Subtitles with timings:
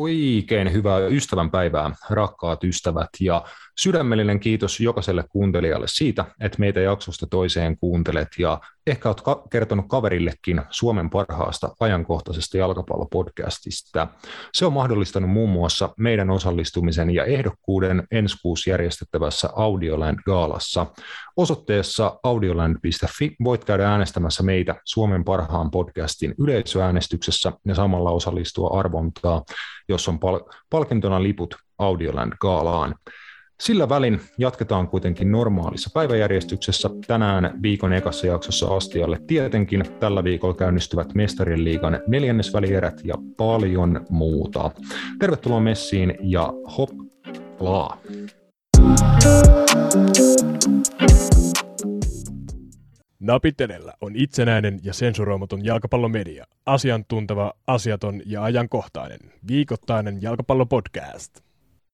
[0.00, 3.44] Oikein hyvää ystävänpäivää, rakkaat ystävät, ja
[3.78, 9.84] sydämellinen kiitos jokaiselle kuuntelijalle siitä, että meitä jaksosta toiseen kuuntelet, ja ehkä olet ka- kertonut
[9.88, 14.08] kaverillekin Suomen parhaasta ajankohtaisesta jalkapallopodcastista.
[14.54, 20.86] Se on mahdollistanut muun muassa meidän osallistumisen ja ehdokkuuden ensi kuussa järjestettävässä Audioland Gaalassa.
[21.40, 29.42] Osoitteessa audioland.fi voit käydä äänestämässä meitä Suomen parhaan podcastin yleisöäänestyksessä ja samalla osallistua arvontaa,
[29.88, 32.94] jos on pal- palkintona liput Audioland Gaalaan.
[33.60, 36.90] Sillä välin jatketaan kuitenkin normaalissa päiväjärjestyksessä.
[37.06, 44.70] Tänään viikon ekassa jaksossa Astialle tietenkin tällä viikolla käynnistyvät Mestarien liigan neljännesvälierät ja paljon muuta.
[45.18, 47.98] Tervetuloa messiin ja hoplaa!
[48.80, 50.39] Napit
[53.60, 56.44] edellä on itsenäinen ja sensuroimaton jalkapallomedia.
[56.66, 59.20] Asiantunteva, asiaton ja ajankohtainen.
[59.48, 61.40] Viikoittainen jalkapallopodcast.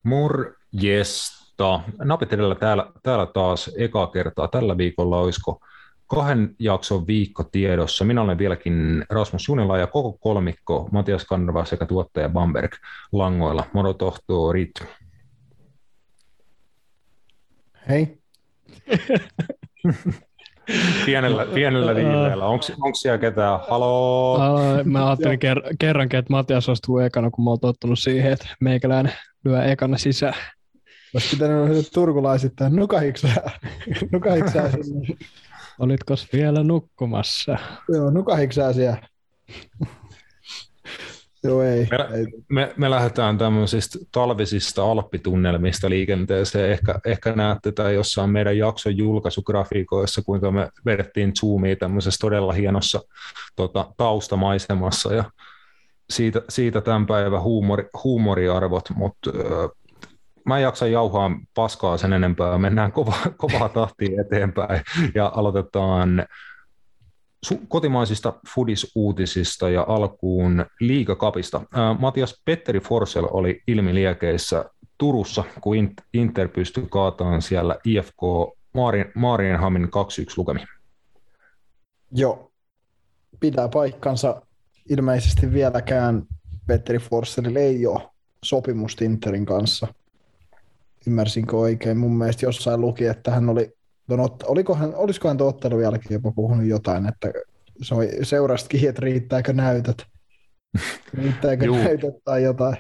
[0.02, 1.80] Morjesta.
[1.98, 4.48] Napit edellä täällä, täällä taas eka kertaa.
[4.48, 5.60] Tällä viikolla olisiko
[6.06, 8.04] kahden jakson viikko tiedossa.
[8.04, 12.72] Minä olen vieläkin Rasmus Junila ja koko kolmikko Matias Kannerva sekä tuottaja Bamberg
[13.12, 13.64] langoilla.
[13.72, 14.72] Moro tohtori.
[17.88, 18.18] Hei.
[21.04, 22.46] pienellä, pienellä viiveellä.
[22.46, 23.60] Onko siellä ketään?
[23.68, 24.34] Haloo?
[24.34, 28.48] Uh, mä ajattelin ker- kerrankin, että Matias astuu ekana, kun mä oon tottunut siihen, että
[28.60, 29.12] meikäläinen
[29.44, 30.34] lyö ekana sisään.
[31.14, 33.50] Olisi pitänyt olla turkulaisittain, nukahiksää,
[34.12, 35.06] nukahiksää sinne.
[35.78, 37.56] Olitko vielä nukkumassa?
[37.88, 38.98] Joo, nukahiksää siellä.
[41.44, 41.88] Joo, ei.
[41.90, 42.26] Me, ei.
[42.48, 46.70] me, me lähdetään tämmöisistä talvisista alppitunnelmista liikenteeseen.
[46.70, 53.00] Ehkä, ehkä näette tai jossain meidän jakson julkaisugrafiikoissa, kuinka me vedettiin Zoomia tämmöisessä todella hienossa
[53.56, 55.24] tota, taustamaisemassa ja
[56.10, 59.30] siitä, siitä tämän päivän huumori, huumoriarvot, mutta
[60.46, 62.58] mä en jaksa jauhaa paskaa sen enempää.
[62.58, 64.80] Mennään kova, kovaa tahtia eteenpäin
[65.14, 66.26] ja aloitetaan
[67.68, 71.60] kotimaisista Fudis-uutisista ja alkuun liigakapista.
[71.98, 74.64] Matias Petteri Forsell oli ilmiliekeissä
[74.98, 75.76] Turussa, kun
[76.14, 78.20] Inter pystyi kaataan siellä IFK
[79.14, 79.88] Maarienhamin 2-1
[80.36, 80.60] lukemi.
[82.12, 82.50] Joo,
[83.40, 84.42] pitää paikkansa.
[84.90, 86.22] Ilmeisesti vieläkään
[86.66, 88.08] Petteri Forsellille ei ole
[88.44, 89.86] sopimusta Interin kanssa.
[91.06, 91.98] Ymmärsinkö oikein?
[91.98, 93.75] Mun mielestä jossain luki, että hän oli
[94.44, 97.32] olikohan, olisikohan ottelun jälkeen jopa puhunut jotain, että
[97.82, 100.06] se on seurastakin, että riittääkö näytöt,
[101.22, 102.76] riittääkö näytöt tai jotain.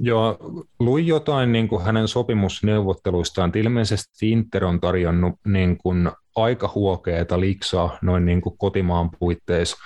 [0.00, 0.38] Joo,
[0.80, 7.40] luin jotain niin kuin hänen sopimusneuvotteluistaan, että ilmeisesti Inter on tarjonnut niin kuin aika huokeeta
[7.40, 9.76] liksaa noin niin kuin kotimaan puitteissa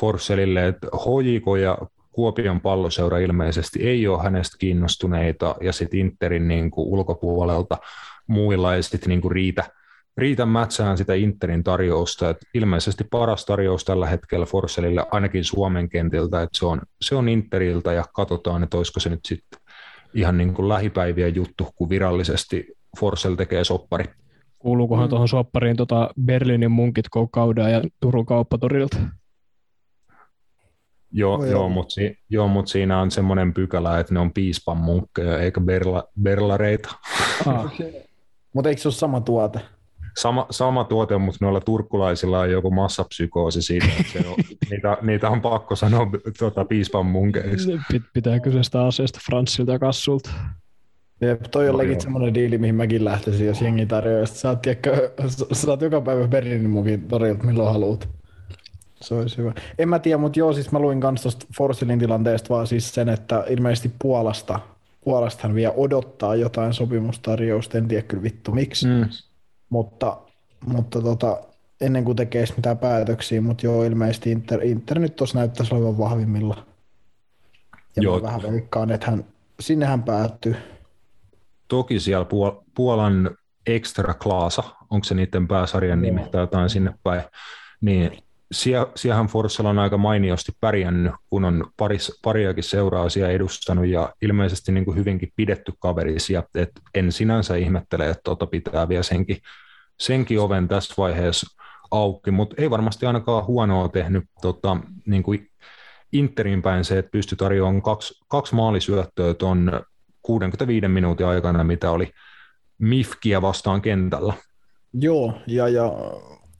[0.00, 1.78] Forsellille, että HJK ja
[2.12, 7.78] Kuopion palloseura ilmeisesti ei ole hänestä kiinnostuneita, ja sitten Interin niin kuin ulkopuolelta
[8.26, 9.64] muilla ei sitten niin kuin riitä–
[10.18, 12.30] riitä mätsään sitä Interin tarjousta.
[12.30, 17.28] että ilmeisesti paras tarjous tällä hetkellä Forselille ainakin Suomen kentiltä, että se on, se on
[17.28, 19.60] Interiltä ja katsotaan, että olisiko se nyt sitten
[20.14, 22.66] ihan niin kuin lähipäivien juttu, kun virallisesti
[23.00, 24.04] Forsell tekee soppari.
[24.58, 25.10] Kuuluukohan mm.
[25.10, 28.96] tuohon soppariin tota Berliinin munkit Kauda ja Turun kauppatorilta?
[31.12, 35.38] Joo, joo, mutta si, joo, mut siinä on semmoinen pykälä, että ne on piispan munkkeja
[35.38, 36.94] eikä berla, berlareita.
[37.46, 37.72] Ah.
[38.54, 39.60] mutta eikö se ole sama tuote?
[40.18, 44.34] Sama, sama tuote, mutta noilla turkkulaisilla on joku massapsykoosi siitä, että se on,
[44.70, 47.78] niitä, niitä, on pakko sanoa tuota, piispan munkeiksi.
[48.12, 50.30] Pitää kyseistä asiasta Franssilta ja Kassulta.
[51.20, 54.26] Jep, toi on no, legit semmoinen diili, mihin mäkin lähtisin, jos jengi tarjoaa.
[54.26, 55.12] Saat, tiedätkö,
[55.52, 58.08] saat joka päivä Berliinin mukin torilta, milloin haluat.
[59.00, 59.52] Se olisi hyvä.
[59.78, 63.08] En mä tiedä, mutta joo, siis mä luin kans tuosta Forsilin tilanteesta vaan siis sen,
[63.08, 64.60] että ilmeisesti Puolasta,
[65.04, 68.86] Puolasta hän vielä odottaa jotain sopimustarjousta, en tiedä kyllä vittu miksi.
[68.86, 69.08] Mm
[69.70, 70.20] mutta,
[70.66, 71.38] mutta tota,
[71.80, 76.66] ennen kuin tekee mitään päätöksiä, mutta joo, ilmeisesti Inter, Inter nyt tuossa näyttäisi olevan vahvimmilla.
[77.96, 78.22] Ja joo.
[78.22, 79.24] vähän veikkaan, että hän,
[79.60, 80.56] sinne hän päättyy.
[81.68, 83.30] Toki siellä Puol- Puolan
[83.66, 87.22] Extra Klaasa, onko se niiden pääsarjan nimi tai jotain sinne päin,
[87.80, 88.18] niin
[88.96, 94.72] siehän Forssella on aika mainiosti pärjännyt, kun on paris, pariakin seuraa siellä edustanut ja ilmeisesti
[94.72, 99.36] niin kuin hyvinkin pidetty kaveri sieltä, että en sinänsä ihmettele, että tuota pitää vielä senkin,
[100.00, 101.56] senkin oven tässä vaiheessa
[101.90, 105.50] auki, mutta ei varmasti ainakaan huonoa tehnyt tota, niin kuin
[106.12, 109.82] Interin päin se, että pystyi tarjoamaan kaksi, kaksi maalisyöttöä tuon
[110.22, 112.10] 65 minuutin aikana, mitä oli
[112.78, 114.34] Mifkiä vastaan kentällä.
[114.92, 115.92] Joo, ja, ja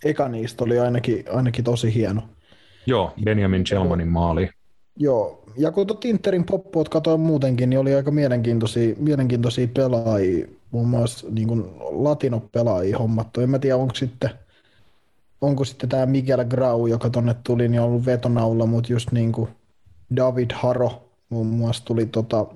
[0.04, 2.22] eka niistä oli ainakin, ainakin tosi hieno.
[2.86, 4.50] Joo, Benjamin Chelmanin maali.
[4.96, 10.88] Joo, ja kun tuot Interin poppoot katsoin muutenkin, niin oli aika mielenkiintoisia, mielenkiintoisia pelaajia, muun
[10.88, 13.40] muassa niin kuin latino-pelaajia hommattu.
[13.40, 14.30] En mä tiedä, onko sitten,
[15.40, 19.32] onko sitten tämä Miguel Grau, joka tonne tuli, niin on ollut vetonaulla, mutta just niin
[19.32, 19.48] kuin
[20.16, 22.46] David Haro muun muassa tuli, tota,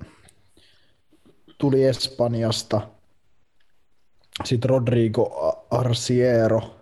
[1.57, 2.81] tuli Espanjasta.
[4.43, 6.75] Sitten Rodrigo Arciero,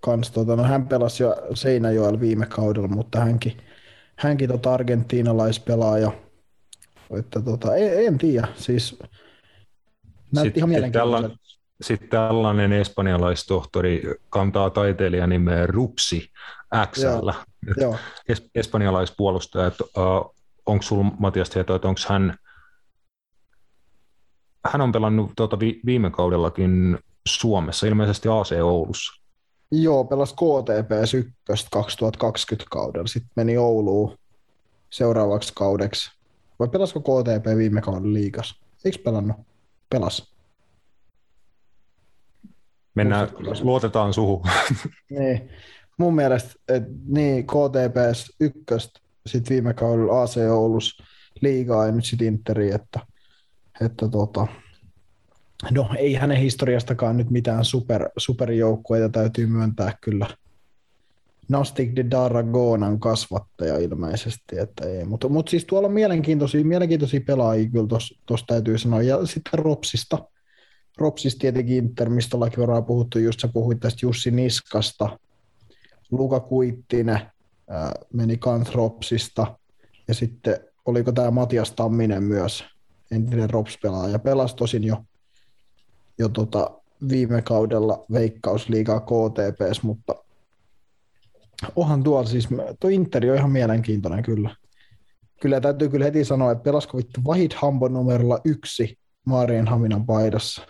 [0.00, 3.56] kans, tota, no hän pelasi jo Seinäjoella viime kaudella, mutta hänkin,
[4.16, 6.12] hänkin tota argentiinalaispelaaja.
[7.18, 8.98] Että tota, en, en tiedä, siis
[10.32, 11.36] näytti Sitten ihan mielenkiintoiselta.
[11.80, 16.30] Sitten tällainen espanjalaistohtori kantaa taiteilijan nimeä Rupsi
[16.90, 17.30] XL.
[18.32, 19.66] Es- espanjalaispuolustaja.
[19.66, 20.34] että, Uh,
[20.66, 22.36] onko sinulla Matias tietoa, että onko hän,
[24.66, 26.98] hän on pelannut tuota vi- viime kaudellakin
[27.28, 29.19] Suomessa, ilmeisesti AC Oulussa.
[29.72, 31.32] Joo pelasi KTPS 1
[31.70, 34.18] 2020 kaudella, sitten meni Ouluun
[34.90, 36.10] seuraavaksi kaudeksi.
[36.58, 38.60] Vai pelasiko KTP viime kauden liigas?
[38.84, 39.36] Eikö pelannut?
[39.90, 40.34] Pelas.
[42.94, 43.28] Mennään,
[43.62, 44.42] luotetaan suhu.
[45.10, 45.50] Niin.
[45.98, 48.64] Mun mielestä, et, niin KTPS 1,
[49.26, 51.02] sitten viime kaudella AC Oulus
[51.40, 53.00] liigaa ja nyt sitten Interi, että,
[53.80, 54.46] että tota,
[55.70, 60.26] no ei hänen historiastakaan nyt mitään super, superjoukkueita täytyy myöntää kyllä.
[61.48, 65.04] Nastic de Daragonan kasvattaja ilmeisesti, että ei.
[65.04, 67.86] Mutta, mutta siis tuolla on mielenkiintoisia, mielenkiintoisia pelaajia kyllä
[68.26, 69.02] tuossa täytyy sanoa.
[69.02, 70.18] Ja sitten Ropsista.
[70.98, 75.18] Ropsista tietenkin Inter, mistä ollaankin varmaan puhuttu, just sä puhuit tästä Jussi Niskasta,
[76.10, 77.20] Luka Kuittinen
[78.12, 79.56] meni kans Ropsista,
[80.08, 82.64] ja sitten oliko tämä Matias Tamminen myös,
[83.10, 84.96] entinen Rops-pelaaja, pelasi tosin jo,
[86.20, 86.70] jo tota
[87.08, 90.14] viime kaudella Veikkausliigaa KTPS, mutta
[91.76, 92.48] onhan tuolla siis,
[92.80, 94.56] tuo Interi on ihan mielenkiintoinen kyllä.
[95.40, 100.62] Kyllä täytyy kyllä heti sanoa, että pelasko vittu Vahid Hambo numerolla yksi Maarien Haminan paidassa.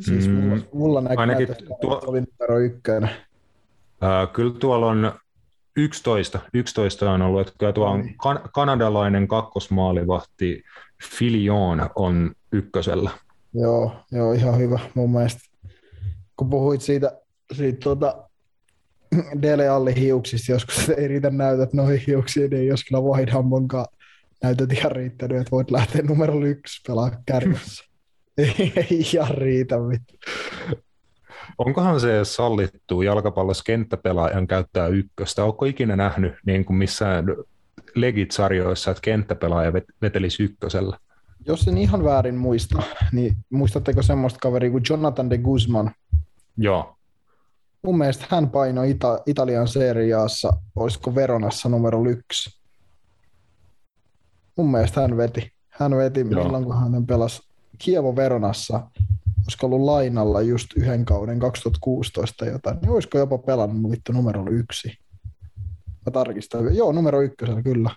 [0.00, 3.10] Siis Mm, mulla, mulla näkyy, ainakin että tuo- oli numero ykkönen.
[4.00, 5.12] Ää, kyllä tuolla on
[5.76, 10.62] 11, 11 on ollut, että kyllä tuo on kan- kanadalainen kakkosmaalivahti
[11.10, 13.10] Filion on ykkösellä.
[13.54, 15.40] Joo, joo, ihan hyvä mun mielestä.
[16.36, 17.20] Kun puhuit siitä,
[17.52, 18.28] siitä tuota,
[19.42, 23.86] Dele Alli hiuksista, joskus ei riitä näytät noihin hiuksiin, niin jos kyllä Whitehammonkaan
[24.42, 27.84] näytöt ihan riittänyt, että voit lähteä numero yksi pelaa kärjessä.
[28.38, 30.14] ei, ei ihan riitä vittu.
[31.58, 35.44] Onkohan se sallittu jalkapallossa kenttäpelaajan käyttää ykköstä?
[35.44, 37.24] Onko ikinä nähnyt niin kuin missään
[37.94, 40.98] legit-sarjoissa, että kenttäpelaaja vet- vetelisi ykkösellä?
[41.46, 45.90] Jos en ihan väärin muista, niin muistatteko semmoista kaveria kuin Jonathan de Guzman?
[46.56, 46.96] Joo,
[47.84, 52.60] Mun mielestä hän painoi Ita- Italian seriaassa, olisiko Veronassa numero yksi.
[54.56, 55.52] Mun mielestä hän veti.
[55.68, 56.44] Hän veti, Joo.
[56.44, 57.42] milloin kun hän pelasi
[57.78, 58.80] Kievo Veronassa,
[59.42, 64.98] olisiko ollut lainalla just yhden kauden 2016 jotain, niin olisiko jopa pelannut vittu numero yksi.
[66.06, 66.76] Mä tarkistan.
[66.76, 67.90] Joo, numero ykkösellä kyllä.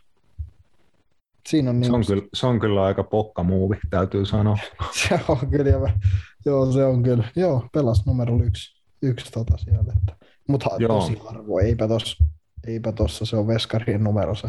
[1.49, 4.57] Siinä on niin se on, kyllä, se on kyllä aika pokkamuuvi, täytyy sanoa.
[5.07, 5.99] se on kyllä, ja mä-
[6.45, 7.23] joo, se on kyllä.
[7.35, 9.93] Joo, pelas numero yksi, yksi tota siellä.
[9.97, 10.25] Että.
[10.47, 12.25] Mutta tosi harvoin, eipä tossa,
[12.67, 14.47] eipä tossa, se on veskarien numero se.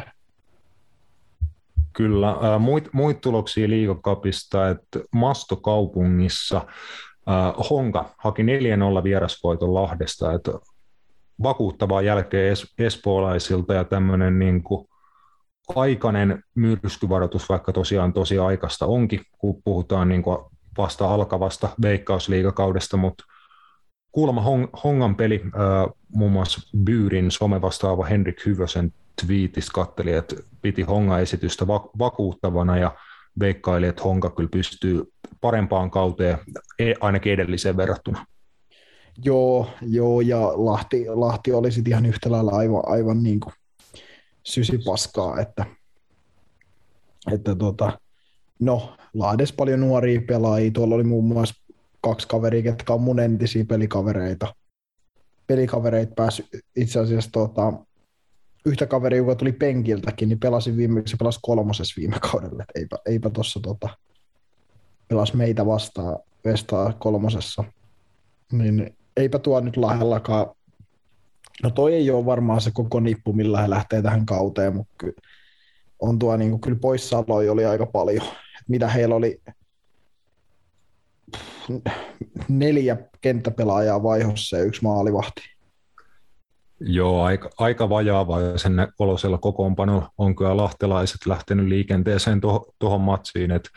[1.93, 2.59] Kyllä.
[2.59, 6.67] Muit, muit tuloksia liigakapista, että Mastokaupungissa
[7.71, 8.47] Honka haki 4-0
[9.03, 10.53] vierasvoiton Lahdesta, että
[11.43, 14.63] vakuuttavaa jälkeen es, espoolaisilta ja tämmöinen niin
[15.75, 20.39] aikainen myrskyvaroitus, vaikka tosiaan tosi aikaista onkin, kun puhutaan niin kuin
[20.79, 23.25] vasta alkavasta veikkausliigakaudesta, mutta
[24.13, 28.93] kuulemma Hong, Hongan peli, ää, muun muassa Byyrin somevastaava Henrik Hyvösen
[29.27, 32.95] twiitistä katteli, että piti Honga-esitystä va- vakuuttavana ja
[33.41, 35.05] veikkaili, että Honka kyllä pystyy
[35.41, 36.39] parempaan kauteen,
[36.79, 38.27] e- ainakin edelliseen verrattuna.
[39.25, 43.53] Joo, joo, ja Lahti, Lahti oli sitten ihan yhtä lailla aivan, aivan niin kuin
[44.45, 45.67] sysipaskaa, että,
[47.33, 48.01] että tota,
[48.61, 51.55] no, Lahdes paljon nuoria pelaajia, tuolla oli muun muassa
[52.01, 54.55] kaksi kaveria, ketkä on mun entisiä pelikavereita.
[55.47, 56.45] Pelikavereita pääsi
[56.77, 57.73] itse asiassa tota,
[58.67, 62.97] yhtä kaveria, joka tuli penkiltäkin, niin pelasi viime, se pelasi kolmosessa viime kaudella, että eipä,
[63.07, 63.89] eipä tuossa tota,
[65.09, 67.65] pelasi meitä vastaan Vestaa kolmosessa.
[68.53, 70.47] Niin eipä tuo nyt Lahdellakaan,
[71.63, 75.15] no toi ei ole varmaan se koko nippu, millä he lähtee tähän kauteen, mutta ky,
[76.01, 78.27] on tuo niin kuin, kyllä poissaoloja oli aika paljon.
[78.27, 79.43] Et mitä heillä oli
[82.49, 85.43] neljä kenttäpelaajaa vaihossa ja yksi maalivahti.
[86.81, 92.41] Joo, aika, aika vajaava ja sen kolosella kokoonpano on kyllä lahtelaiset lähtenyt liikenteeseen
[92.79, 93.71] tuohon matsiin, että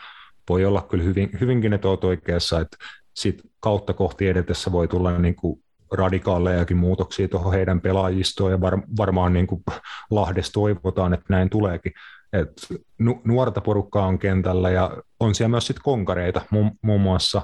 [0.48, 2.76] voi olla kyllä hyvin, hyvinkin, että olet oikeassa, että
[3.20, 5.62] sit kautta kohti edetessä voi tulla niin kuin
[5.92, 9.62] radikaalejakin muutoksia tuohon heidän pelaajistoon ja var, varmaan niin kuin
[10.10, 11.92] Lahdessa toivotaan, että näin tuleekin.
[12.32, 12.52] Et
[12.98, 17.42] nu, nuorta porukkaa on kentällä ja on siellä myös sit konkareita, muun, muun muassa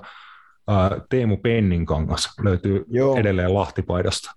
[0.69, 3.17] ää, Teemu Penninkangas löytyy Joo.
[3.17, 4.31] edelleen Lahtipaidasta.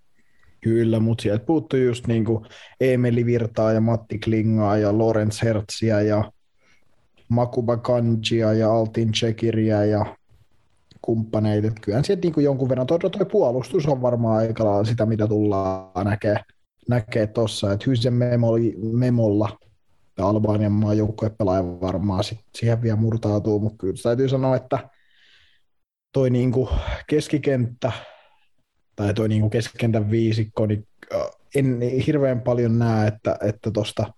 [0.62, 2.46] Kyllä, mutta sieltä puuttuu just niin kuin
[2.82, 6.32] Emeli Virtaa ja Matti Klingaa ja Lorenz Hertzia ja
[7.30, 10.16] Makuba Kanjia ja Altin Chekiria ja
[11.02, 11.68] kumppaneita.
[11.82, 15.28] Kyllähän sieltä niin kuin jonkun verran, tuo, tuo puolustus on varmaan aika lailla sitä, mitä
[15.28, 16.36] tullaan näkee,
[16.90, 19.58] näkee tuossa, että Hysen memoli, memolla.
[20.18, 24.90] Ja Albanian maajoukkue pelaa varmaan sit siihen vielä murtautuu, mutta kyllä täytyy sanoa, että
[26.14, 26.70] toi niin kuin
[27.08, 27.92] keskikenttä
[28.96, 30.88] tai toi niin kuin keskikentän viisikko, niin
[31.56, 34.14] en hirveän paljon näe, että, että tosta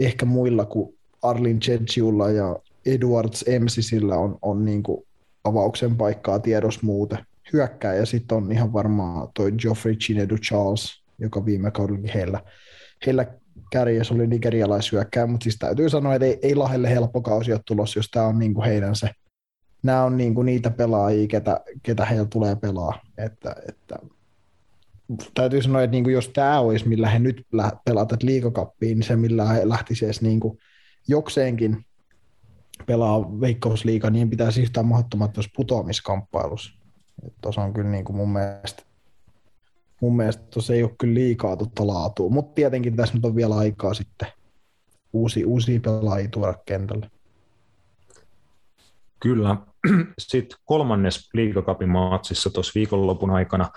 [0.00, 5.06] ehkä muilla kuin Arlin Chedjulla ja Edwards Emsisillä on, on niin kuin
[5.44, 7.18] avauksen paikkaa tiedos muuten.
[7.52, 12.40] Hyökkää, ja sitten on ihan varmaan toi Geoffrey Chinedu Charles, joka viime kaudellakin heillä,
[13.06, 13.26] heillä
[13.70, 17.98] kärjessä oli nigerialaishyökkää, mutta siis täytyy sanoa, että ei, ei Lahelle helppo kausi ole tulossa,
[17.98, 19.10] jos tämä on niinku heidän se,
[19.82, 23.98] nämä on niinku niitä pelaajia, ketä, ketä heillä tulee pelaa, että, että
[25.34, 27.46] täytyy sanoa, että niinku jos tämä olisi, millä he nyt
[27.84, 30.58] pelaavat liikakappiin, niin se millä he lähtisi edes niinku
[31.08, 31.84] jokseenkin
[32.86, 36.72] pelaa veikkausliiga, niin pitäisi yhtään mahdottomat tuossa putoamiskamppailussa.
[37.40, 38.82] Tuossa on kyllä niin kuin mun mielestä
[40.00, 43.56] mun mielestä tuossa ei ole kyllä liikaa tuota laatua, mutta tietenkin tässä nyt on vielä
[43.56, 44.28] aikaa sitten
[45.12, 47.10] uusi, uusia pelaajia tuoda kentälle.
[49.20, 49.56] Kyllä.
[50.18, 53.70] Sitten kolmannes liigakapin maatsissa tuossa viikonlopun aikana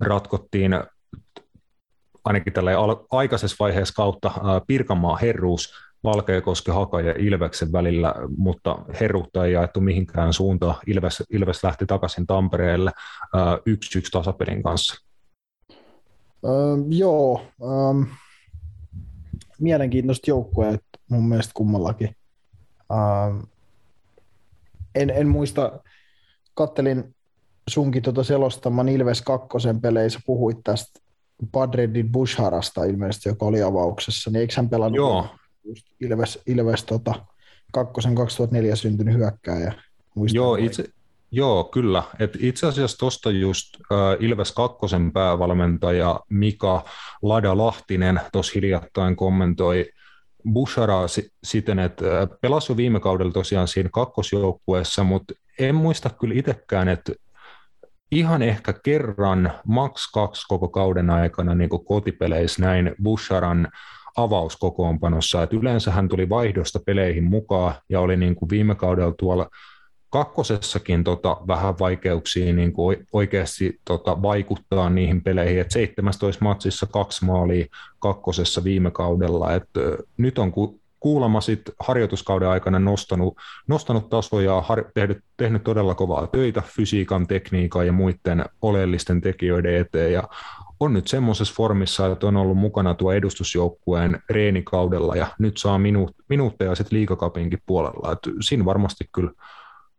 [0.00, 0.72] ratkottiin
[2.24, 2.70] ainakin tällä
[3.10, 4.32] aikaisessa vaiheessa kautta
[4.66, 10.74] Pirkanmaa herruus Valkeakoski, Haka ja Ilveksen välillä, mutta herruutta ei jaettu mihinkään suuntaan.
[10.86, 12.90] Ilves, Ilves lähti takaisin Tampereelle
[13.66, 15.06] yksi yksi tasapelin kanssa.
[16.44, 18.02] Öö, joo, ähm,
[19.60, 22.16] mielenkiintoista joukkueet mun mielestä kummallakin.
[22.92, 23.38] Ähm,
[24.94, 25.80] en, en muista,
[26.54, 27.14] kattelin
[27.68, 31.00] sunkin tuota selostaman Ilves kakkosen peleissä, puhuit tästä
[31.52, 35.26] Padredin Busharasta ilmeisesti, joka oli avauksessa, niin eikö hän pelannut Joo
[35.64, 37.14] just Ilves, Ilves tota,
[37.72, 39.74] kakkosen 2004 syntynyt hyökkääjä.
[40.32, 40.84] Joo, itse,
[41.30, 42.02] joo, kyllä.
[42.18, 46.84] Et itse asiassa tuosta just äh, Ilves kakkosen päävalmentaja Mika
[47.22, 49.86] Lada Lahtinen tuossa hiljattain kommentoi
[50.52, 51.00] Bushara
[51.44, 52.04] siten, että
[52.40, 57.12] pelasi jo viime kaudella tosiaan siinä kakkosjoukkueessa, mutta en muista kyllä itsekään, että
[58.12, 63.68] ihan ehkä kerran, maks kaksi koko kauden aikana niin kotipeleissä näin Busharan
[64.16, 65.42] avauskokoonpanossa.
[65.42, 69.48] Et yleensä hän tuli vaihdosta peleihin mukaan ja oli niin kuin viime kaudella tuolla
[70.10, 75.60] kakkosessakin tota, vähän vaikeuksia niin kuin oikeasti tota, vaikuttaa niihin peleihin.
[75.60, 77.66] Et 17 matsissa kaksi maalia
[77.98, 79.54] kakkosessa viime kaudella.
[79.54, 79.64] Et,
[80.16, 83.36] nyt on ku, kuulemma sit harjoituskauden aikana nostanut,
[83.66, 89.74] nostanut tasoja ja har, tehnyt, tehnyt todella kovaa töitä fysiikan, tekniikan ja muiden oleellisten tekijöiden
[89.74, 90.28] eteen ja
[90.80, 96.08] on nyt semmoisessa formissa, että on ollut mukana tuo edustusjoukkueen reenikaudella ja nyt saa minu,
[96.28, 98.12] minuutteja sitten liikakapinkin puolella.
[98.12, 99.32] Et siinä varmasti kyllä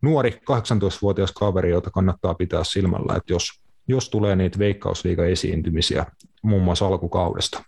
[0.01, 6.05] nuori 18-vuotias kaveri, jota kannattaa pitää silmällä, että jos, jos tulee niitä veikkausliiga-esiintymisiä
[6.41, 7.63] muun muassa alkukaudesta.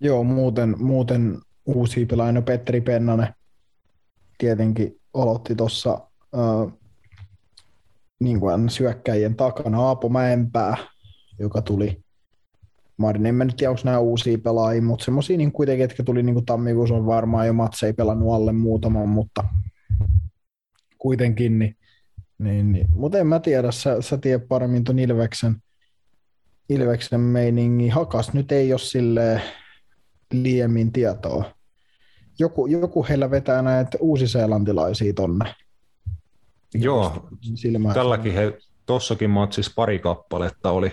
[0.00, 3.34] Joo, muuten, muuten uusi pelaaja, no Petteri Pennanen
[4.38, 6.00] tietenkin aloitti tuossa
[6.34, 6.72] äh,
[8.20, 10.76] niin syökkäjien takana Aapo Mäenpää,
[11.38, 12.02] joka tuli
[12.96, 16.22] Marin, en mä nyt tiedä, onko nämä uusia pelaajia, mutta semmoisia niin kuitenkin, jotka tuli
[16.22, 19.44] niin kuin tammikuussa on varmaan jo matse ei pelannut alle muutaman, mutta
[20.98, 21.76] kuitenkin, niin,
[22.38, 22.88] niin, niin.
[22.94, 25.56] mutta en mä tiedä, sä, sä tiedät paremmin tuon Ilveksen,
[26.68, 27.88] Ilveksen meiningi.
[27.88, 29.42] Hakas nyt ei ole sille
[30.32, 31.44] liemmin tietoa.
[32.38, 35.54] Joku, joku heillä vetää näitä uusiseelantilaisia tonne.
[36.74, 37.28] Joo,
[37.94, 40.92] tälläkin he, tossakin matsissa pari kappaletta oli,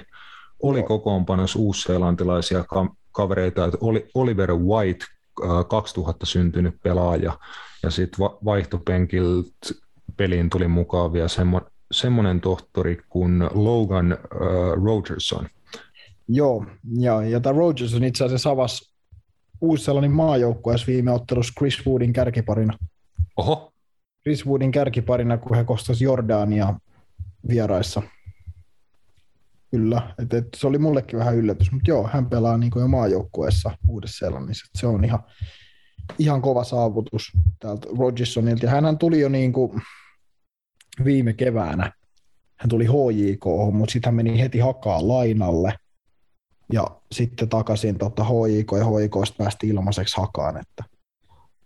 [0.64, 2.66] oli kokoonpanossa uusseelantilaisia
[3.12, 5.06] kavereita, että oli Oliver White,
[5.68, 7.40] 2000 äh, syntynyt pelaaja,
[7.84, 9.50] ja sitten vaihtopenkiltä
[10.18, 11.62] peliin tuli mukaan vielä semmo,
[11.92, 15.48] semmoinen tohtori kuin Logan uh, Rogerson.
[16.28, 16.66] Joo,
[16.98, 18.94] ja, ja tämä Rogerson itse asiassa avasi
[19.62, 22.74] Uus-Seelannin maajoukkueessa viime ottelussa Chris Woodin kärkiparina.
[23.38, 23.74] Oho.
[24.24, 26.74] Chris Woodin kärkiparina, kun he kostasivat Jordania
[27.48, 28.02] vieraissa.
[29.72, 30.16] Kyllä.
[30.24, 33.72] Et, et, se oli mullekin vähän yllätys, mutta joo, hän pelaa niin kuin jo maajoukkueessa
[33.88, 34.66] Uudessa-Seelannissa.
[34.78, 35.20] Se on ihan,
[36.20, 38.66] ihan kova saavutus täältä Rogersonilta.
[38.66, 39.82] Ja hän tuli jo niin kuin
[41.06, 41.92] viime keväänä,
[42.60, 45.74] hän tuli HJK, mutta sitten hän meni heti hakaa lainalle
[46.74, 50.58] ja sitten takaisin tota HJK ja HJKsta päästi ilmaiseksi hakaan.
[50.58, 50.99] Että.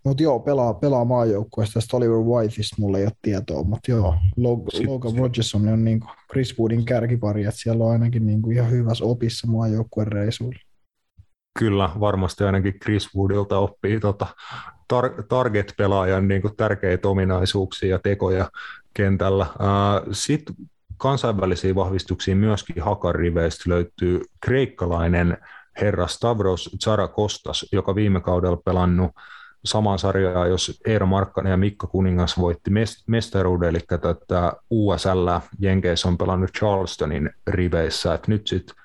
[0.04, 1.74] Mutta joo, pelaa, pelaa maajoukkueesta.
[1.74, 6.60] Tästä Oliver Whiteista mulle ei ole tietoa, mutta joo, Logan, Logan Rogerson on niin Chris
[6.60, 10.60] Woodin kärkipari, että siellä on ainakin niin kuin ihan hyvässä opissa maajoukkueen reisuilla.
[11.60, 14.28] Kyllä, varmasti ainakin Chris Woodilta oppii tota
[14.94, 18.50] tar- target-pelaajan niin kuin tärkeitä ominaisuuksia ja tekoja
[18.94, 19.46] kentällä.
[20.12, 20.56] Sitten
[20.98, 25.38] kansainvälisiä vahvistuksia myöskin Hakan riveistä löytyy kreikkalainen
[25.82, 29.12] herra Stavros Tsarakostas, joka viime kaudella pelannut
[29.66, 32.72] samaa sarjaa, jos Eero Markkanen ja Mikko Kuningas voitti
[33.08, 35.30] mestaruuden, eli tätä USL
[35.60, 38.76] Jenkeissä on pelannut Charlestonin riveissä, että nyt sitten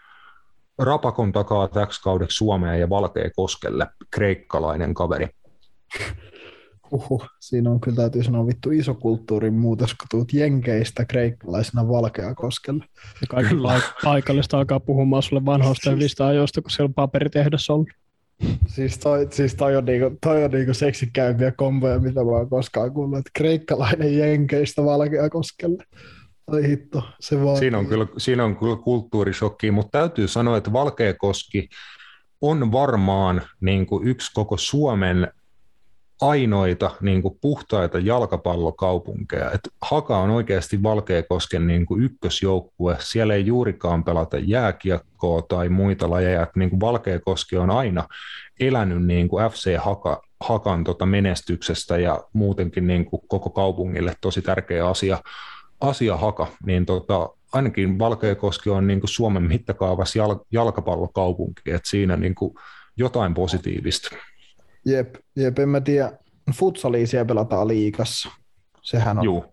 [0.78, 5.28] Rapakon takaa täksi kaudeksi Suomeen ja Valkeakoskelle kreikkalainen kaveri.
[6.90, 12.84] Uhu, siinä on kyllä täytyy sanoa vittu iso kulttuurin muutos, kun tuut Jenkeistä kreikkalaisena Valkeakoskelle.
[13.20, 17.88] Ja kaikki paik- paikallista alkaa puhumaan sulle vanhoista hyvistä ajoista, kun siellä on paperitehdas ollut.
[18.66, 22.92] Siis toi, siis toi on, niinku, toi on niinku seksikäyviä komboja, mitä mä oon koskaan
[22.92, 25.84] kuullut, että kreikkalainen Jenkeistä Valkeakoskelle.
[26.46, 27.56] Ai hitto, se vaan...
[27.56, 31.68] Siinä on kyllä, siinä on kyllä kulttuurishokki, mutta täytyy sanoa, että Valkeakoski
[32.40, 35.28] on varmaan niin kuin yksi koko Suomen
[36.20, 39.50] ainoita niin kuin puhtaita jalkapallokaupunkeja.
[39.50, 42.96] Et Haka on oikeasti Valkeakosken niin kuin ykkösjoukkue.
[43.00, 46.42] Siellä ei juurikaan pelata jääkiekkoa tai muita lajeja.
[46.42, 48.08] Et niin kuin Valkeakoski on aina
[48.60, 54.42] elänyt niin kuin FC Haka, Hakan tota menestyksestä ja muutenkin niin kuin koko kaupungille tosi
[54.42, 55.18] tärkeä asia,
[55.80, 56.46] asia Haka.
[56.66, 61.62] Niin tota, ainakin Valkeakoski on niin kuin Suomen mittakaavassa jal, jalkapallokaupunki.
[61.66, 62.54] Et siinä niin kuin
[62.96, 64.16] jotain positiivista.
[64.86, 66.12] Jep, jep, en mä tiedä.
[66.54, 68.28] Futsalia siellä pelataan liikassa.
[68.82, 69.44] Sehän on Juu.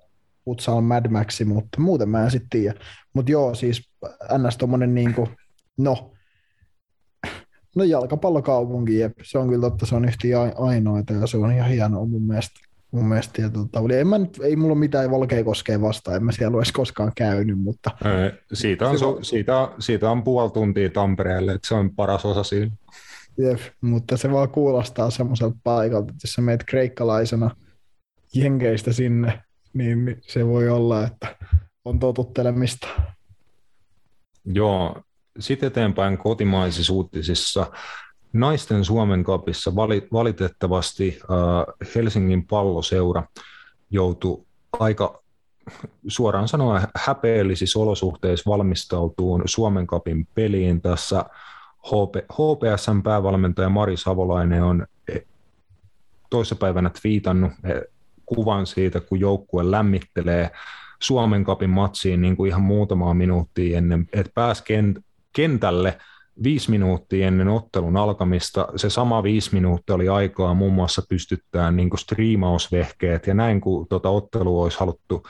[0.45, 2.79] futsal Mad Maxi, mutta muuten mä en sitten tiedä.
[3.13, 3.89] Mutta joo, siis
[4.37, 4.57] ns.
[4.57, 5.29] tommonen niinku,
[5.77, 6.11] no,
[7.75, 9.13] no jalkapallokaupunki, jep.
[9.23, 12.59] Se on kyllä totta, se on yhtä ainoita ja se on ihan hienoa mun mielestä.
[12.91, 15.09] Mun mielestä ja tota, en mä nyt, ei mulla mitään
[15.45, 17.91] koskee vastaan, en mä siellä olisi koskaan käynyt, mutta...
[18.53, 22.71] Siitä on, so, siitä, siitä on puoli tuntia Tampereelle, että se on paras osa siinä.
[23.37, 27.55] Jep, mutta se vaan kuulostaa semmoiselta paikalta, että jos sä meet kreikkalaisena
[28.35, 29.43] jenkeistä sinne,
[29.73, 31.35] niin se voi olla, että
[31.85, 32.87] on totuttelemista.
[34.45, 35.01] Joo,
[35.39, 37.71] sitten eteenpäin kotimaisissa uutisissa.
[38.33, 39.75] Naisten Suomen kapissa
[40.13, 43.23] valitettavasti äh, Helsingin palloseura
[43.89, 44.45] joutui
[44.79, 45.23] aika
[46.07, 51.25] suoraan sanoen häpeällisissä olosuhteissa valmistautuun Suomen kapin peliin tässä–
[51.85, 55.19] HP, HPSn päävalmentaja Mari Savolainen on e,
[56.29, 57.81] toissapäivänä twiitannut e,
[58.25, 60.51] kuvan siitä, kun joukkue lämmittelee
[60.99, 64.63] Suomen kapin matsiin niin kuin ihan muutamaa minuuttia ennen, että pääsi
[65.35, 65.97] kentälle
[66.43, 68.67] viisi minuuttia ennen ottelun alkamista.
[68.75, 73.87] Se sama viisi minuuttia oli aikaa muun muassa pystyttää niin kuin striimausvehkeet ja näin, kun
[73.87, 75.23] tuota ottelua olisi haluttu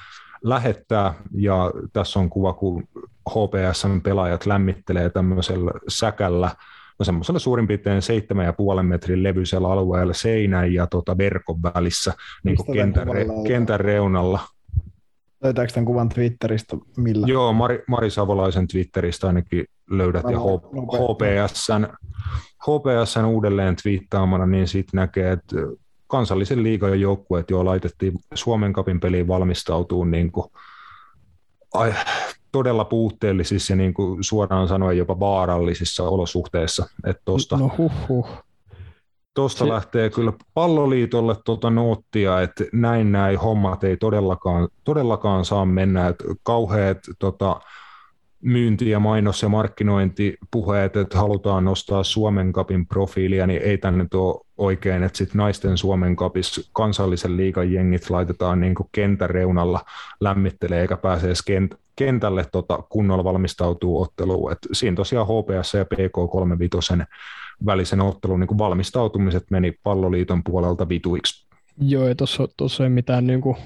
[0.43, 2.87] lähettää, ja tässä on kuva, kun
[3.29, 6.51] HPSn pelaajat lämmittelee tämmöisellä säkällä,
[6.99, 8.01] no semmoisella suurin piirtein
[8.77, 14.39] 7,5 metrin levyisellä alueella seinän ja tota verkon välissä niin kuin kentän, re, kentän reunalla.
[15.43, 17.27] Löytääkö tämän kuvan Twitteristä millä?
[17.27, 21.87] Joo, Mari, Mari Savolaisen Twitteristä ainakin löydät ja HPSn,
[22.61, 25.55] HPSn uudelleen twiittaamana, niin siitä näkee, että
[26.07, 30.45] kansallisen liigan joukkueet jo laitettiin Suomen kapin peliin valmistautuu niin kuin,
[32.51, 36.85] todella puutteellisissa ja niin kuin suoraan sanoen jopa vaarallisissa olosuhteissa.
[37.05, 38.27] Että tosta, no huh, huh.
[39.33, 39.69] Tuosta Se...
[39.69, 46.23] lähtee kyllä palloliitolle tuota noottia, että näin näin hommat ei todellakaan, todellakaan saa mennä, että
[46.43, 47.59] kauheat tota,
[48.45, 54.45] myynti- ja mainos- ja markkinointipuheet, että halutaan nostaa Suomen kapin profiilia, niin ei tänne ole
[54.57, 59.85] oikein, että sitten naisten Suomen kapissa kansallisen liigan jengit laitetaan niin kentän reunalla
[60.19, 64.51] lämmittelee eikä pääse edes kent- kentälle tota, kunnolla valmistautuu otteluun.
[64.51, 67.05] Et siinä tosiaan HPS ja PK35
[67.65, 71.45] välisen ottelun niin valmistautumiset meni palloliiton puolelta vituiksi.
[71.77, 72.15] Joo, ei
[72.57, 73.57] tuossa ei mitään niin kuin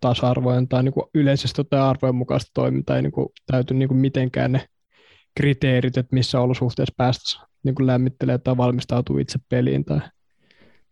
[0.00, 3.98] tasa-arvojen tai niin kuin yleisesti tai arvojen mukaista toimintaa, ei niin kuin, täyty niin kuin
[3.98, 4.66] mitenkään ne
[5.36, 9.84] kriteerit, että missä olosuhteissa päästä niin kuin lämmittelee tai valmistautuu itse peliin.
[9.84, 10.00] Tai,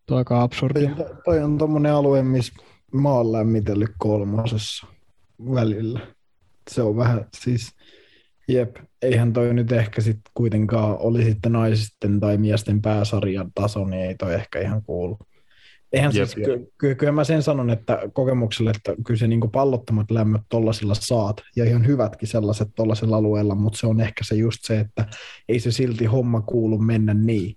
[0.06, 0.86] tuo aika absurdi.
[0.86, 2.52] Toi, toi on tuommoinen alue, missä
[2.92, 4.86] mä oon lämmitellyt kolmosessa
[5.54, 6.00] välillä.
[6.70, 7.72] Se on vähän siis,
[8.48, 14.02] Jep, eihän toi nyt ehkä sitten kuitenkaan oli sitten naisten tai miesten pääsarjan taso, niin
[14.02, 15.18] ei toi ehkä ihan kuulu.
[15.96, 16.62] Eihän jep, siis, jep.
[16.78, 21.42] Ky- kyllä mä sen sanon, että kokemukselle, että kyllä se niinku pallottomat lämmöt tollasilla saat,
[21.56, 25.06] ja ihan hyvätkin sellaiset tollasilla alueella, mutta se on ehkä se just se, että
[25.48, 27.56] ei se silti homma kuulu mennä niin.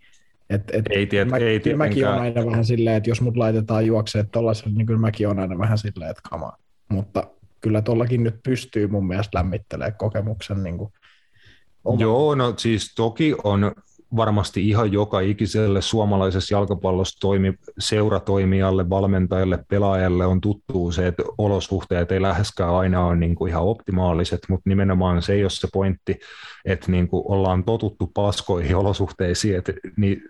[0.49, 3.37] Et, et ei, tiet, mä, ei kyllä mäkin on aina vähän silleen, että jos mut
[3.37, 6.57] laitetaan juokseen tollasella, niin kyllä mäkin on aina vähän silleen, että kamaa.
[6.89, 7.27] Mutta
[7.61, 10.93] kyllä tuollakin nyt pystyy mun mielestä lämmittelemään kokemuksen niin kuin
[11.99, 13.71] Joo, no siis toki on
[14.15, 22.11] varmasti ihan joka ikiselle suomalaisessa jalkapallossa toimi, seuratoimijalle, valmentajalle, pelaajalle on tuttu se, että olosuhteet
[22.11, 26.19] ei läheskään aina ole niin kuin ihan optimaaliset, mutta nimenomaan se ei ole se pointti,
[26.65, 30.23] että niin kuin ollaan totuttu paskoihin olosuhteisiin, että niin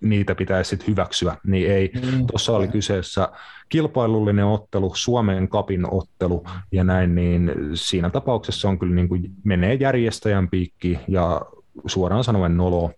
[0.00, 1.92] niitä pitäisi sitten hyväksyä, niin ei.
[1.94, 2.26] Mm.
[2.26, 3.28] Tuossa oli kyseessä
[3.68, 9.74] kilpailullinen ottelu, Suomen kapin ottelu ja näin, niin siinä tapauksessa on kyllä niin kuin menee
[9.74, 11.42] järjestäjän piikki ja
[11.86, 12.90] suoraan sanoen nolo,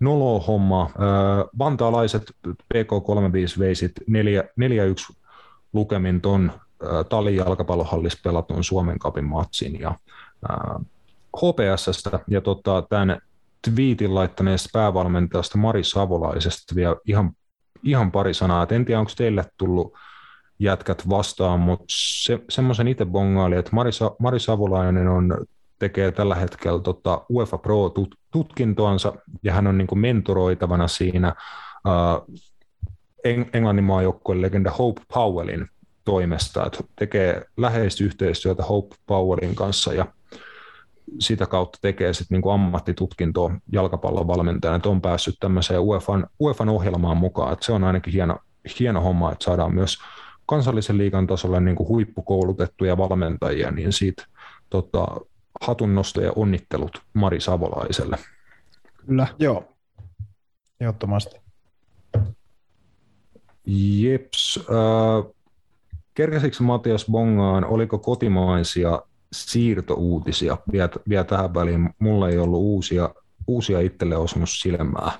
[0.00, 0.90] nolo homma.
[1.58, 3.92] Vantaalaiset PK35 veisit
[5.10, 5.14] 4-1
[5.72, 6.52] lukemin ton
[7.08, 9.94] Talin jalkapallohallissa pelatun Suomen kapin matsin ja
[11.36, 13.20] HPSstä ja tota, tämän
[13.70, 17.32] twiitin laittaneesta päävalmentajasta Mari Savolaisesta vielä ihan,
[17.82, 18.62] ihan pari sanaa.
[18.62, 19.94] Et en tiedä, onko teille tullut
[20.58, 25.44] jätkät vastaan, mutta se, semmoisen itse bongaali, että Mari, Mari Savolainen on,
[25.78, 29.12] tekee tällä hetkellä tota UEFA Pro-tutkintoansa
[29.42, 31.34] ja hän on niin kuin mentoroitavana siinä
[31.86, 32.36] uh,
[33.52, 35.66] Englannin maajoukkueen legenda Hope Powellin
[36.04, 40.06] toimesta, että tekee läheistä yhteistyötä Hope Powellin kanssa ja
[41.18, 47.16] sitä kautta tekee sit niinku ammattitutkintoa jalkapallon valmentajana, että on päässyt tämmöiseen UEFan, UEFan ohjelmaan
[47.16, 48.38] mukaan, että se on ainakin hieno,
[48.80, 49.98] hieno homma, että saadaan myös
[50.46, 54.26] kansallisen liigan tasolla niin kuin huippukoulutettuja valmentajia, niin siitä
[54.70, 55.06] tota,
[55.60, 58.18] hatunnosto ja onnittelut Mari Savolaiselle.
[59.06, 59.26] Kyllä.
[59.38, 59.76] Joo,
[60.80, 61.36] ehdottomasti.
[63.66, 64.58] Jeps.
[64.58, 65.34] Äh,
[66.14, 71.90] kerkäsikö Matias Bongaan, oliko kotimaisia siirtouutisia vielä, vielä tähän väliin.
[71.98, 73.14] Mulla ei ollut uusia,
[73.46, 75.12] uusia itselle osunut silmää.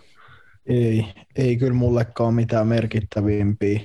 [0.66, 3.81] Ei, ei kyllä mullekaan mitään merkittävimpiä.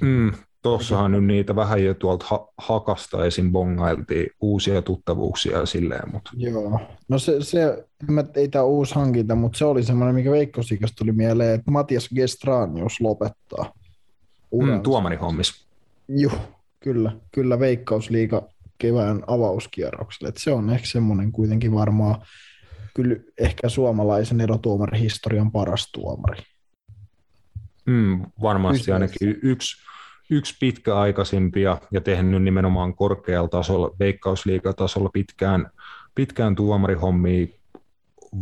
[0.00, 0.32] Mm,
[0.66, 3.52] Tuossahan nyt niitä vähän jo tuolta ha- hakasta esim.
[3.52, 6.12] bongailtiin uusia tuttavuuksia ja silleen.
[6.12, 6.30] Mutta...
[6.36, 10.92] Joo, no se, se mä, ei tämä uusi hankinta, mutta se oli semmoinen, mikä Veikkosikas
[10.92, 13.72] tuli mieleen, että Matias Gestranius lopettaa.
[14.62, 15.66] Mm, tuomarihommis.
[16.08, 16.38] Joo,
[16.80, 18.48] kyllä, kyllä Veikkausliiga
[18.78, 20.28] kevään avauskierrokselle.
[20.28, 22.22] Et se on ehkä semmoinen kuitenkin varmaan
[22.94, 26.42] kyllä ehkä suomalaisen erotuomarihistorian paras tuomari.
[27.86, 28.94] Mm, varmasti Pystyy.
[28.94, 29.86] ainakin yksi,
[30.30, 35.70] yksi pitkäaikaisimpia ja tehnyt nimenomaan korkealla tasolla, veikkausliigatasolla pitkään,
[36.14, 37.46] pitkään tuomarihommia,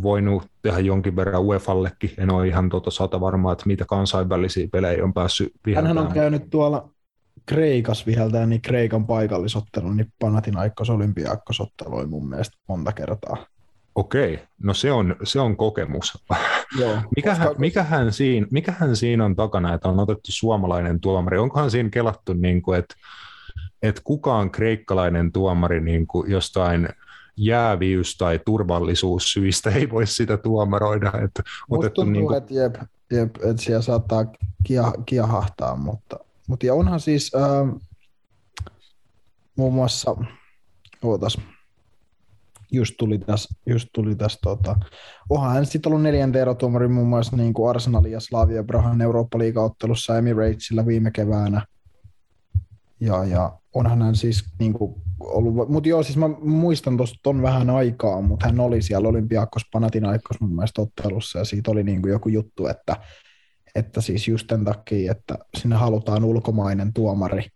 [0.01, 2.11] voinut tehdä jonkin verran UEFallekin.
[2.17, 5.97] En ole ihan tota sata varmaa, että mitä kansainvälisiä pelejä on päässyt viheltämään.
[5.97, 6.89] Hänhän on käynyt tuolla
[7.45, 13.37] Kreikas viheltää niin Kreikan paikallisottelu, niin Panathinaikos olympiaakkosottelu oli mun mielestä monta kertaa.
[13.95, 16.23] Okei, no se on, se on kokemus.
[16.79, 17.59] Joo, mikähän, koska...
[17.59, 21.37] mikähän, siinä, mikähän siinä on takana, että on otettu suomalainen tuomari?
[21.37, 22.95] Onkohan siinä kelattu, niin kuin, että,
[23.81, 26.89] että kukaan kreikkalainen tuomari niin kuin jostain
[27.37, 31.11] jääviys- tai turvallisuussyistä ei voi sitä tuomaroida.
[31.23, 32.37] Että otettu tuntuu, niin kuin...
[32.37, 32.75] että, jep,
[33.11, 34.25] jep, että siellä saattaa
[34.63, 37.81] kia, kiahahtaa, mutta mutta ja onhan siis äh,
[39.55, 40.15] muun muassa,
[41.03, 41.37] ootas,
[42.75, 44.75] just tuli tässä, just tuli tässä tota,
[45.29, 50.17] onhan hän sitten ollut neljänteen erotuomari muun muassa niin kuin Arsenal ja Slavia Brahan Eurooppa-liigaottelussa
[50.17, 51.65] Emiratesilla viime keväänä.
[52.99, 57.41] Ja, ja onhan hän siis niin kuin ollut, mutta joo, siis mä muistan tuosta ton
[57.41, 62.01] vähän aikaa, mutta hän oli siellä Olympiakos Panathinaikos mun mielestä ottelussa ja siitä oli niin
[62.01, 62.95] kuin joku juttu, että
[63.75, 67.47] että siis just tämän takia, että sinne halutaan ulkomainen tuomari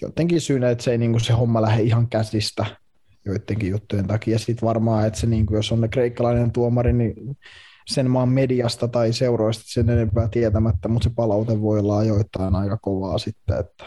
[0.00, 2.66] jotenkin syynä, että se ei niin se homma lähde ihan käsistä
[3.28, 4.38] joidenkin juttujen takia.
[4.38, 7.36] Sitten varmaan, että se, niin kuin, jos on ne kreikkalainen tuomari, niin
[7.86, 12.76] sen maan mediasta tai seuroista sen enempää tietämättä, mutta se palaute voi olla ajoittain aika
[12.76, 13.84] kovaa sitten, että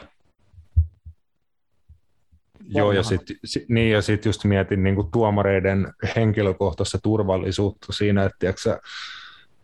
[2.74, 3.36] Joo, ja sitten
[3.70, 8.80] niin, ja sit just mietin niin kuin tuomareiden henkilökohtaista turvallisuutta siinä, että tiiäksä,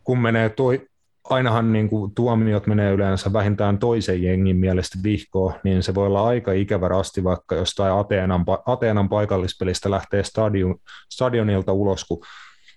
[0.04, 0.87] kun menee toi,
[1.30, 6.26] ainahan niin kuin tuomiot menee yleensä vähintään toisen jengin mielestä vihkoon, niin se voi olla
[6.26, 10.74] aika ikävä rasti vaikka jostain Ateenan, Ateenan paikallispelistä lähtee stadion,
[11.10, 12.24] stadionilta ulos, kun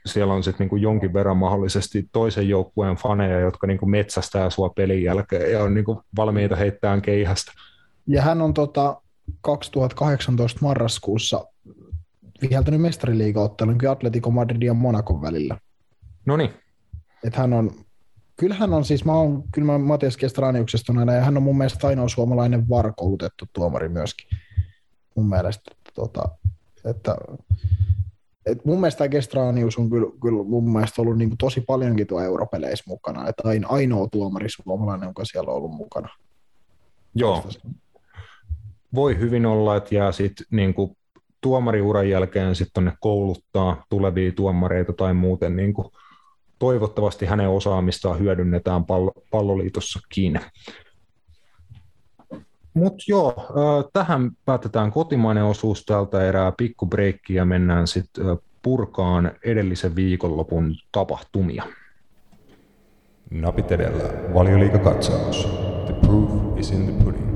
[0.05, 4.69] siellä on sitten niin jonkin verran mahdollisesti toisen joukkueen faneja, jotka niin kuin metsästää sua
[4.69, 7.51] pelin jälkeen ja on niin kuin valmiita heittämään keihästä.
[8.07, 9.01] Ja hän on tota
[9.41, 11.45] 2018 marraskuussa
[12.41, 15.57] viheltänyt mestariliigaottelun Atletico Madridin ja Monacon välillä.
[16.25, 16.49] No niin.
[17.23, 17.71] Että hän on,
[18.41, 21.87] kyllähän on siis, mä oon, kyllä mä Matias Kestraniuksesta aina, ja hän on mun mielestä
[21.87, 24.27] ainoa suomalainen varkoulutettu tuomari myöskin.
[25.15, 26.29] Mun mielestä, tota,
[26.85, 27.15] että
[28.45, 32.83] et mun mielestä Gestranius on kyllä, kyllä mun mielestä ollut niin tosi paljonkin tuo europeleissä
[32.87, 36.09] mukana, että ainoa tuomari suomalainen, joka siellä on ollut mukana.
[37.15, 37.43] Joo.
[38.95, 40.73] Voi hyvin olla, että jää sitten niin
[41.41, 45.87] tuomariuran jälkeen sitten kouluttaa tulevia tuomareita tai muuten niin kuin
[46.61, 50.39] toivottavasti hänen osaamistaan hyödynnetään pallo, palloliitossakin.
[52.73, 53.33] Mutta joo,
[53.93, 58.25] tähän päätetään kotimainen osuus tältä erää, pikku breikki ja mennään sitten
[58.61, 61.63] purkaan edellisen viikonlopun tapahtumia.
[63.31, 65.47] Napit edellä, valioliikakatsaus.
[65.85, 67.31] The proof is in the pudding.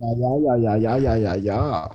[0.00, 0.08] Ja,
[0.44, 1.90] ja, ja, ja, ja, ja, ja.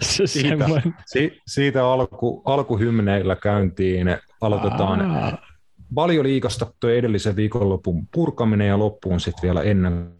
[0.00, 0.66] Siitä,
[1.06, 4.16] si, siitä alku, alkuhymneillä käyntiin.
[4.40, 5.38] Aloitetaan Aa.
[5.94, 10.12] Valioliikasta tuo edellisen viikonlopun purkaminen ja loppuun sitten vielä ennen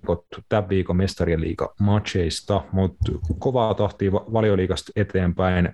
[0.48, 5.68] tämän viikon mestarien liiga matcheista, mutta kovaa tahtia valioliikasta eteenpäin.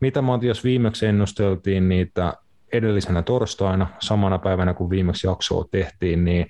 [0.00, 2.34] Mitä Matias viimeksi ennusteltiin niitä
[2.72, 6.46] edellisenä torstaina, samana päivänä kun viimeksi jaksoa tehtiin, niin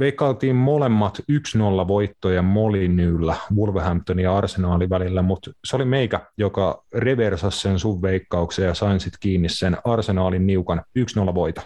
[0.00, 7.60] veikkailtiin molemmat 1-0 voittoja Molinyllä Wolverhamptonin ja Arsenaalin välillä, mutta se oli meikä, joka reversasi
[7.60, 10.82] sen sun veikkauksen ja sain sitten kiinni sen Arsenaalin niukan
[11.30, 11.62] 1-0 voita.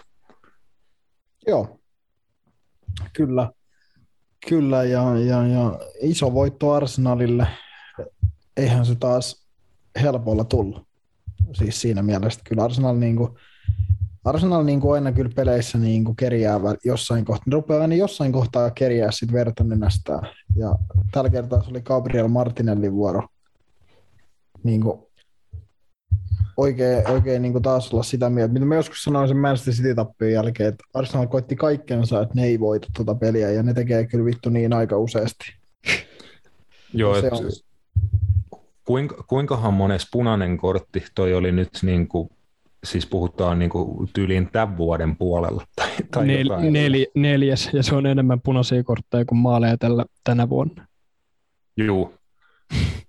[1.47, 1.79] Joo,
[3.13, 3.51] kyllä.
[4.49, 7.47] Kyllä, ja, ja, ja iso voitto Arsenalille.
[8.57, 9.47] Eihän se taas
[10.01, 10.87] helpolla tullut.
[11.53, 13.31] Siis siinä mielessä, kyllä Arsenal niin kuin,
[14.25, 18.31] Arsenal niin kuin aina kyllä peleissä niin kuin kerjää jossain kohtaa, ne rupeaa aina jossain
[18.31, 20.29] kohtaa kerjää sit verta nenästään.
[20.55, 20.75] Ja
[21.11, 23.27] tällä kertaa se oli Gabriel Martinellin vuoro.
[24.63, 24.99] Niin kuin
[26.57, 29.95] oikein, oikein niin kuin taas olla sitä mieltä, mitä mä joskus sanoin sen Manchester City
[29.95, 34.07] tappion jälkeen, että Arsenal koitti kaikkensa, että ne ei voita tuota peliä, ja ne tekee
[34.07, 35.55] kyllä vittu niin aika useasti.
[36.93, 37.39] Joo, et, on...
[38.85, 42.29] kuinka, kuinkahan mones punainen kortti toi oli nyt niin kuin
[42.85, 45.63] siis puhutaan niin kuin tyyliin tämän vuoden puolella.
[45.75, 50.49] Tai, tai Nel, nel, neljäs, ja se on enemmän punaisia kortteja kuin maaleja tällä, tänä
[50.49, 50.87] vuonna.
[51.77, 52.13] Joo.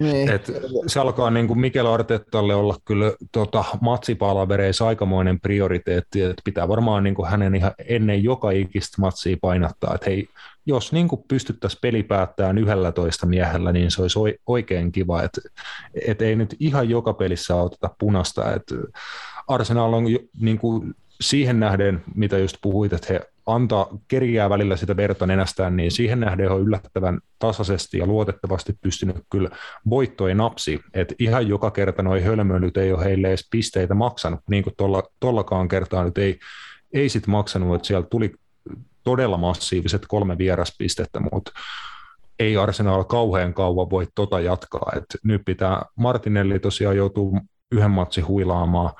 [0.00, 0.30] Niin.
[0.30, 0.52] Et
[0.86, 7.02] se alkaa niin kuin Mikel Artettalle olla kyllä tota, matsipalavereissa aikamoinen prioriteetti, että pitää varmaan
[7.02, 10.28] niin kuin hänen ihan ennen joka ikistä matsia painottaa, että hei,
[10.66, 15.40] jos niin kuin pystyttäisiin peli päättämään 11 miehellä, niin se olisi oikein kiva, että,
[16.06, 18.74] että ei nyt ihan joka pelissä oteta punasta, että
[19.48, 20.04] Arsenal on
[20.40, 25.76] niin kuin siihen nähden, mitä just puhuit, että he antaa, kerjää välillä sitä verta nenästään,
[25.76, 29.50] niin siihen nähden he on yllättävän tasaisesti ja luotettavasti pystynyt kyllä
[29.90, 34.62] voittojen napsi, että ihan joka kerta noi hölmöilyt ei ole heille edes pisteitä maksanut, niin
[34.62, 36.38] kuin tolla, tollakaan kertaa nyt ei,
[36.92, 38.32] ei sit maksanut, että siellä tuli
[39.04, 41.52] todella massiiviset kolme vieraspistettä, mutta
[42.38, 44.92] ei Arsenal kauhean kauan voi tota jatkaa.
[44.96, 47.40] Et nyt pitää Martinelli tosiaan joutuu
[47.72, 48.90] yhden matsi huilaamaan,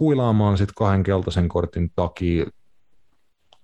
[0.00, 2.46] huilaamaan sitten kahden keltaisen kortin takia.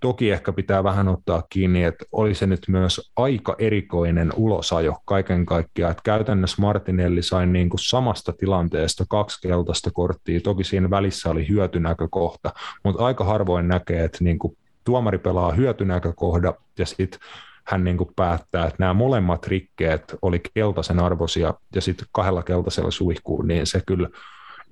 [0.01, 5.47] Toki ehkä pitää vähän ottaa kiinni, että oli se nyt myös aika erikoinen ulosajo kaiken
[5.47, 11.31] kaikkiaan, että käytännössä Martinelli sai niin kuin samasta tilanteesta kaksi keltaista korttia, toki siinä välissä
[11.31, 12.51] oli hyötynäkökohta,
[12.85, 14.57] mutta aika harvoin näkee, että niin kuin
[14.89, 17.21] tuomari pelaa hyötynäkökohda ja sitten
[17.67, 22.91] hän niin kuin päättää, että nämä molemmat rikkeet oli keltaisen arvoisia ja sitten kahdella keltaisella
[22.91, 24.09] suihkuun, niin se kyllä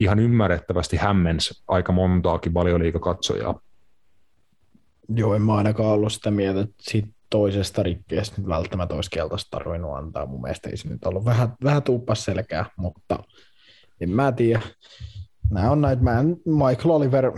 [0.01, 3.61] ihan ymmärrettävästi hämmensi aika montaakin valioliikakatsojaa.
[5.09, 9.59] Joo, en mä ainakaan ollut sitä mieltä, että siitä toisesta rikkeestä nyt välttämättä olisi keltaista
[9.59, 10.27] tarvinnut antaa.
[10.27, 13.19] Mun mielestä ei se nyt ollut vähän, vähän tuuppas selkää, mutta
[14.01, 14.61] en mä tiedä.
[15.51, 17.33] Nämä on näitä, mä en, Michael Oliver,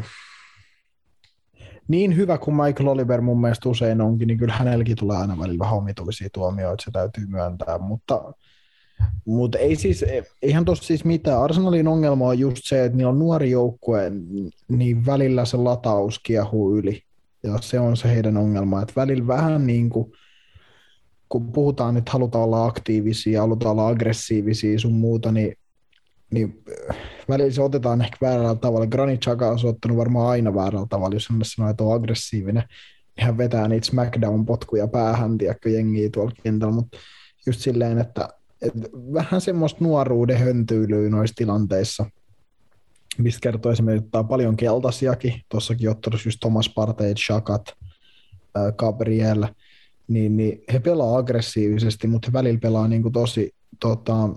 [1.88, 5.59] niin hyvä kuin Michael Oliver mun mielestä usein onkin, niin kyllä hänelläkin tulee aina välillä
[5.59, 8.33] vähän omituisia tuomioita, se täytyy myöntää, mutta,
[9.24, 10.05] mutta ei siis,
[10.42, 11.42] eihän tuossa siis mitään.
[11.42, 14.12] Arsenalin ongelma on just se, että niillä on nuori joukkue,
[14.68, 17.03] niin välillä se lataus kiehuu yli.
[17.42, 20.12] Ja se on se heidän ongelma, että välillä vähän niin kuin,
[21.29, 25.57] kun puhutaan, että halutaan olla aktiivisia, halutaan olla aggressiivisia sun muuta, niin
[26.31, 26.62] niin
[27.28, 28.86] välillä se otetaan ehkä väärällä tavalla.
[28.86, 32.62] Granit Xhaka on ottanut varmaan aina väärällä tavalla, jos hän sanoo, että on aggressiivinen.
[33.18, 36.98] Hän vetää niitä SmackDown-potkuja päähän, tiedätkö, jengiä tuolla kentällä, mutta
[37.46, 38.28] just silleen, että,
[38.62, 42.06] että vähän semmoista nuoruuden höntyilyä noissa tilanteissa,
[43.18, 47.74] mistä kertoo esimerkiksi paljon keltaisiakin, tuossakin ottelussa just Thomas Partey, Shakat,
[48.76, 49.46] Gabriel,
[50.08, 54.28] niin, niin he pelaa aggressiivisesti, mutta he välillä pelaa niin kuin tosi, tota,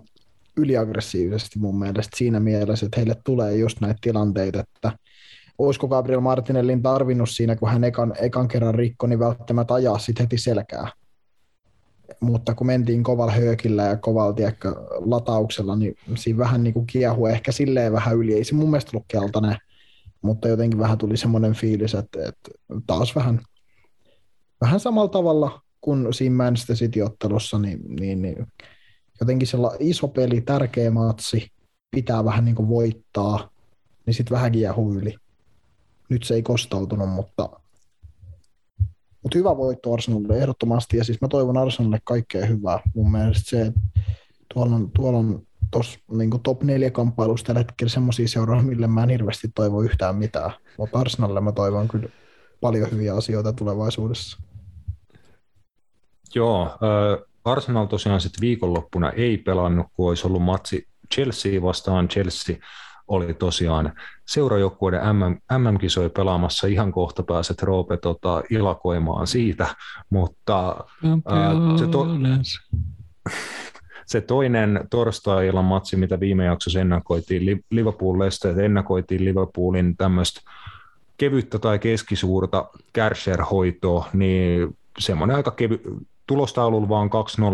[0.58, 4.92] yliaggressiivisesti mun mielestä siinä mielessä, että heille tulee just näitä tilanteita, että
[5.58, 10.24] olisiko Gabriel Martinellin tarvinnut siinä, kun hän ekan, ekan kerran rikko, niin välttämättä ajaa sitten
[10.24, 10.88] heti selkää.
[12.20, 17.26] Mutta kun mentiin kovalla höökillä ja kovalla tiedätkö, latauksella, niin siinä vähän niin kuin kiehu
[17.26, 18.34] ehkä silleen vähän yli.
[18.34, 19.58] Ei se mun mielestä ollut keltainen,
[20.22, 22.52] mutta jotenkin vähän tuli semmoinen fiilis, että, että
[22.88, 23.42] taas vähän,
[24.62, 28.48] vähän samalla tavalla kuin siinä Manchester City-ottelussa, niin, niin, niin
[29.22, 31.52] jotenkin sella iso peli, tärkeä matsi,
[31.92, 33.50] pitää vähän niin kuin voittaa,
[34.06, 35.16] niin sitten vähän kiehuu yli.
[36.10, 37.50] Nyt se ei kostautunut, mutta,
[39.24, 42.80] mutta hyvä voitto Arsenalille ehdottomasti, ja siis mä toivon Arsenalille kaikkea hyvää.
[42.96, 43.80] Mun mielestä se, että
[44.54, 49.04] tuolla on, tuolla on tuossa niin top 4 kamppailussa tällä hetkellä semmoisia seuroja, mille mä
[49.04, 52.10] en hirveästi toivo yhtään mitään, mutta Arsenalille mä toivon kyllä
[52.62, 54.38] paljon hyviä asioita tulevaisuudessa.
[56.36, 62.08] Joo, äh, Arsenal tosiaan sitten viikonloppuna ei pelannut, kun olisi ollut matsi Chelsea vastaan.
[62.08, 62.56] Chelsea
[63.08, 63.93] oli tosiaan
[64.27, 66.67] seurajoukkueiden MM, MM-kisoja pelaamassa.
[66.67, 69.75] Ihan kohta pääset Roope tota, ilakoimaan siitä,
[70.10, 70.86] mutta
[71.25, 72.08] ää, se, to,
[74.06, 80.41] se toinen torstai-illan matsi, mitä viime jaksossa ennakoitiin Liverpool Leicester, ennakoitiin Liverpoolin tämmöistä
[81.17, 85.82] kevyttä tai keskisuurta Kärsher-hoitoa, niin semmoinen aika kevy,
[86.32, 87.10] tulostaululla vaan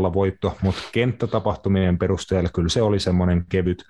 [0.10, 3.84] 2-0 voitto, mutta kenttätapahtumien perusteella kyllä se oli semmoinen kevyt,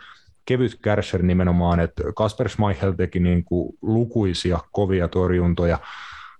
[0.45, 5.79] kevyt kärsher nimenomaan, että Kasper Schmeichel teki niin kuin lukuisia kovia torjuntoja,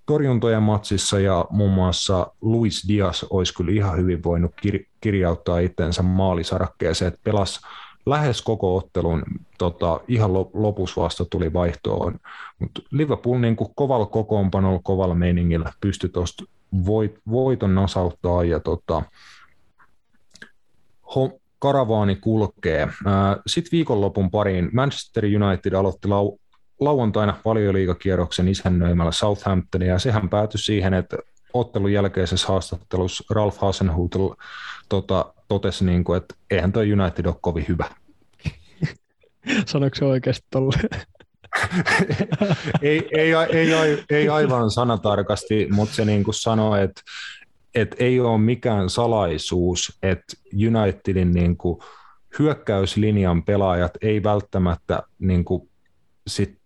[0.05, 6.03] torjuntoja matsissa ja muun muassa Luis Diaz olisi kyllä ihan hyvin voinut kir- kirjauttaa itsensä
[6.03, 7.59] maalisarakkeeseen, että pelasi
[8.09, 9.23] lähes koko ottelun
[9.57, 12.19] tota, ihan lopussa vasta tuli vaihtoon.
[12.59, 16.43] Mutta Liverpool niin kuin kovalla kokoonpanolla, kovalla meiningillä pystyi tuosta
[16.85, 19.01] voit, voiton nasauttaa ja tota,
[21.15, 22.87] ho, karavaani kulkee.
[23.47, 26.37] Sitten viikonlopun pariin Manchester United aloitti lau,
[26.79, 31.17] lauantaina valioliikakierroksen isännöimällä Southamptonia ja sehän päätyi siihen, että
[31.53, 34.29] ottelun jälkeisessä haastattelussa Ralph Hasenhutel
[34.89, 37.89] tota, totesi, niin kuin, että eihän tuo United ole kovin hyvä.
[39.67, 40.89] Sanoiko se oikeasti tolleen?
[42.81, 47.01] ei, ei, ei, ei, ei aivan sanatarkasti, mutta se niin kuin sanoi, että
[47.75, 51.79] et ei ole mikään salaisuus, että Unitedin niin kuin
[52.39, 55.69] hyökkäyslinjan pelaajat ei välttämättä niin kuin
[56.27, 56.57] sit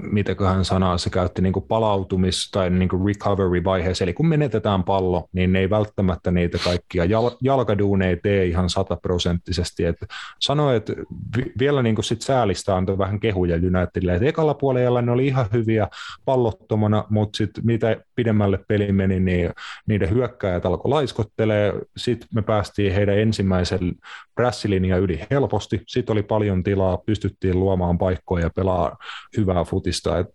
[0.00, 5.28] mitäköhän sanaa se käytti, niin kuin palautumis- tai niin kuin recovery-vaiheessa, eli kun menetetään pallo,
[5.32, 9.84] niin ne ei välttämättä niitä kaikkia jal- jalkaduuneja tee ihan sataprosenttisesti.
[9.84, 9.96] Et
[10.40, 10.92] sanoi, että
[11.36, 15.26] vi- vielä niin kuin sit säälistä antoi vähän kehuja Unitedille, että ekalla puolella ne oli
[15.26, 15.88] ihan hyviä
[16.24, 19.50] pallottomana, mutta sitten mitä pidemmälle peli meni, niin
[19.88, 23.92] niiden hyökkäjät alkoi laiskottelee, sitten me päästiin heidän ensimmäisen
[24.34, 28.96] prässilinja yli helposti, sitten oli paljon tilaa, pystyttiin luomaan paikkoja ja pelaa
[29.36, 30.18] hyvää futista.
[30.18, 30.30] Et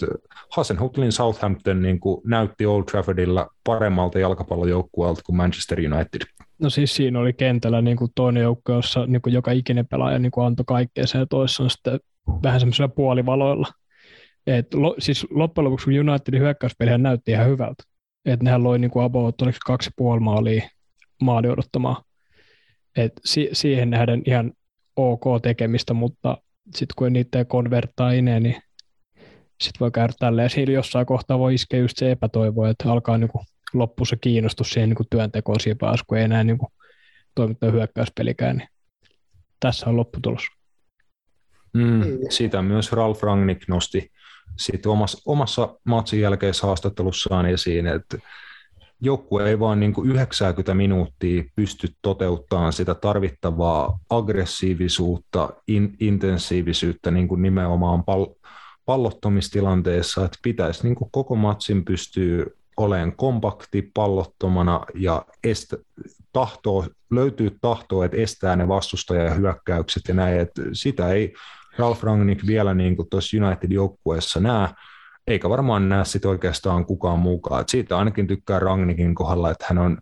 [0.55, 6.21] Hasenhutlin Southampton niin kuin näytti Old Traffordilla paremmalta jalkapallojoukkueelta kuin Manchester United.
[6.59, 10.19] No siis siinä oli kentällä niin kuin toinen joukko, jossa niin kuin joka ikinen pelaaja
[10.19, 11.99] niin kuin antoi kaikkea ja toissa on sitten
[12.43, 13.67] vähän semmoisella puolivaloilla.
[14.49, 17.83] Et lo, siis loppujen lopuksi Unitedin hyökkäyspelihän näytti ihan hyvältä.
[18.25, 19.35] Että nehän loi niin kuin about,
[19.65, 20.69] kaksi puoli maalia
[21.21, 22.03] maali odottamaan.
[22.97, 24.53] Et si, siihen nähden ihan
[24.95, 28.55] ok tekemistä, mutta sitten kun niitä konverttaa ineen, niin
[29.61, 30.49] sitten voi käydä tälleen.
[30.49, 34.89] Siinä jossain kohtaa voi iskeä just se epätoivo, että alkaa niinku loppu se kiinnostus siihen
[34.89, 36.67] niinku työntekoon siinä päässä, kun ei enää niinku
[37.35, 38.57] toimittaa hyökkäyspelikään.
[38.57, 38.69] Niin
[39.59, 40.43] tässä on lopputulos.
[41.73, 44.11] Mm, sitä myös Ralf Rangnick nosti
[44.57, 48.17] sitten omassa, omassa matsin jälkeisessä haastattelussaan esiin, että
[49.01, 57.27] joukkue ei vaan niin kuin 90 minuuttia pysty toteuttamaan sitä tarvittavaa aggressiivisuutta, in, intensiivisyyttä niin
[57.27, 58.35] kuin nimenomaan pal-
[58.85, 62.45] pallottomistilanteessa, että pitäisi niin kuin koko matsin pystyä
[62.77, 65.77] olemaan kompakti pallottomana ja estä,
[66.33, 71.33] tahtoa, löytyy tahtoa, että estää ne vastustajan hyökkäykset ja näin, että sitä ei
[71.79, 74.67] Ralf Rangnick vielä niin tuossa United-joukkueessa näe,
[75.27, 77.61] eikä varmaan näe sitä oikeastaan kukaan mukaan.
[77.61, 79.97] Et siitä ainakin tykkää Rangnickin kohdalla, että hän on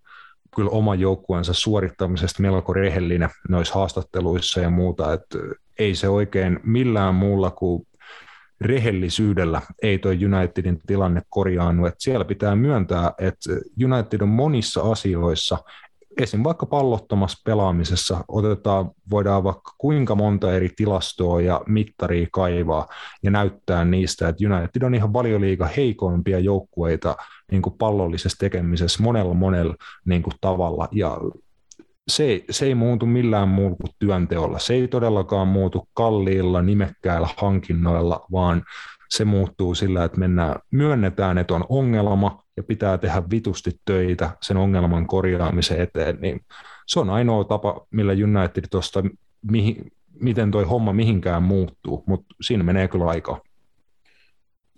[0.55, 5.37] kyllä oman joukkueensa suorittamisesta melko rehellinen noissa haastatteluissa ja muuta, että
[5.79, 7.87] ei se oikein millään muulla kuin
[8.61, 11.85] rehellisyydellä ei tuo Unitedin tilanne korjaannu.
[11.85, 13.49] Että siellä pitää myöntää, että
[13.85, 15.57] United on monissa asioissa
[16.23, 16.43] esim.
[16.43, 22.87] vaikka pallottomassa pelaamisessa otetaan, voidaan vaikka kuinka monta eri tilastoa ja mittaria kaivaa
[23.23, 27.15] ja näyttää niistä, että United on ihan liiga heikoimpia joukkueita
[27.51, 31.17] niin kuin pallollisessa tekemisessä monella monella niin kuin tavalla ja
[32.07, 34.59] se se ei muutu millään muulla kuin työnteolla.
[34.59, 38.63] Se ei todellakaan muutu kalliilla, nimekkäillä hankinnoilla, vaan
[39.09, 44.57] se muuttuu sillä, että mennään, myönnetään, että on ongelma ja pitää tehdä vitusti töitä sen
[44.57, 46.41] ongelman korjaamisen eteen, niin
[46.87, 49.03] se on ainoa tapa, millä United tuosta,
[50.19, 53.41] miten toi homma mihinkään muuttuu, mutta siinä menee kyllä aikaa.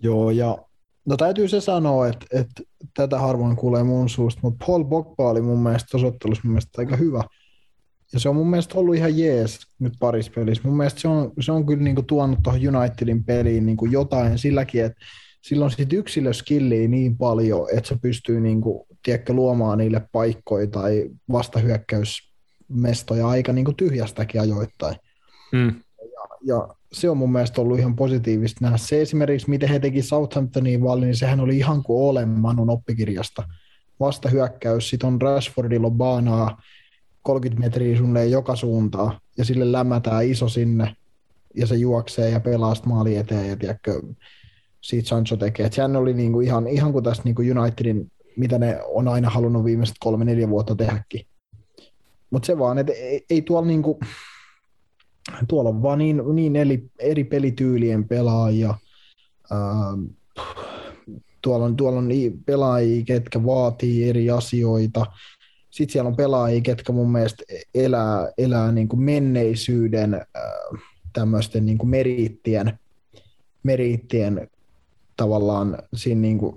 [0.02, 0.58] Joo, ja
[1.04, 2.62] no täytyy se sanoa, että, että
[2.94, 6.96] tätä harvoin kuulee mun suusta, mutta Paul Pogba oli mun mielestä osoittelussa mun mielestä aika
[6.96, 7.22] hyvä.
[8.12, 10.68] Ja se on mun mielestä ollut ihan jees nyt parissa pelissä.
[10.68, 14.84] Mun mielestä se on, se on kyllä niinku tuonut tuohon Unitedin peliin niinku jotain silläkin,
[14.84, 15.00] että
[15.40, 21.10] sillä on sitten yksilöskilliä niin paljon, että se pystyy niinku, tiedätkö, luomaan niille paikkoja tai
[21.32, 24.96] vastahyökkäysmestoja aika niinku tyhjästäkin ajoittain.
[25.52, 25.74] Mm.
[25.98, 28.76] Ja, ja, se on mun mielestä ollut ihan positiivista nähdä.
[28.76, 33.42] Se esimerkiksi, miten he teki Southamptoniin valli, niin sehän oli ihan kuin Ole Manun oppikirjasta.
[34.00, 36.62] Vastahyökkäys, sitten on Rashfordilla baanaa,
[37.22, 40.96] 30 metriä suunnilleen joka suuntaan, ja sille lämmätään iso sinne,
[41.56, 44.02] ja se juoksee ja pelaa maali eteen, ja tiedätkö,
[44.80, 45.66] siitä Sancho tekee.
[45.66, 49.64] Et sehän oli niinku ihan, ihan kuin tässä niinku Unitedin, mitä ne on aina halunnut
[49.64, 51.26] viimeiset kolme-neljä vuotta tehdäkin.
[52.30, 54.00] Mutta se vaan, että ei, ei tuolla niinku,
[55.48, 58.74] tuolla on vaan niin, niin eri, eri pelityylien pelaajia,
[59.52, 60.04] ähm,
[61.42, 62.08] tuolla on, tuolla on
[62.46, 65.06] pelaajia, ketkä vaatii eri asioita,
[65.70, 67.42] sitten siellä on pelaajia, ketkä mun mielestä
[67.74, 70.22] elää, elää niin kuin menneisyyden äh,
[71.12, 72.78] tämmöisten niin kuin meriittien,
[73.62, 74.48] meriittien
[75.20, 76.54] tavallaan siinä niin kuin,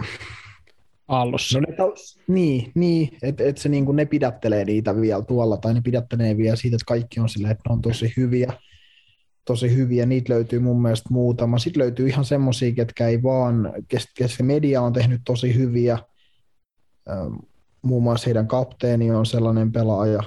[1.07, 1.59] Aallossa.
[1.59, 1.93] No ne,
[2.27, 6.37] niin, niin että et se niin kuin ne pidättelee niitä vielä tuolla, tai ne pidättelee
[6.37, 8.53] vielä siitä, että kaikki on silleen, että ne on tosi hyviä,
[9.45, 11.59] tosi hyviä, niitä löytyy mun mielestä muutama.
[11.59, 15.97] Sitten löytyy ihan semmoisia, ketkä ei vaan, ketkä media on tehnyt tosi hyviä,
[17.81, 20.23] muun muassa heidän kapteeni on sellainen pelaaja,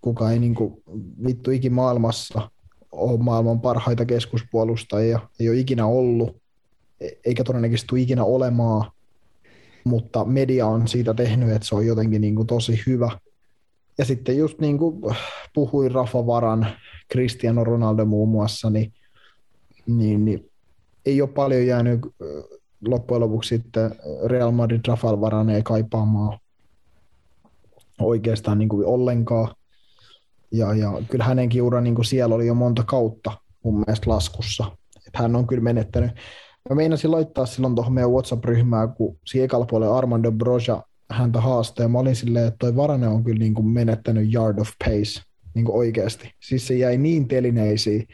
[0.00, 0.74] kuka ei niin kuin,
[1.26, 2.50] vittu ikin maailmassa
[2.92, 6.41] ole maailman parhaita keskuspuolustajia, ei ole ikinä ollut,
[7.24, 8.90] eikä todennäköisesti tule ikinä olemaan,
[9.84, 13.18] mutta media on siitä tehnyt, että se on jotenkin niin kuin tosi hyvä.
[13.98, 15.02] Ja sitten just niin kuin
[15.54, 16.66] puhuin Rafa Varan,
[17.12, 18.92] Cristiano Ronaldo muun muassa, niin,
[19.86, 20.50] niin, niin
[21.06, 22.00] ei ole paljon jäänyt
[22.86, 23.94] loppujen lopuksi sitten
[24.24, 26.38] Real Madrid Rafael Varane ei kaipaamaan
[28.00, 29.54] oikeastaan niin kuin ollenkaan.
[30.52, 33.32] Ja, ja kyllä hänenkin ura niin kuin siellä oli jo monta kautta
[33.62, 34.64] mun mielestä laskussa.
[35.06, 36.10] Että hän on kyllä menettänyt.
[36.70, 41.88] Mä meinasin laittaa silloin tuohon meidän WhatsApp-ryhmään, kun siinä ekalla puolella Armando Broja häntä haastaa.
[41.88, 45.22] Mä olin silleen, että toi Varane on kyllä niin kuin menettänyt yard of pace
[45.54, 46.34] niin kuin oikeasti.
[46.40, 48.06] Siis se jäi niin telineisiin,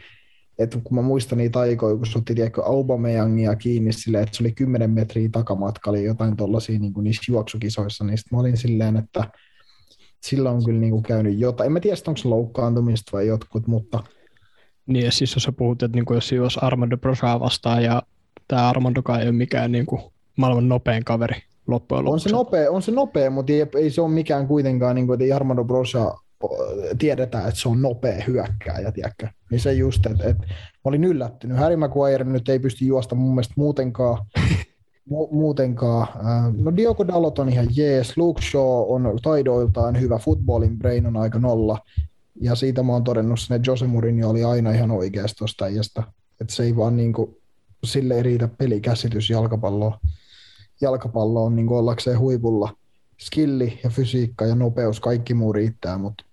[0.59, 4.43] että kun mä muistan niitä aikoja, kun se otti tiedätkö, Aubameyangia kiinni silleen, että se
[4.43, 9.23] oli 10 metriä takamatka, oli jotain tuollaisia niin niissä juoksukisoissa, niin mä olin silleen, että–
[10.23, 11.65] sillä on kyllä niin kuin käynyt jotain.
[11.65, 14.03] En mä tiedä, onko se loukkaantumista vai jotkut, mutta...
[14.85, 18.03] Niin, ja siis jos sä puhut, että niin kuin jos, jos Armando Brosaa vastaan, ja
[18.49, 20.01] tämä Armandokaan ei ole mikään niin kuin
[20.35, 22.27] maailman nopein kaveri loppujen lopuksi.
[22.27, 25.21] On se nopea, on se nopea mutta ei, ei se ole mikään kuitenkaan, niin kuin,
[25.21, 26.15] että Armando Brosa
[26.99, 29.27] tiedetään, että se on nopea hyökkääjä, tiedätkö?
[29.51, 31.57] Niin se just, että, että mä olin yllättynyt.
[31.57, 34.25] Harry Maguire nyt ei pysty juosta mun mielestä muutenkaan
[35.13, 36.07] mu- muutenkaan.
[36.57, 41.39] No Diogo Dalot on ihan jees, Luke Shaw on taidoiltaan hyvä, footballin brain on aika
[41.39, 41.79] nolla,
[42.41, 46.03] ja siitä mä oon todennut sen, että Jose Mourinho oli aina ihan oikeasta tuosta äijästä,
[46.41, 47.35] että se ei vaan niin kuin,
[47.83, 49.99] sille ei riitä pelikäsitys jalkapalloa,
[50.81, 52.75] jalkapalloon niin ollakseen huipulla.
[53.19, 56.25] Skilli ja fysiikka ja nopeus, kaikki muu riittää, mutta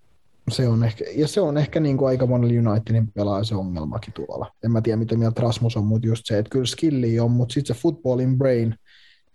[0.50, 4.12] se on ehkä, ja se on ehkä niin kuin aika monella Unitedin pelaaja se ongelmakin
[4.12, 4.52] tuolla.
[4.64, 7.52] En mä tiedä, mitä mieltä Rasmus on, mutta just se, että kyllä skilli on, mutta
[7.52, 8.74] sitten se footballin brain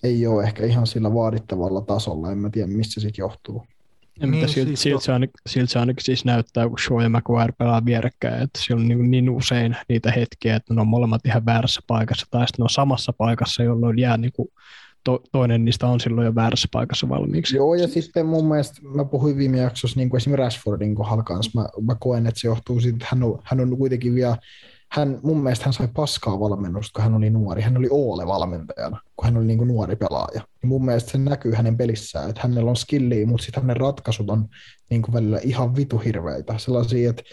[0.04, 2.32] ei ole ehkä ihan sillä vaadittavalla tasolla.
[2.32, 3.64] En mä tiedä, mistä se sitten johtuu.
[4.22, 7.10] Ja niin, siltä, siis siltä, se ainakin, siltä se ainakin siis näyttää, kun Shaw ja
[7.10, 11.26] McGuire pelaa vierekkäin, että siellä on niin, niin usein niitä hetkiä, että ne on molemmat
[11.26, 14.48] ihan väärässä paikassa, tai sitten ne on samassa paikassa, jolloin jää niin kuin
[15.04, 17.56] to, toinen niistä on silloin jo väärässä paikassa valmiiksi.
[17.56, 21.62] Joo, ja sitten mun mielestä, mä puhuin viime jaksossa niin kuin esimerkiksi Rashfordin kohdalla kanssa,
[21.62, 24.38] mä, mä koen, että se johtuu siitä, että hän on, hän on kuitenkin vielä,
[24.92, 27.62] hän, mun mielestä hän sai paskaa valmennusta, kun hän oli nuori.
[27.62, 30.42] Hän oli Oole valmentajana, kun hän oli niin kuin nuori pelaaja.
[30.62, 34.30] Ja mun mielestä se näkyy hänen pelissään, että hänellä on skilliä, mutta sitten hänen ratkaisut
[34.30, 34.48] on
[34.90, 36.58] niin kuin välillä ihan vitu hirveitä.
[36.58, 37.24] Sellaisia, että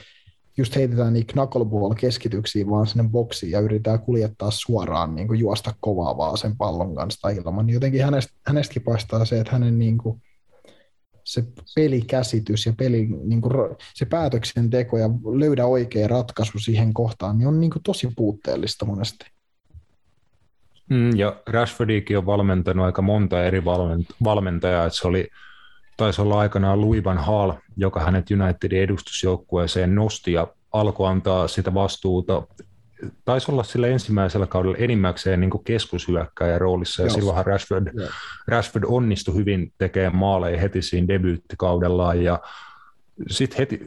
[0.56, 5.74] just heitetään niin knuckleball keskityksiin vaan sinne boksiin ja yritetään kuljettaa suoraan niin kuin juosta
[5.80, 7.70] kovaa vaan sen pallon kanssa tai ilman.
[7.70, 10.22] Jotenkin hänestä, hänestäkin paistaa se, että hänen niin kuin,
[11.28, 13.52] se pelikäsitys ja peli, niin kuin,
[13.94, 15.08] se päätöksenteko ja
[15.38, 19.26] löydä oikea ratkaisu siihen kohtaan, niin on niin kuin tosi puutteellista monesti.
[20.90, 23.64] Mm, ja Rashfordikin on valmentanut aika monta eri
[24.24, 25.28] valmentajaa, että se oli
[25.96, 31.74] taisi olla aikanaan Louis Van Hall, joka hänet Unitedin edustusjoukkueeseen nosti ja alkoi antaa sitä
[31.74, 32.42] vastuuta
[33.24, 37.14] taisi olla sillä ensimmäisellä kaudella enimmäkseen niin keskushyökkäjä roolissa, ja Jos.
[37.14, 37.86] silloinhan Rashford,
[38.49, 42.38] Rashford onnistui hyvin tekemään maaleja heti siinä debyyttikaudellaan, ja
[43.30, 43.80] sitten heti,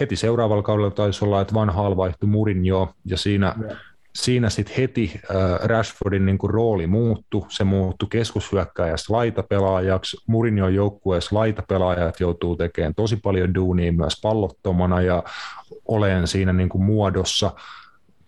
[0.00, 3.76] heti seuraavalla kaudella taisi olla, että vanha vaihtui Mourinho, ja siinä, ja.
[4.14, 11.36] siinä sitten heti äh, Rashfordin niin kuin rooli muuttui, se muuttui keskushyökkäjästä laitapelaajaksi, Mourinho joukkueessa
[11.36, 15.22] laitapelaajat joutuu tekemään tosi paljon duunia myös pallottomana, ja
[15.88, 17.50] olen siinä niin kuin muodossa,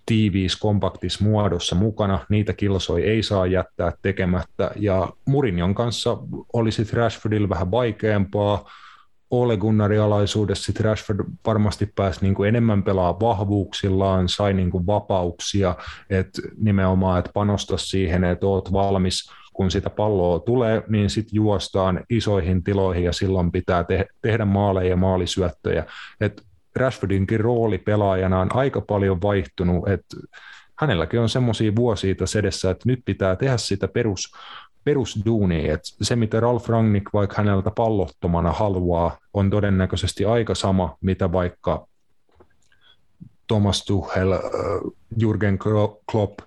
[0.07, 2.19] tiiviis, kompaktis muodossa mukana.
[2.29, 4.71] Niitä kilsoi ei saa jättää tekemättä.
[4.77, 6.19] Ja Murinjon kanssa
[6.53, 8.71] oli sitten Rashfordilla vähän vaikeampaa.
[9.31, 15.75] Ole Gunnarin alaisuudessa Rashford varmasti pääsi niin kuin enemmän pelaa vahvuuksillaan, sai niin kuin vapauksia,
[16.11, 22.05] että nimenomaan, että panosta siihen, että oot valmis kun sitä palloa tulee, niin sitten juostaan
[22.11, 25.85] isoihin tiloihin ja silloin pitää te- tehdä maaleja ja maalisyöttöjä.
[26.21, 26.43] Et
[26.77, 30.17] Rashfordinkin rooli pelaajana on aika paljon vaihtunut, että
[30.79, 34.33] hänelläkin on semmoisia vuosia tässä edessä, että nyt pitää tehdä sitä perus,
[34.85, 41.33] perusduunia, että se mitä Ralf Rangnick vaikka häneltä pallottomana haluaa, on todennäköisesti aika sama, mitä
[41.33, 41.87] vaikka
[43.49, 44.41] Thomas Tuchel, äh,
[45.23, 45.59] Jürgen
[46.11, 46.39] Klopp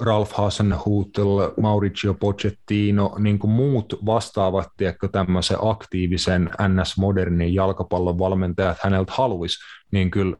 [0.00, 9.12] Ralf Hasenhutel, Mauricio Pochettino, niin kuin muut vastaavat tiedätkö, tämmöisen aktiivisen NS-modernin jalkapallon valmentajat häneltä
[9.16, 9.58] haluaisi,
[9.90, 10.36] niin kyllä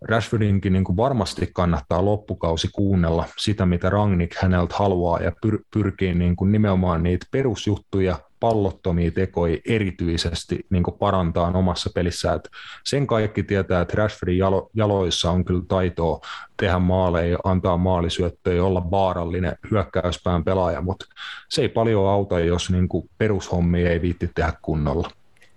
[0.00, 6.14] Rashfordinkin niin kuin varmasti kannattaa loppukausi kuunnella sitä, mitä Rangnick häneltä haluaa ja pyr- pyrkii
[6.14, 12.32] niin kuin nimenomaan niitä perusjuttuja pallottomia tekoja erityisesti niin parantaa omassa pelissä.
[12.32, 12.48] Et
[12.84, 16.20] sen kaikki tietää, että Rashfordin jalo, jaloissa on kyllä taitoa
[16.56, 21.06] tehdä maaleja, antaa maalisyöttöjä, olla vaarallinen hyökkäyspään pelaaja, mutta
[21.48, 22.88] se ei paljon auta, jos niin
[23.18, 25.10] perushommia ei viitti tehdä kunnolla.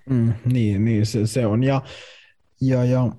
[0.10, 1.64] Mm, niin, niin se, se on.
[1.64, 1.82] Ja,
[2.62, 3.10] ja, ja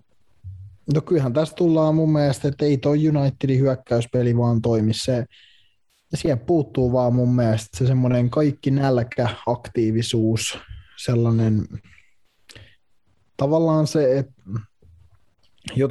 [0.95, 4.95] No kyllähän tästä tullaan mun mielestä, että ei toi Unitedin hyökkäyspeli vaan toimi.
[4.95, 5.25] Se,
[6.15, 10.59] siihen puuttuu vaan mun mielestä se semmoinen kaikki nälkä, aktiivisuus,
[11.05, 11.67] sellainen
[13.37, 14.33] tavallaan se, että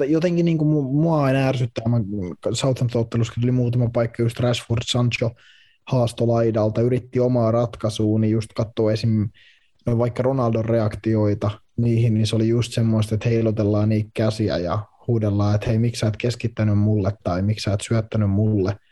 [0.07, 1.83] jotenkin niin kuin mua aina ärsyttää,
[2.53, 5.31] Southampton-ottelussa tuli muutama paikka, just Rashford, Sancho
[5.87, 9.29] haastolaidalta, yritti omaa ratkaisua, niin just katsoo esim.
[9.85, 14.79] No vaikka Ronaldon reaktioita niihin, niin se oli just semmoista, että heilotellaan niitä käsiä ja
[15.11, 18.75] huudellaan, että hei, miksi sä et keskittänyt mulle tai miksi sä et syöttänyt mulle–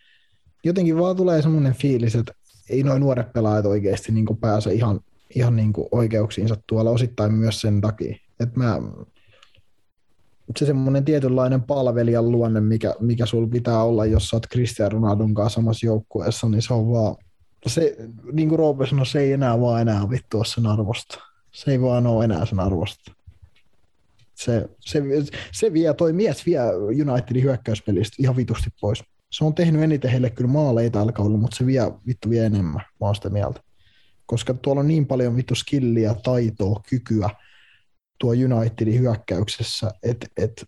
[0.63, 2.33] jotenkin vaan tulee semmoinen fiilis, että
[2.69, 4.99] ei noin nuoret pelaajat oikeasti niin pääse ihan,
[5.35, 8.15] ihan niin oikeuksiinsa tuolla osittain myös sen takia.
[8.39, 8.81] Että mä,
[10.57, 15.33] se semmoinen tietynlainen palvelijan luonne, mikä, mikä sul pitää olla, jos sä oot Cristiano Ronaldon
[15.33, 17.15] kanssa samassa joukkueessa, niin se on vaan,
[17.67, 17.95] se,
[18.31, 21.19] niin kuin Roope sanoi, se ei enää vaan enää vittua sen arvosta.
[21.51, 23.11] Se ei vaan ole enää sen arvosta.
[24.39, 25.01] Se, se,
[25.51, 26.59] se vie, toi mies vie
[27.11, 31.57] Unitedin hyökkäyspelistä ihan vitusti pois se on tehnyt eniten heille kyllä maaleita tällä kaudella, mutta
[31.57, 33.61] se vie vittu vie enemmän, mä oon sitä mieltä.
[34.25, 37.29] Koska tuolla on niin paljon vittu skilliä, taitoa, kykyä
[38.19, 40.65] tuo Unitedin hyökkäyksessä, että et,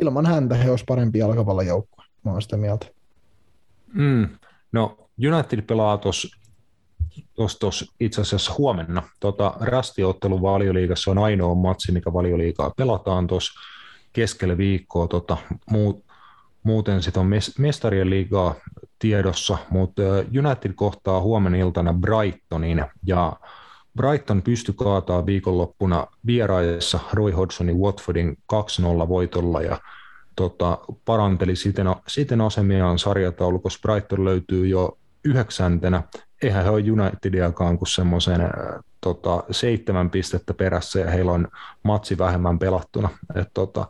[0.00, 2.86] ilman häntä he olisi parempi jalkapallon joukko, mä oon sitä mieltä.
[3.94, 4.28] Mm.
[4.72, 6.38] No United pelaa tuossa
[8.00, 9.02] itse asiassa huomenna.
[9.20, 13.60] Tota, Rastiottelu valioliigassa on ainoa matsi, mikä valioliigaa pelataan tuossa
[14.12, 15.08] keskellä viikkoa.
[15.08, 15.36] Tota,
[15.70, 16.04] muut,
[16.62, 18.54] muuten sitten on mestarien liigaa
[18.98, 20.02] tiedossa, mutta
[20.38, 23.32] United kohtaa huomenna iltana Brightonin ja
[23.96, 29.78] Brighton pystyi kaataa viikonloppuna vieraissa Roy Hodgsonin Watfordin 2-0 voitolla ja
[30.36, 33.78] tota, paranteli siten, siten asemiaan sarjataulukossa.
[33.82, 36.02] Brighton löytyy jo yhdeksäntenä.
[36.42, 38.40] Eihän he ole Unitediakaan kuin semmoisen
[39.00, 41.48] tota, seitsemän pistettä perässä ja heillä on
[41.82, 43.08] matsi vähemmän pelattuna.
[43.34, 43.86] Et, tota,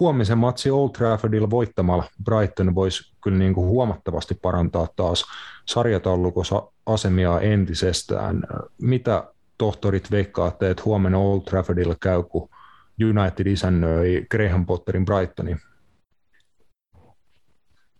[0.00, 5.24] huomisen matsi Old Traffordilla voittamalla Brighton voisi kyllä niin kuin huomattavasti parantaa taas
[5.66, 8.42] sarjataulukossa asemia entisestään.
[8.82, 12.48] Mitä tohtorit veikkaatte, että huomenna Old Traffordilla käy, kun
[13.04, 15.60] United isännöi Graham Potterin Brightonin?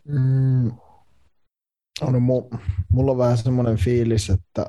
[0.05, 0.73] Mm,
[2.01, 2.21] no,
[2.93, 4.67] mulla on vähän semmoinen fiilis, että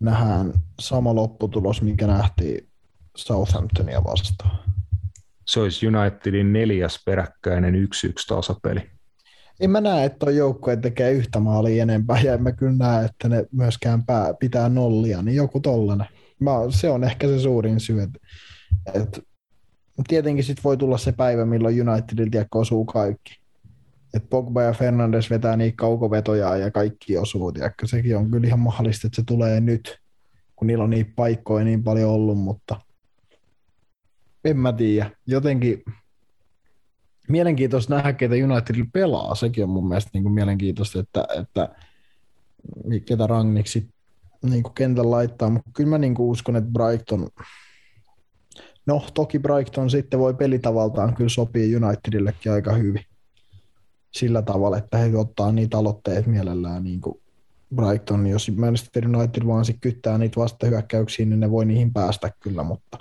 [0.00, 2.68] nähdään sama lopputulos, mikä nähtiin
[3.16, 4.68] Southamptonia vastaan
[5.48, 7.78] se olisi Unitedin neljäs peräkkäinen 1-1
[8.28, 8.80] tasapeli.
[9.60, 13.04] En mä näe, että tuo joukkue tekee yhtä maalia enempää, ja en mä kyllä näe,
[13.04, 16.06] että ne myöskään pää, pitää nollia, niin joku tollanen.
[16.40, 18.18] Mä, se on ehkä se suurin syy, että,
[18.94, 19.20] että
[20.08, 23.40] tietenkin sit voi tulla se päivä, milloin Unitedilta osuu kaikki.
[24.18, 27.86] Että Pogba ja Fernandes vetää niitä kaukovetoja ja kaikki osuu, tiedätkö?
[27.86, 29.98] sekin on kyllä ihan mahdollista, että se tulee nyt,
[30.56, 32.80] kun niillä on niitä paikkoja niin paljon ollut, mutta
[34.44, 35.10] en mä tiedä.
[35.26, 35.82] Jotenkin
[37.28, 39.34] mielenkiintoista nähdä, ketä United pelaa.
[39.34, 41.68] Sekin on mun mielestä niin kuin mielenkiintoista, että, että
[43.06, 43.88] ketä Rangniksi
[44.42, 47.28] niin kuin kentän laittaa, mutta kyllä mä niin kuin uskon, että Brighton,
[48.86, 53.07] no toki Brighton sitten voi pelitavaltaan kyllä sopii Unitedillekin aika hyvin
[54.10, 57.20] sillä tavalla, että he ottaa niitä aloitteet mielellään niin kuin
[57.74, 62.62] Brighton, jos Manchester United vaan sitten kyttää niitä vastahyökkäyksiä, niin ne voi niihin päästä kyllä,
[62.62, 62.98] mutta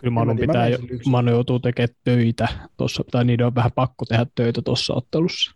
[0.00, 4.26] Kyllä Manu, pitää, jo, Manu joutuu tekemään töitä tuossa, tai niiden on vähän pakko tehdä
[4.34, 5.54] töitä tuossa ottelussa.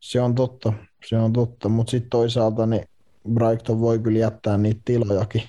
[0.00, 0.72] Se on totta,
[1.06, 2.84] se on totta, mutta sitten toisaalta niin
[3.34, 5.42] Brighton voi kyllä jättää niitä tilojakin,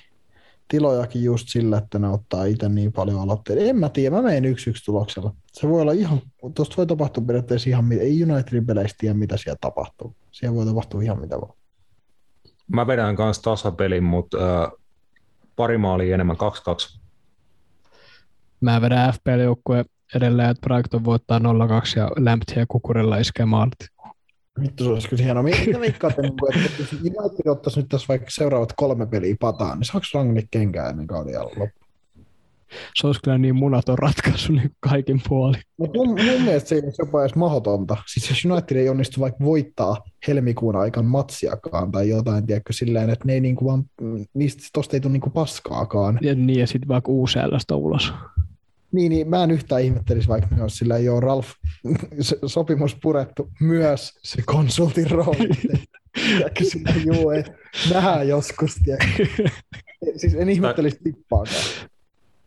[0.72, 3.62] tilojakin just sillä, että ne ottaa itse niin paljon aloitteita.
[3.62, 5.34] En mä tiedä, mä menen yksi yksi tuloksella.
[5.52, 6.20] Se voi olla ihan,
[6.54, 10.16] tuosta voi tapahtua periaatteessa ihan, ei Unitedin peleistä tiedä, mitä siellä tapahtuu.
[10.30, 11.54] Siellä voi tapahtua ihan mitä vaan.
[12.68, 14.70] Mä vedän kanssa tasapelin, mutta äh,
[15.56, 16.98] pari maalia enemmän, 2-2.
[18.60, 21.42] Mä vedän FPL-joukkueen edelleen, että Brighton voittaa 0-2
[21.96, 23.78] ja Lamptey ja Kukurella iskee maalit.
[24.60, 25.42] Vittu, se olisi kyllä hienoa.
[25.42, 26.34] Mitä veikkaatte, niin
[26.66, 30.90] että jos United ottaisi nyt tässä vaikka seuraavat kolme peliä pataan, niin saako Rangnick kenkään
[30.90, 31.82] ennen kauden loppu?
[32.94, 35.56] Se olisi kyllä niin munaton ratkaisu niin kaikin puoli.
[35.78, 37.96] Mutta mun, mun mielestä se ei ole jopa edes mahdotonta.
[38.12, 39.96] Siis jos United ei onnistu vaikka voittaa
[40.28, 43.84] helmikuun aikaan matsiakaan tai jotain, tiedätkö, silleen, että ne ei niinku vaan,
[44.34, 46.18] niistä tosta ei tule niinku paskaakaan.
[46.22, 47.38] Ja niin, ja sitten vaikka uusi
[47.72, 48.12] ulos.
[48.92, 51.50] Niin, niin mä en yhtään ihmettelisi, vaikka me olisi sillä jo Ralf
[52.46, 55.48] sopimus purettu myös se konsultin rooli.
[56.62, 57.52] Sillä, juu, että
[57.94, 59.26] nähdään joskus, tiedätkö.
[60.16, 61.56] Siis en ihmettelisi tippaakaan.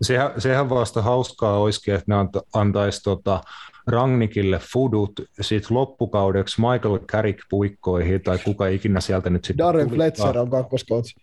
[0.02, 3.42] Sehän, sehän vasta hauskaa olisikin, että ne antaisi tota,
[3.88, 10.38] Rangnikille fudut sitten loppukaudeksi Michael Carrick puikkoihin tai kuka ikinä sieltä nyt sitten Darren Fletcher
[10.38, 11.16] on kakkoskoutsi.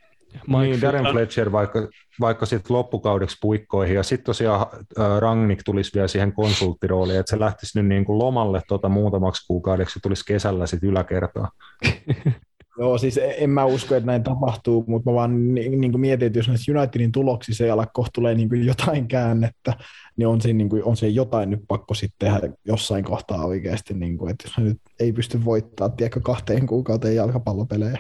[0.47, 1.89] Niin, Darren Fletcher vaikka,
[2.21, 4.67] vaikka sitten loppukaudeksi puikkoihin ja sitten tosiaan
[4.99, 9.47] äh, Rangnick tulisi vielä siihen konsulttirooliin, että se lähtisi nyt niin kuin lomalle tota muutamaksi
[9.47, 11.51] kuukaudeksi ja tulisi kesällä sitten yläkertaa.
[12.79, 16.39] Joo, siis en mä usko, että näin tapahtuu, mutta mä vaan niin, niin mietin, että
[16.39, 19.73] jos näissä Unitedin tuloksissa ei ala kohta tulee niin jotain käännettä,
[20.17, 23.95] niin on, siinä, niin kuin, on se jotain nyt pakko sitten tehdä jossain kohtaa oikeasti,
[23.95, 27.99] niin kuin, että jos nyt ei pysty voittaa, tiedätkö, kahteen kuukauteen jalkapallopelejä.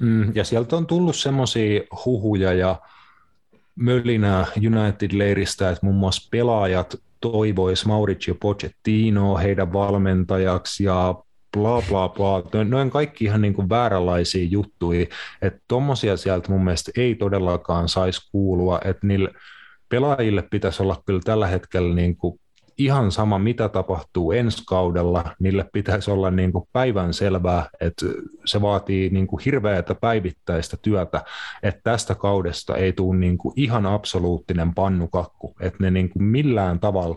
[0.00, 2.80] Mm, ja sieltä on tullut semmoisia huhuja ja
[3.76, 11.14] mölinää United-leiristä, että muun muassa pelaajat toivoisi Mauricio Pochettino heidän valmentajaksi ja
[11.56, 12.64] bla bla bla.
[12.64, 15.06] Noin kaikki ihan niin kuin vääränlaisia juttuja,
[15.42, 19.30] että tuommoisia sieltä mun mielestä ei todellakaan saisi kuulua, että niille
[19.88, 22.40] pelaajille pitäisi olla kyllä tällä hetkellä niin kuin
[22.84, 28.06] ihan sama, mitä tapahtuu ensi kaudella, niille pitäisi olla niin kuin päivän selvää, että
[28.44, 31.24] se vaatii niin kuin hirveätä päivittäistä työtä,
[31.62, 36.80] että tästä kaudesta ei tule niin kuin ihan absoluuttinen pannukakku, että ne niin kuin millään
[36.80, 37.16] tavalla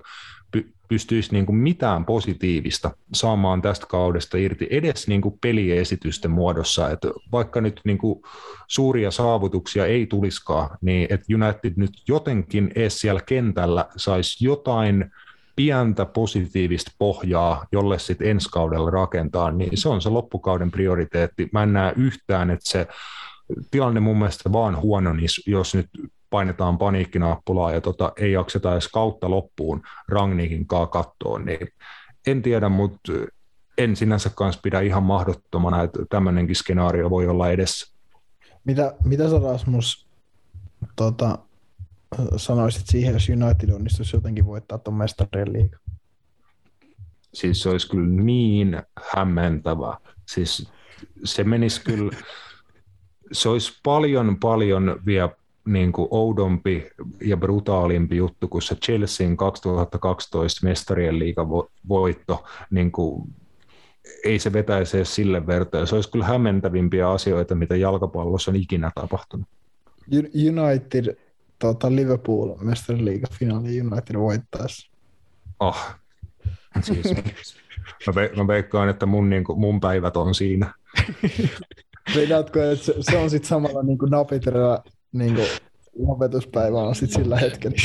[0.87, 7.07] pystyisi niin kuin mitään positiivista saamaan tästä kaudesta irti edes niin kuin peliesitysten muodossa, että
[7.31, 8.21] vaikka nyt niin kuin
[8.67, 15.11] suuria saavutuksia ei tuliskaan, niin että United nyt jotenkin edes siellä kentällä saisi jotain
[15.55, 21.49] pientä positiivista pohjaa, jolle sitten ensi kaudella rakentaa, niin se on se loppukauden prioriteetti.
[21.51, 22.87] Mä en näe yhtään, että se
[23.71, 25.89] tilanne mun mielestä vaan huono, niin jos nyt
[26.29, 31.67] painetaan paniikkinappulaa ja tota, ei jakseta edes kautta loppuun Rangnikin kaa kattoon, niin
[32.27, 33.11] en tiedä, mutta
[33.77, 37.93] en sinänsä kanssa pidä ihan mahdottomana, että tämmöinenkin skenaario voi olla edessä.
[38.65, 40.07] Mitä, mitä sä Rasmus
[40.95, 41.37] tota,
[42.37, 45.77] sanoisit siihen, jos United onnistuisi jotenkin voittaa tuon mestarien liiga?
[47.33, 48.81] Siis se olisi kyllä niin
[49.15, 49.97] hämmentävä.
[50.25, 50.69] Siis
[51.23, 52.17] se menisi kyllä,
[53.31, 55.29] se olisi paljon paljon vielä
[55.65, 56.89] niin kuin oudompi
[57.21, 61.47] ja brutaalimpi juttu kuin se Chelsean 2012 mestarien liigan
[61.89, 62.43] voitto.
[62.69, 63.33] Niin kuin,
[64.23, 65.87] ei se vetäisi edes sille vertoon.
[65.87, 69.47] Se olisi kyllä hämmentävimpiä asioita, mitä jalkapallossa on ikinä tapahtunut.
[70.35, 71.17] United,
[71.67, 74.91] tota Liverpool mestarien liigan finaali United voittaisi.
[75.59, 75.85] Oh.
[76.81, 77.15] Siis,
[78.07, 80.73] mä, ve, mä veikkaan, että mun, niin kuin, mun päivät on siinä.
[82.15, 84.79] Vedätkö, että se, se on sitten samalla niin kuin napiterä
[85.13, 85.47] niin kuin
[85.99, 87.77] lopetuspäivä on sitten sillä hetkellä.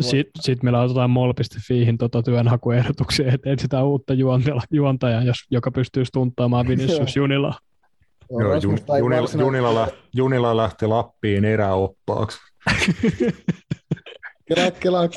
[0.00, 4.14] Sitten sit me laitetaan mol.fiihin tota työnhakuehdotuksia, että etsitään uutta
[4.70, 7.54] juontajaa, jos, joka pystyy stunttaamaan Vinicius Junila.
[8.30, 12.38] Joo, jun, junila, junila, lähti, junila lähti Lappiin eräoppaaksi.
[14.48, 15.08] kelaa, kelaa,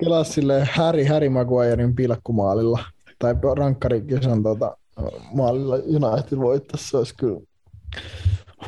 [0.00, 2.84] kelaa silleen Harry, Harry Maguirein pilkkumaalilla
[3.18, 4.76] tai rankkarikisan tota,
[5.34, 7.40] maalilla United voittaisi, olisi kyllä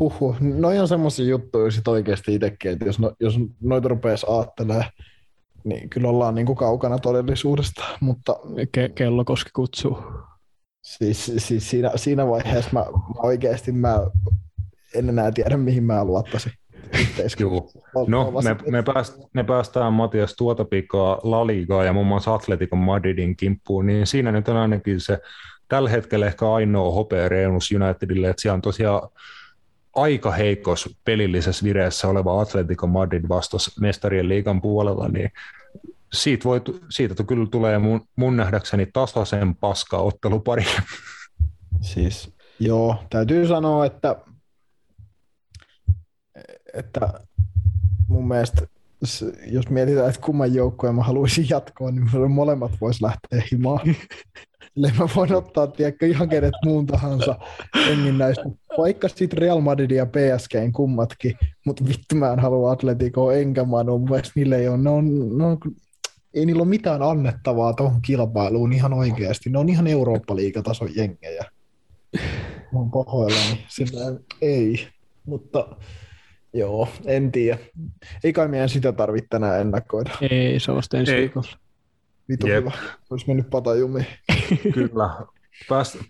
[0.01, 0.37] Huhhuh.
[0.41, 4.91] No on semmoisia juttuja sit oikeasti itsekin, että jos, no, jos noita rupeaisi ajattelemaan,
[5.65, 8.37] niin kyllä ollaan niin kuin kaukana todellisuudesta, mutta...
[8.61, 9.99] Ke- kellokoski kutsuu.
[10.83, 14.01] Siis, siis siinä, siinä vaiheessa mä, mä oikeasti mä
[14.95, 16.53] en enää tiedä, mihin mä luottaisin.
[17.41, 17.71] Joo.
[18.07, 22.77] No, me, me, pääst, me päästään Matias tuota pikaa La Ligaa ja muun muassa Atletico
[22.77, 25.19] Madridin kimppuun, niin siinä nyt on ainakin se
[25.69, 29.09] tällä hetkellä ehkä ainoa hopea Reunus Unitedille, että siellä on tosiaan
[29.95, 35.31] aika heikos pelillisessä vireessä oleva Atletico Madrid vastus mestarien liigan puolella, niin
[36.13, 36.61] siitä, voi,
[36.91, 40.65] siitä kyllä tulee mun, mun nähdäkseni tasaisen paska ottelupari.
[41.81, 44.17] Siis joo, täytyy sanoa, että,
[46.75, 47.21] että
[48.09, 48.67] mun mielestä
[49.47, 53.81] jos mietitään, että kumman joukkoja mä haluaisin jatkoa, niin molemmat vois lähteä himaan.
[54.77, 57.39] Eli mä voin ottaa tiedätkö, ihan kenet muun tahansa
[57.91, 58.43] engin näistä,
[58.79, 61.35] vaikka sitten Real Madrid ja PSG kummatkin,
[61.67, 65.45] mutta vittu mä en halua Atletico enkä Manu, mun niille ei ole, ne on, ne
[65.45, 65.59] on,
[66.35, 71.45] ei niillä ole mitään annettavaa tuohon kilpailuun ihan oikeasti, ne on ihan Eurooppa-liigatason jengejä.
[72.73, 74.01] Mä oon pahoillani, sillä
[74.41, 74.89] ei,
[75.27, 75.77] mutta
[76.53, 77.59] joo, en tiedä.
[78.25, 80.11] Ei kai meidän sitä tarvitse tänään ennakoida.
[80.31, 81.49] Ei, se on ensi viikolla.
[82.29, 82.61] Vitu Jep.
[82.61, 82.73] hyvä.
[83.11, 84.07] Olisi mennyt patajumiin.
[84.75, 85.11] Kyllä.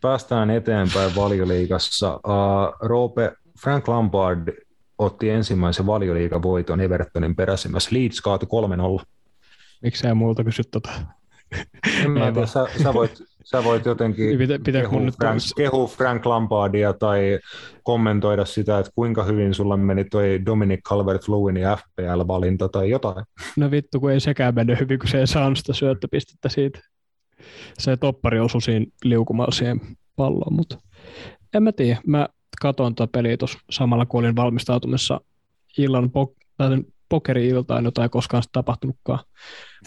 [0.01, 2.14] Päästään eteenpäin valioliigassa.
[2.14, 3.32] Uh, Roope,
[3.62, 4.49] Frank Lampard
[4.99, 7.91] otti ensimmäisen valioliigavoiton Evertonin peräsimmässä.
[7.93, 8.49] Leeds kaatui
[9.01, 9.05] 3-0.
[9.82, 10.91] Miksei muulta kysy tota?
[12.05, 16.92] En mä tiedä, sä, sä, voit, sä voit jotenkin Pitä, kehua, Frank, kehu Frank Lampardia
[16.92, 17.38] tai
[17.82, 23.24] kommentoida sitä, että kuinka hyvin sulla meni toi Dominic Calvert-Lewinin FPL-valinta tai jotain.
[23.57, 26.80] No vittu, kun ei sekään mennyt hyvin, kun se ei saanut sitä syöttöpistettä siitä.
[27.78, 29.80] Se toppari osui siinä liukumalla siihen
[30.16, 30.78] palloon, mutta
[31.55, 32.01] en mä tiedä.
[32.07, 32.28] Mä
[32.61, 35.20] katon tuota peliä tuossa samalla, kun olin valmistautumassa
[35.78, 36.11] illan
[37.09, 39.18] pokeri-iltaan, jota ei koskaan tapahtunutkaan.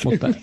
[0.05, 0.27] Mutta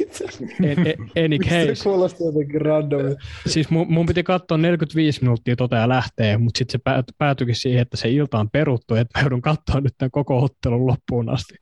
[0.62, 1.74] en, en, any case.
[1.74, 3.01] Se kuulosti jotenkin random.
[3.46, 7.82] Siis mun, mun piti katsoa 45 minuuttia tota ja lähtee, mutta sitten se päätyikin siihen,
[7.82, 11.55] että se ilta on peruttu, että mä joudun katsoa nyt tämän koko ottelun loppuun asti.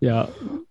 [0.00, 0.28] Ja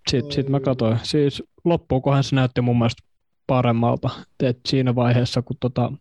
[0.09, 0.99] sitten sit mä katsoin.
[1.03, 3.03] Siis loppuukohan se näytti mun mielestä
[3.47, 4.09] paremmalta.
[4.43, 5.91] Et siinä vaiheessa, kun tota,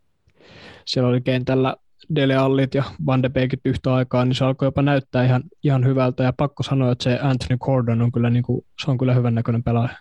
[0.84, 1.76] siellä oli kentällä
[2.14, 5.84] Dele Allit ja Van de Beekit yhtä aikaa, niin se alkoi jopa näyttää ihan, ihan
[5.86, 6.22] hyvältä.
[6.22, 9.34] Ja pakko sanoa, että se Anthony Gordon on kyllä, niin kuin, se on kyllä hyvän
[9.34, 9.97] näköinen pelaaja.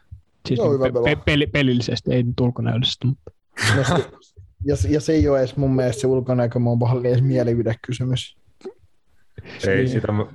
[0.48, 3.08] Siis Joo, niin pe- pe- pelillisesti, ei nyt ulkonäöllisesti.
[3.08, 3.32] Mutta.
[3.76, 4.10] No, se,
[4.66, 8.38] ja, ja, se ei ole edes mun mielestä se ulkonäkö, mä oon edes mielipidekysymys.
[9.68, 9.90] Ei, niin.
[9.90, 10.26] sitä, mä,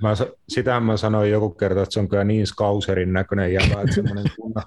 [0.48, 4.24] sitä mä sanoin joku kerta, että se on kyllä niin skauserin näköinen jävä, että semmoinen
[4.36, 4.64] kunnon,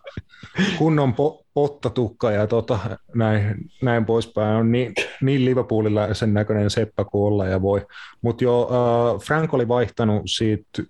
[0.78, 2.80] kunnon po, pottatukka ja tota,
[3.16, 7.86] näin, näin poispäin on niin, niin Liverpoolilla sen näköinen seppä kuin olla ja voi.
[8.22, 10.84] Mutta jo äh, Frank oli vaihtanut siitä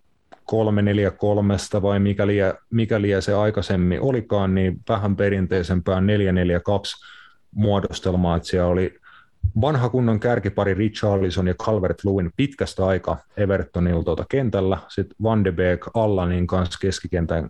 [0.46, 2.38] 343 vai mikäli,
[2.70, 7.06] mikäli se aikaisemmin olikaan, niin vähän perinteisempään 442
[7.56, 9.00] muodostelmaa, että siellä oli
[9.62, 15.86] vanha kunnon kärkipari Richarlison ja Calvert-Lewin pitkästä aika Evertonilta tuota kentällä, sitten Van de Beek
[15.94, 17.50] Allanin kanssa keskikentän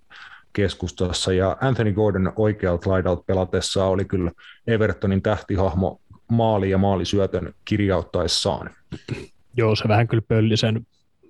[0.53, 4.31] keskustassa ja Anthony Gordon oikealta laidalta pelatessa oli kyllä
[4.67, 8.69] Evertonin tähtihahmo maali ja maalisyötön kirjauttaessaan.
[9.57, 10.87] Joo, se vähän kyllä pölli sen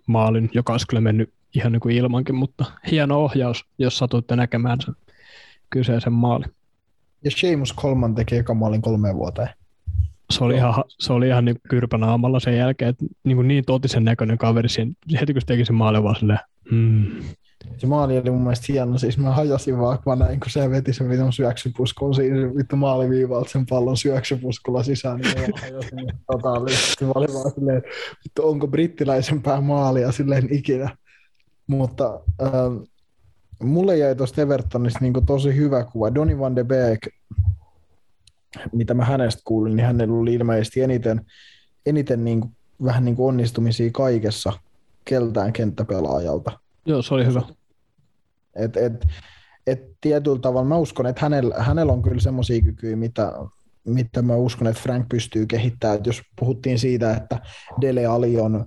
[0.08, 4.82] maalin, joka olisi kyllä mennyt ihan niin kuin ilmankin, mutta hieno ohjaus, jos satuitte näkemään
[4.82, 4.96] sen
[5.70, 6.52] kyseisen maalin.
[7.24, 9.50] Ja Seamus Coleman teki eka maalin kolmeen vuoteen
[10.32, 14.04] se oli, ihan, se oli ihan niin kyrpänaamalla sen jälkeen, että niin, kuin niin totisen
[14.04, 16.40] näköinen kaveri siinä, heti kun se teki sen maalin vaan silleen,
[16.72, 17.06] mm.
[17.78, 20.70] Se maali oli mun mielestä hieno, siis mä hajasin vaan, kun mä näin, kun se
[20.70, 27.06] veti sen vitun syöksypuskun siinä vittu maaliviivalta sen pallon syöksypuskulla sisään, niin mä hajasin totaalisesti.
[27.06, 27.82] Mä olin vaan silleen,
[28.24, 30.98] vittu onko brittiläisempää maalia silleen ikinä.
[31.72, 32.78] Mutta ähm,
[33.64, 36.16] mulle jäi tuosta Evertonista niin tosi hyvä kuva.
[36.16, 37.08] Donny van de Beek
[38.72, 41.26] mitä mä hänestä kuulin, niin hänellä oli ilmeisesti eniten,
[41.86, 44.54] eniten niin kuin, vähän niin kuin onnistumisia kaikessa
[45.06, 46.60] keltään kenttäpelaajalta.
[46.86, 47.42] Joo, se oli hyvä.
[48.56, 49.08] Et, et,
[49.68, 53.34] et tietyllä tavalla mä uskon, että hänellä, hänellä on kyllä semmoisia kykyjä, mitä,
[53.86, 56.00] mitä mä uskon, että Frank pystyy kehittämään.
[56.00, 57.40] Et jos puhuttiin siitä, että
[57.82, 58.66] Dele Ali on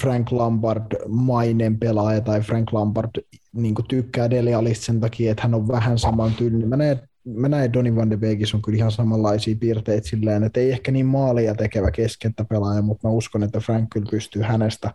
[0.00, 3.10] Frank Lampard-mainen pelaaja tai Frank Lampard
[3.52, 6.32] niin tykkää Dele Alista sen takia, että hän on vähän saman.
[6.40, 10.44] Niin mä näen, mä näen Donny van de Beekis on kyllä ihan samanlaisia piirteitä silleen,
[10.44, 14.42] että ei ehkä niin maalia tekevä keskentä pelaaja, mutta mä uskon, että Frank kyllä pystyy
[14.42, 14.90] hänestä,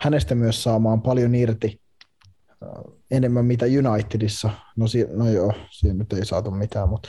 [0.00, 1.80] hänestä myös saamaan paljon irti
[2.62, 2.68] äh,
[3.10, 4.50] enemmän mitä Unitedissa.
[4.76, 7.08] No, si- no joo, siinä nyt ei saatu mitään, mutta,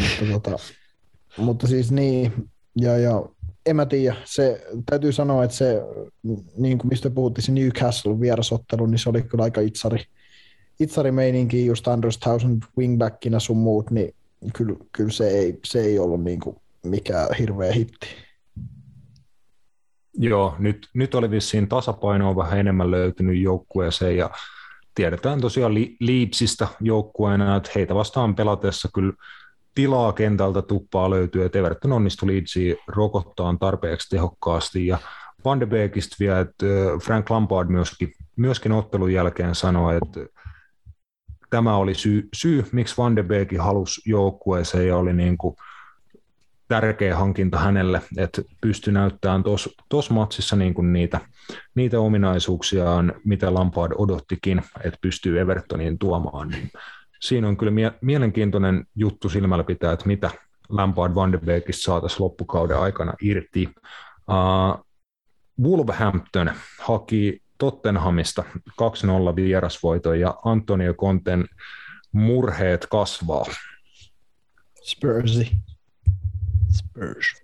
[0.00, 0.58] mutta tota,
[1.36, 2.32] mutta siis niin,
[2.76, 3.22] ja, ja
[3.66, 5.82] en mä tiedä, se, täytyy sanoa, että se,
[6.56, 10.04] niin kuin mistä puhuttiin, se Newcastle vierasottelu, niin se oli kyllä aika itsari,
[10.80, 14.14] itsari meininki, just Andrews Thousand wingbackinä sun muut, niin
[14.54, 18.06] kyllä, kyllä se, ei, se ei ollut niin kuin mikään hirveä hitti.
[20.18, 24.30] Joo, nyt, nyt oli vissiin tasapainoa vähän enemmän löytynyt joukkueeseen ja
[24.94, 29.12] tiedetään tosiaan Leedsistä joukkueena, että heitä vastaan pelatessa kyllä
[29.76, 34.98] tilaa kentältä tuppaa löytyy, että Everton onnistui Leedsiin rokottaa tarpeeksi tehokkaasti ja
[35.44, 36.66] Van de Beekistä vielä, että
[37.04, 40.20] Frank Lampard myöskin, myöskin ottelun jälkeen sanoi, että
[41.50, 45.56] tämä oli syy, syy miksi Van de Beek halusi joukkueeseen ja oli niin kuin
[46.68, 49.42] tärkeä hankinta hänelle, että pystyi näyttämään
[49.88, 51.20] tuossa matsissa niin kuin niitä,
[51.74, 56.48] niitä ominaisuuksiaan, mitä Lampard odottikin, että pystyy Evertoniin tuomaan.
[56.48, 56.70] Niin
[57.20, 60.30] siinä on kyllä mie- mielenkiintoinen juttu silmällä pitää, että mitä
[60.68, 63.68] Lampard Van de Beekistä saataisiin loppukauden aikana irti.
[64.28, 64.86] Uh,
[65.62, 66.50] Wolverhampton
[66.80, 71.44] haki Tottenhamista 2-0 vierasvoiton ja Antonio Conten
[72.12, 73.44] murheet kasvaa.
[74.82, 75.52] Spursi.
[76.68, 77.42] Spurs.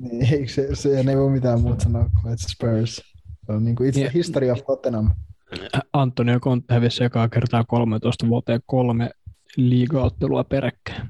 [0.00, 2.96] Niin, eikö se, se ei voi mitään muuta sanoa kuin että Spurs.
[3.46, 4.14] Se on niin kuin itse yeah.
[4.14, 5.10] history of Tottenham.
[5.92, 9.10] Antonio Conte hävisi ekaa kertaa 13 vuoteen kolme
[9.56, 11.08] liigaottelua peräkkäin.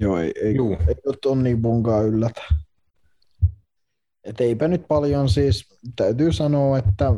[0.00, 0.72] Joo, ei, ei, Juu.
[0.88, 2.42] ei ole Tonni Bungaa yllätä.
[4.24, 7.12] Et eipä nyt paljon siis, täytyy sanoa, että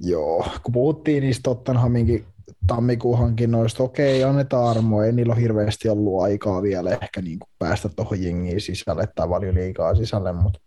[0.00, 2.26] joo, kun puhuttiin niistä Tottenhaminkin
[2.66, 7.48] tammikuun hankinnoista, okei, annetaan armoa, ei niillä ole hirveästi ollut aikaa vielä ehkä niin kuin
[7.58, 10.60] päästä tuohon jengiin sisälle tai liikaa sisälle, mutta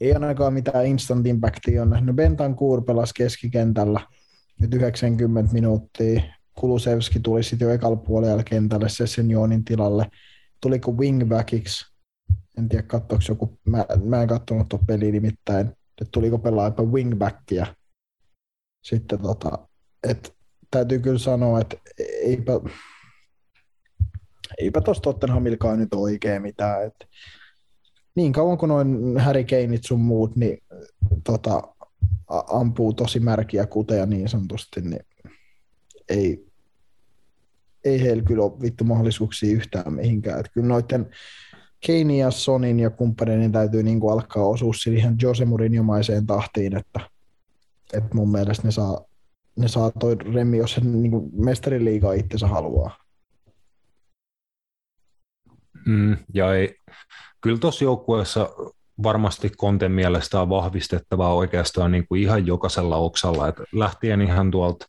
[0.00, 2.16] ei ainakaan mitään instant impactia on nähnyt.
[2.16, 4.00] Bentancourt pelasi keskikentällä
[4.60, 6.22] nyt 90 minuuttia.
[6.54, 10.06] Kulusevski tuli sitten jo ekalla puolella kentälle Sessenjonin tilalle.
[10.60, 11.92] Tuliko wingbackiksi?
[12.58, 13.58] En tiedä, katsoiko joku.
[13.64, 17.66] Mä, mä en katsonut tuon peliä nimittäin, että tuliko pelaaja wingbackia.
[18.84, 19.68] Sitten tota,
[20.08, 20.36] et,
[20.70, 21.76] täytyy kyllä sanoa, että
[22.22, 22.52] eipä,
[24.58, 26.86] eipä tuossa Tottenhamilkaan nyt oikein mitään.
[26.86, 26.94] Et,
[28.18, 30.62] niin kauan kuin noin Harry Kaneit sun muut, niin
[31.24, 31.62] tota,
[32.28, 35.06] ampuu tosi märkiä kuteja niin sanotusti, niin
[36.08, 36.46] ei,
[37.84, 40.40] ei heillä kyllä ole vittu mahdollisuuksia yhtään mihinkään.
[40.40, 41.10] Että kyllä noiden
[41.86, 47.00] Kane ja Sonin ja kumppaneiden täytyy niin kuin alkaa osua siihen Jose Mourinhomaiseen tahtiin, että,
[47.92, 49.04] että mun mielestä ne saa,
[49.56, 52.96] ne saa toi Remi, jos se niin kuin mestariliigaa itsensä haluaa.
[55.86, 56.74] Mm, ja ei,
[57.40, 58.50] kyllä tuossa joukkueessa
[59.02, 64.86] varmasti Konten mielestä on vahvistettavaa oikeastaan niin kuin ihan jokaisella oksalla, että lähtien ihan tuolta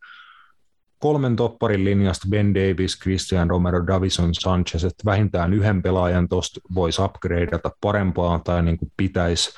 [0.99, 7.01] kolmen topparin linjasta Ben Davis, Christian Romero, Davison Sanchez, että vähintään yhden pelaajan tuosta voisi
[7.01, 9.53] upgradeata parempaa tai niin kuin pitäisi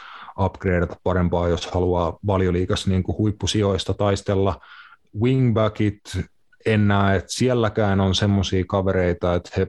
[0.45, 4.59] upgradeata parempaa, jos haluaa valioliikassa niin kuin huippusijoista taistella.
[5.21, 6.01] Wingbackit,
[6.65, 9.67] en näe, että sielläkään on semmoisia kavereita, että he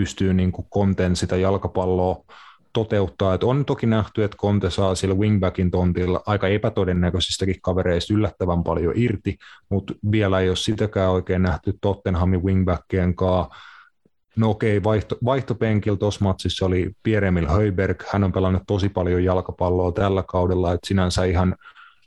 [0.00, 2.24] pystyy niin kuin konten sitä jalkapalloa
[2.72, 3.34] toteuttaa.
[3.34, 8.92] Et on toki nähty, että Conte saa sillä wingbackin tontilla aika epätodennäköisistäkin kavereista yllättävän paljon
[8.96, 9.36] irti,
[9.68, 13.54] mutta vielä ei ole sitäkään oikein nähty Tottenhamin wingbackien kanssa.
[14.36, 19.92] No okei, vaihto, vaihtopenkillä tuossa matsissa oli Pierre-Emil Höiberg, hän on pelannut tosi paljon jalkapalloa
[19.92, 21.56] tällä kaudella, että sinänsä ihan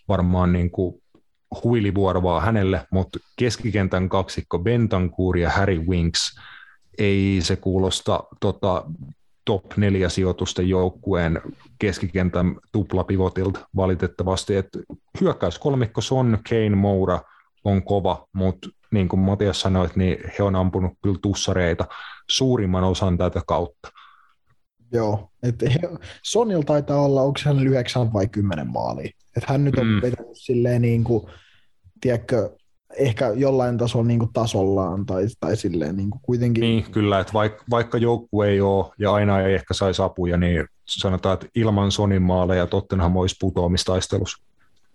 [0.07, 1.01] varmaan niin kuin
[1.63, 6.39] huilivuorovaa hänelle, mutta keskikentän kaksikko Bentancur ja Harry Winks,
[6.97, 8.85] ei se kuulosta tota,
[9.45, 11.41] top neljä sijoitusten joukkueen
[11.79, 14.55] keskikentän tuplapivotilta valitettavasti.
[14.55, 14.79] että
[15.21, 17.19] hyökkäyskolmikko Son, Kane, Moura
[17.63, 21.85] on kova, mutta niin kuin Matias sanoi, niin he on ampunut kyllä tussareita
[22.29, 23.89] suurimman osan tätä kautta.
[24.91, 25.65] Joo, että
[26.23, 29.11] Sonil taitaa olla, onko hän 9 vai 10 maalia.
[29.37, 30.01] Että hän nyt on mm.
[30.01, 31.27] vetänyt silleen niin kuin,
[32.01, 32.55] tiedätkö,
[32.97, 36.61] ehkä jollain tasolla niin kuin tasollaan tai, tai silleen niin kuin kuitenkin.
[36.61, 40.65] Niin, kyllä, että vaikka, vaikka joukku ei ole ja aina ei ehkä saisi apuja, niin
[40.85, 44.43] sanotaan, että ilman Sonin maaleja Tottenham olisi putoamistaistelussa.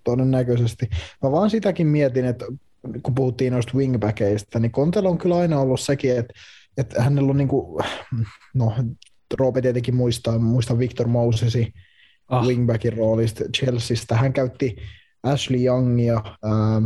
[0.05, 0.89] Todennäköisesti.
[1.23, 2.45] Mä vaan sitäkin mietin, että
[3.03, 6.35] kun puhuttiin noista wingbackeista, niin Kontelo on kyllä aina ollut sekin, että,
[6.77, 7.85] että hänellä on niin kuin,
[8.55, 8.73] no
[9.39, 11.73] Roope tietenkin muistaa, muistaa Victor Mosesi
[12.29, 12.47] ah.
[12.47, 14.17] wingbackin roolista Chelseastä.
[14.17, 14.77] Hän käytti
[15.23, 16.85] Ashley Youngia, ähm,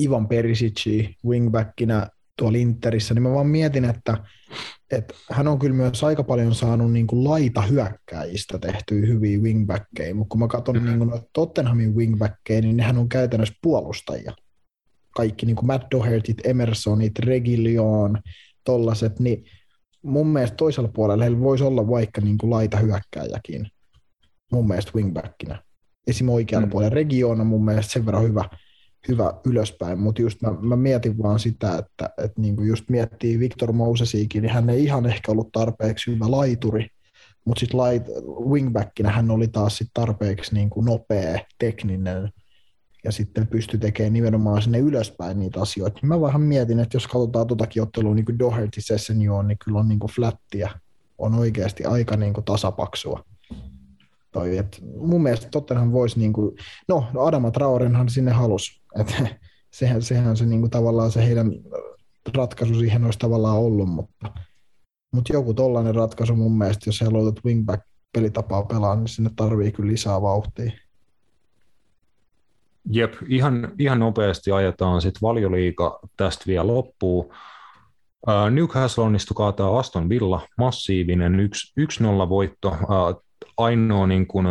[0.00, 0.86] Ivan Perisic
[1.24, 2.06] wingbackina
[2.38, 4.16] tuolla Interissä, niin mä vaan mietin, että,
[4.90, 10.14] että hän on kyllä myös aika paljon saanut niin kuin laita hyökkäjistä tehtyä hyviä wingbackkejä,
[10.14, 10.98] mutta kun mä katson mm-hmm.
[10.98, 14.32] niin kuin Tottenhamin wingbackkejä, niin nehän on käytännössä puolustajia.
[15.10, 18.18] Kaikki niin kuin Matt Dohertyt, Emersonit, Regilion,
[18.64, 19.44] tollaset, niin
[20.02, 23.66] mun mielestä toisella puolella heillä voisi olla vaikka niin kuin laita hyökkääjäkin
[24.52, 25.62] mun mielestä wingbackinä.
[26.06, 26.28] Esim.
[26.28, 26.70] oikealla mm.
[26.70, 28.44] puolella regioona mun mielestä sen verran hyvä,
[29.08, 33.38] hyvä ylöspäin, mutta just mä, mä, mietin vaan sitä, että, että niin kuin just miettii
[33.38, 36.86] Victor Mosesiikin, niin hän ei ihan ehkä ollut tarpeeksi hyvä laituri,
[37.44, 37.80] mutta sitten
[38.48, 42.30] wingbackinä hän oli taas sit tarpeeksi niin kuin nopea, tekninen,
[43.04, 46.00] ja sitten pystyi tekemään nimenomaan sinne ylöspäin niitä asioita.
[46.02, 49.88] Mä vähän mietin, että jos katsotaan tuotakin ottelua niin kuin Doherty Sessenioon, niin kyllä on
[49.88, 50.70] niin kuin flattia,
[51.18, 53.24] on oikeasti aika niin kuin tasapaksua.
[54.32, 56.56] Toi, et mun mielestä Tottenham voisi, niin kuin,
[56.88, 59.28] no Adama Traorenhan sinne halusi, että
[59.70, 61.52] sehän, sehän se niin kuin, tavallaan se heidän
[62.34, 64.30] ratkaisu siihen olisi tavallaan ollut, mutta,
[65.12, 67.82] mutta joku tollainen ratkaisu mun mielestä, jos he aloitat wingback
[68.12, 70.72] pelitapaa pelaa, niin sinne tarvii kyllä lisää vauhtia.
[72.90, 77.34] Jep, ihan, ihan nopeasti ajetaan sitten valioliika tästä vielä loppuun.
[78.50, 81.50] Newcastle onnistui kaataa Aston Villa, massiivinen
[82.24, 82.76] 1-0 voitto.
[83.56, 84.46] Ainoa niin kuin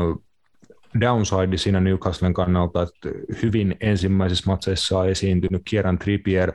[1.00, 3.10] downside siinä Newcastlen kannalta, että
[3.42, 6.54] hyvin ensimmäisissä matseissa on esiintynyt Kieran Trippier,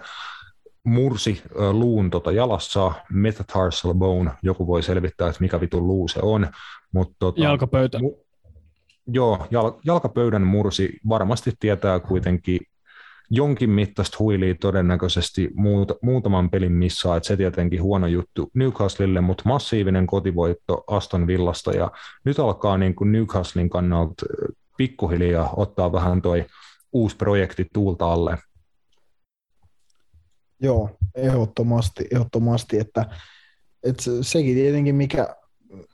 [0.84, 6.48] mursi luun tota jalassa, metatarsal bone, joku voi selvittää, että mikä vitun luu se on.
[6.92, 7.98] Mutta tota, Jalkapöytä.
[7.98, 8.24] Mu-
[9.06, 12.60] joo, jal- jalkapöydän mursi varmasti tietää kuitenkin
[13.30, 19.42] jonkin mittaista huilia todennäköisesti muuta, muutaman pelin missaa, että se tietenkin huono juttu Newcastlelle, mutta
[19.46, 21.90] massiivinen kotivoitto Aston Villasta ja
[22.24, 24.26] nyt alkaa niin kuin Newcastlein kannalta
[24.76, 26.46] pikkuhiljaa ottaa vähän toi
[26.92, 28.38] uusi projekti tuulta alle.
[30.60, 33.06] Joo, ehdottomasti, ehdottomasti että,
[33.82, 35.36] että sekin tietenkin, mikä,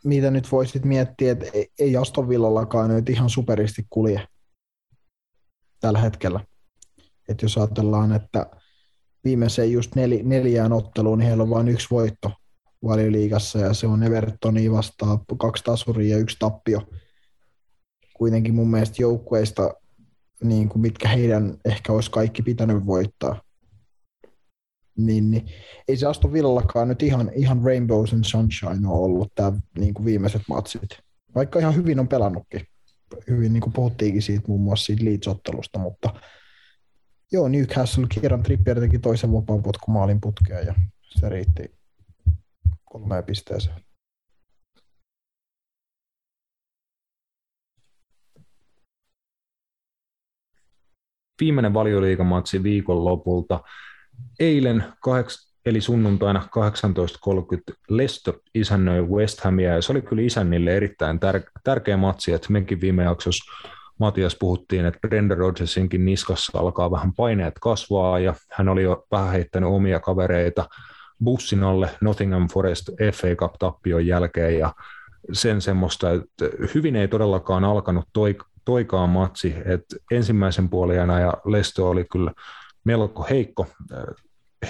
[0.04, 1.46] mitä nyt voisit miettiä, että
[1.78, 4.28] ei Aston Villallakaan nyt ihan superisti kulje
[5.80, 6.40] tällä hetkellä.
[7.28, 8.46] Että jos ajatellaan, että
[9.24, 12.30] viimeiseen just nel, neljään otteluun, niin heillä on vain yksi voitto
[12.84, 16.82] valioliigassa ja se on Evertoni vastaan kaksi tasuria ja yksi tappio.
[18.14, 19.74] Kuitenkin mun mielestä joukkueista,
[20.42, 23.40] niin kuin mitkä heidän ehkä olisi kaikki pitänyt voittaa,
[24.96, 25.46] niin, niin
[25.88, 30.06] ei se Aston Villallakaan nyt ihan, ihan Rainbows and Sunshine ole ollut tämä niin kuin
[30.06, 30.90] viimeiset matsit.
[31.34, 32.66] Vaikka ihan hyvin on pelannutkin.
[33.28, 36.20] Hyvin niin kuin puhuttiinkin siitä muun muassa siitä Leeds-ottelusta, mutta
[37.32, 41.74] joo, Newcastle, Kieran Trippier teki toisen vapaan potkumaalin putkeen ja se riitti
[42.84, 43.84] kolmeen pisteeseen.
[51.40, 53.60] Viimeinen valioliikamatsi viikon lopulta
[54.40, 56.48] eilen kaheks, eli sunnuntaina
[57.70, 62.52] 18.30 Leicester isännöi West Hamia ja se oli kyllä isännille erittäin tär- tärkeä matsi, että
[62.52, 63.52] mekin viime jaksossa
[64.00, 69.32] Matias puhuttiin, että Brendan Rodgersinkin niskassa alkaa vähän paineet kasvaa ja hän oli jo vähän
[69.32, 70.68] heittänyt omia kavereita
[71.24, 74.74] bussin alle Nottingham Forest FA Cup-tappion jälkeen ja
[75.32, 81.84] sen semmoista, että hyvin ei todellakaan alkanut toi, toikaan matsi, että ensimmäisen puolen ja Leicester
[81.84, 82.32] oli kyllä
[82.84, 83.66] melko heikko,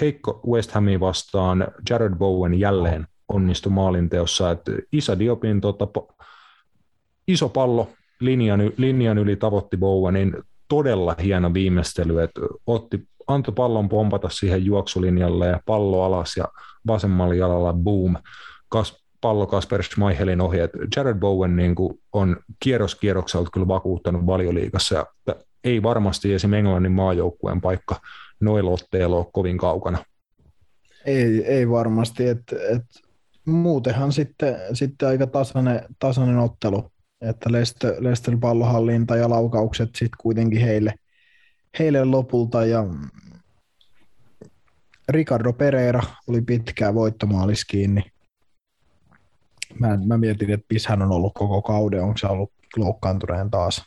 [0.01, 1.67] heikko West Hamiin vastaan.
[1.89, 5.87] Jared Bowen jälleen onnistui maalinteossa, että Isa Diopin tota,
[7.27, 10.33] iso pallo linjan, linjan yli tavoitti Bowenin
[10.67, 16.45] todella hieno viimeistely, että otti, antoi pallon pompata siihen juoksulinjalle ja pallo alas ja
[16.87, 18.15] vasemmalla jalalla boom,
[18.69, 24.95] kas, pallo Kasper Schmeichelin että Jared Bowen niin kuin on kierros kierrokselta kyllä vakuuttanut valioliigassa
[24.95, 25.05] ja
[25.63, 26.53] ei varmasti esim.
[26.53, 27.95] Englannin maajoukkueen paikka
[28.39, 29.97] noilla otteilla ole kovin kaukana.
[31.05, 32.83] Ei, ei varmasti, että et,
[33.45, 36.91] muutenhan sitten, sitten aika tasainen, tasainen ottelu,
[37.29, 37.51] että
[37.99, 40.93] Leicester, pallohallinta ja laukaukset sitten kuitenkin heille,
[41.79, 42.85] heille lopulta ja
[45.09, 48.01] Ricardo Pereira oli pitkään voittomaalis kiinni.
[49.79, 53.83] Mä, mä mietin, että hän on ollut koko kauden, onko se ollut loukkaantuneen taas.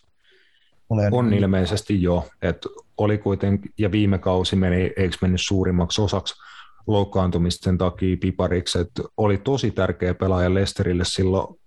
[0.91, 1.14] Olen...
[1.14, 2.68] On ilmeisesti jo, että
[2.99, 6.34] oli kuitenkin, ja viime kausi meni, eikö mennyt suurimmaksi osaksi
[6.86, 11.59] loukkaantumisten takia pipariksi, että oli tosi tärkeä pelaaja Lesterille silloin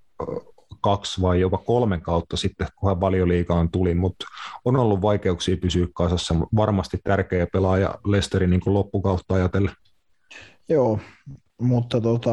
[0.81, 4.25] kaksi vai jopa kolme kautta sitten, kun hän valioliigaan tuli, mutta
[4.65, 9.75] on ollut vaikeuksia pysyä kasassa, varmasti tärkeä pelaaja Lesterin niin kuin loppukautta ajatellen.
[10.69, 10.99] Joo,
[11.61, 12.31] mutta tota,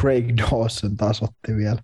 [0.00, 1.82] Craig Dawson taas otti vielä,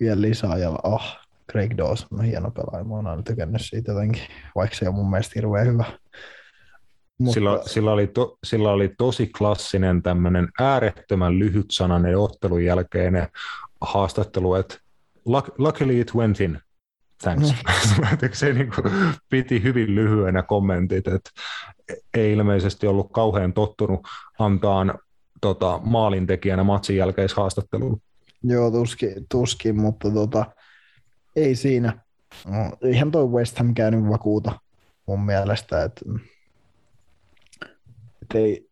[0.00, 1.18] vielä lisää ja ah,
[1.52, 2.84] Craig Dawson on hieno pelaaja.
[2.84, 4.22] Mä oon aina tykännyt siitä jotenkin,
[4.54, 5.84] vaikka se on mun mielestä hirveän hyvä.
[7.18, 7.34] Mutta...
[7.34, 13.28] Sillä, sillä, oli to, sillä oli tosi klassinen tämmöinen äärettömän lyhyt sananen ottelun jälkeinen
[13.80, 14.78] haastattelu, että
[15.58, 16.60] luckily it went in.
[17.22, 17.54] thanks.
[18.32, 18.92] se niin kuin,
[19.30, 21.30] piti hyvin lyhyenä kommentit, että
[22.14, 24.00] ei ilmeisesti ollut kauhean tottunut
[24.38, 24.98] antaa
[25.40, 28.02] tota, maalintekijänä matsin jälkeishaastatteluun.
[28.42, 30.46] Joo, tuskin, tuskin mutta tota,
[31.36, 31.98] ei siinä.
[32.46, 34.60] No, eihän toi West Ham käynyt vakuuta
[35.06, 36.00] mun mielestä, että
[38.22, 38.70] et ei,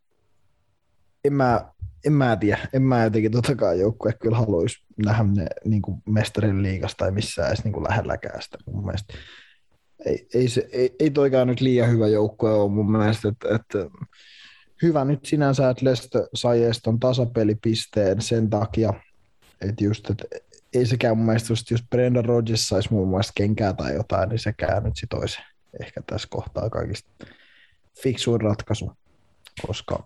[1.25, 1.73] en mä,
[2.07, 5.25] en mä tiedä, en mä jotenkin tottakaan joukkue kyllä haluaisi nähdä
[5.65, 9.15] niin kuin mestarin liigasta tai missään edes niin kuin lähelläkään sitä mun mielestä.
[10.07, 13.79] Ei, ei, se, ei, ei toikaan nyt liian hyvä joukkue ole mun mielestä, että, että
[14.83, 18.95] hyvä nyt sinänsä, että Leicester sai Eston tasapelipisteen sen takia,
[19.61, 20.25] että just, että
[20.75, 24.39] ei sekään mun mielestä, just, jos Brendan Rodgers saisi muun muassa kenkää tai jotain, niin
[24.39, 25.39] sekään nyt sit olisi
[25.81, 27.11] ehkä tässä kohtaa kaikista
[28.03, 28.93] fiksuin ratkaisu,
[29.67, 30.03] koska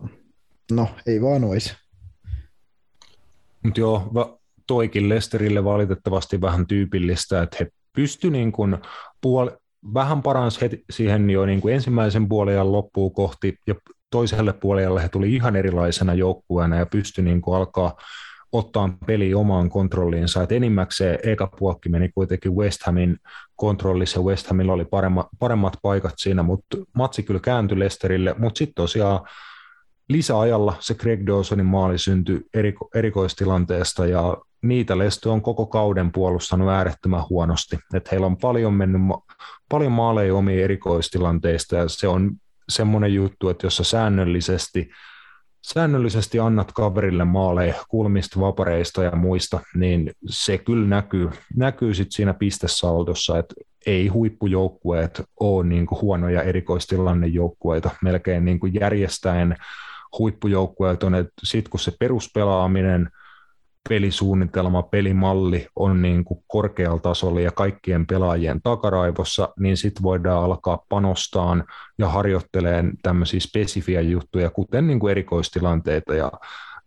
[0.71, 1.73] no ei vaan olisi.
[3.63, 4.11] Mutta joo,
[4.67, 8.77] toikin Lesterille valitettavasti vähän tyypillistä, että he pysty niin kuin
[9.25, 9.57] puol-
[9.93, 13.75] vähän paransi heti siihen jo niin kuin ensimmäisen puolen loppuun kohti ja
[14.09, 17.97] toiselle puolelle he tuli ihan erilaisena joukkueena ja pystyi niin kuin alkaa
[18.51, 20.43] ottaa peli omaan kontrolliinsa.
[20.43, 23.17] Et enimmäkseen eka puokki meni kuitenkin West Hamin
[23.55, 24.21] kontrollissa.
[24.21, 28.35] West Hamilla oli paremmat, paremmat paikat siinä, mutta matsi kyllä kääntyi Lesterille.
[28.37, 29.19] Mutta sitten tosiaan
[30.09, 36.69] lisäajalla se Greg Dawsonin maali syntyi eriko, erikoistilanteesta ja niitä Lestö on koko kauden puolustanut
[36.69, 37.79] äärettömän huonosti.
[37.93, 39.01] Et heillä on paljon mennyt
[39.69, 42.31] paljon maaleja omia erikoistilanteista ja se on
[42.69, 44.89] semmoinen juttu, että jos sä säännöllisesti,
[45.61, 52.33] säännöllisesti annat kaverille maaleja kulmista, vapareista ja muista, niin se kyllä näkyy, näkyy sit siinä
[52.33, 53.55] pistesaldossa, että
[53.85, 59.55] ei huippujoukkueet ole niin kuin huonoja erikoistilannejoukkueita, melkein niin kuin järjestäen
[60.19, 63.09] huippujoukkueet on, että sitten kun se peruspelaaminen–
[63.89, 70.85] pelisuunnitelma, pelimalli on niin kuin korkealla tasolla ja kaikkien pelaajien takaraivossa, niin sitten voidaan alkaa
[70.89, 71.63] panostaan
[71.97, 76.31] ja harjoitteleen tämmöisiä spesifiä juttuja, kuten niin kuin erikoistilanteita ja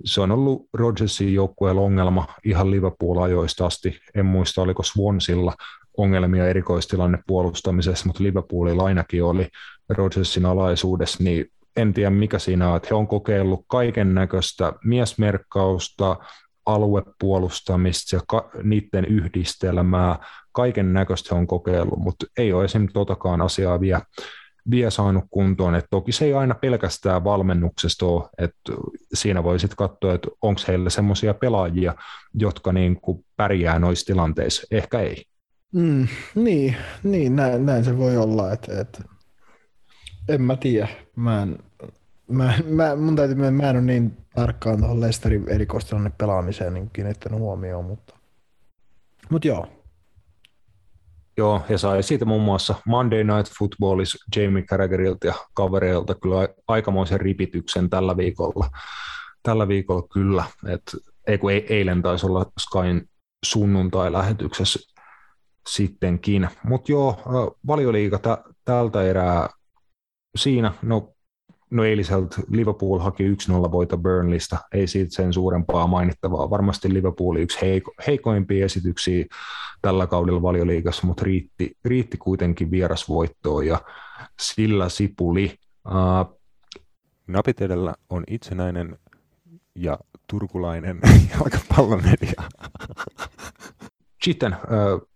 [0.05, 3.99] se on ollut Rodgersin joukkueen ongelma ihan Liverpool-ajoista asti.
[4.15, 5.55] En muista, oliko Swansilla
[5.97, 9.49] ongelmia erikoistilanne puolustamisessa, mutta Liverpoolilla ainakin oli
[9.89, 16.17] Rodgersin alaisuudessa, niin en tiedä mikä siinä on, että he on kokeillut kaiken näköistä miesmerkkausta,
[16.67, 20.19] aluepuolustamista ja ka- niiden yhdistelmää,
[20.53, 24.03] kaiken näköistä on kokeillut, mutta ei ole esimerkiksi totakaan asiaa vielä,
[24.71, 25.75] vielä saanut kuntoon.
[25.75, 28.73] Et toki se ei aina pelkästään valmennuksesta ole, että
[29.15, 31.95] siinä voi sitten katsoa, että onko heillä semmoisia pelaajia,
[32.35, 34.67] jotka niin kuin pärjää noissa tilanteissa.
[34.71, 35.25] Ehkä ei.
[35.75, 38.53] Mm, niin, niin näin, näin, se voi olla.
[38.53, 39.05] Että, että
[40.29, 40.89] en mä tiedä.
[41.17, 41.59] Mä en,
[42.29, 46.91] mä, mä, mun täytyy myöntää, mä en ole niin tarkkaan tuohon Lesterin erikoistilanne pelaamiseen niin
[46.91, 48.15] kiinnittänyt huomioon, mutta,
[49.31, 49.69] mutta joo.
[51.39, 57.21] Joo, ja sai siitä muun muassa Monday Night Footballissa Jamie Carragherilta ja kavereilta kyllä aikamoisen
[57.21, 58.71] ripityksen tällä viikolla.
[59.43, 60.97] Tällä viikolla kyllä, että
[61.27, 63.09] ei kun eilen taisi olla Skyn
[63.47, 64.79] sunnuntai-lähetyksessä
[65.69, 66.49] sittenkin.
[66.65, 67.21] Mutta joo,
[67.67, 69.49] valioliiga t- tältä erää
[70.37, 71.16] siinä, no
[71.77, 76.51] No eiliseltä Liverpool haki 1-0 voita Burnleystä, ei siitä sen suurempaa mainittavaa.
[76.51, 79.27] Varmasti Liverpool yksi heiko, heikoimpia esityksiä
[79.83, 83.81] tällä kaudella valioliigassa, mutta riitti, riitti kuitenkin vierasvoittoon ja
[84.41, 85.59] sillä sipuli.
[85.87, 86.39] Uh,
[87.27, 88.99] Napit edellä on itsenäinen
[89.75, 89.99] ja
[90.31, 91.01] turkulainen
[91.35, 92.43] jalkapallomedia.
[94.25, 95.09] Sitten uh,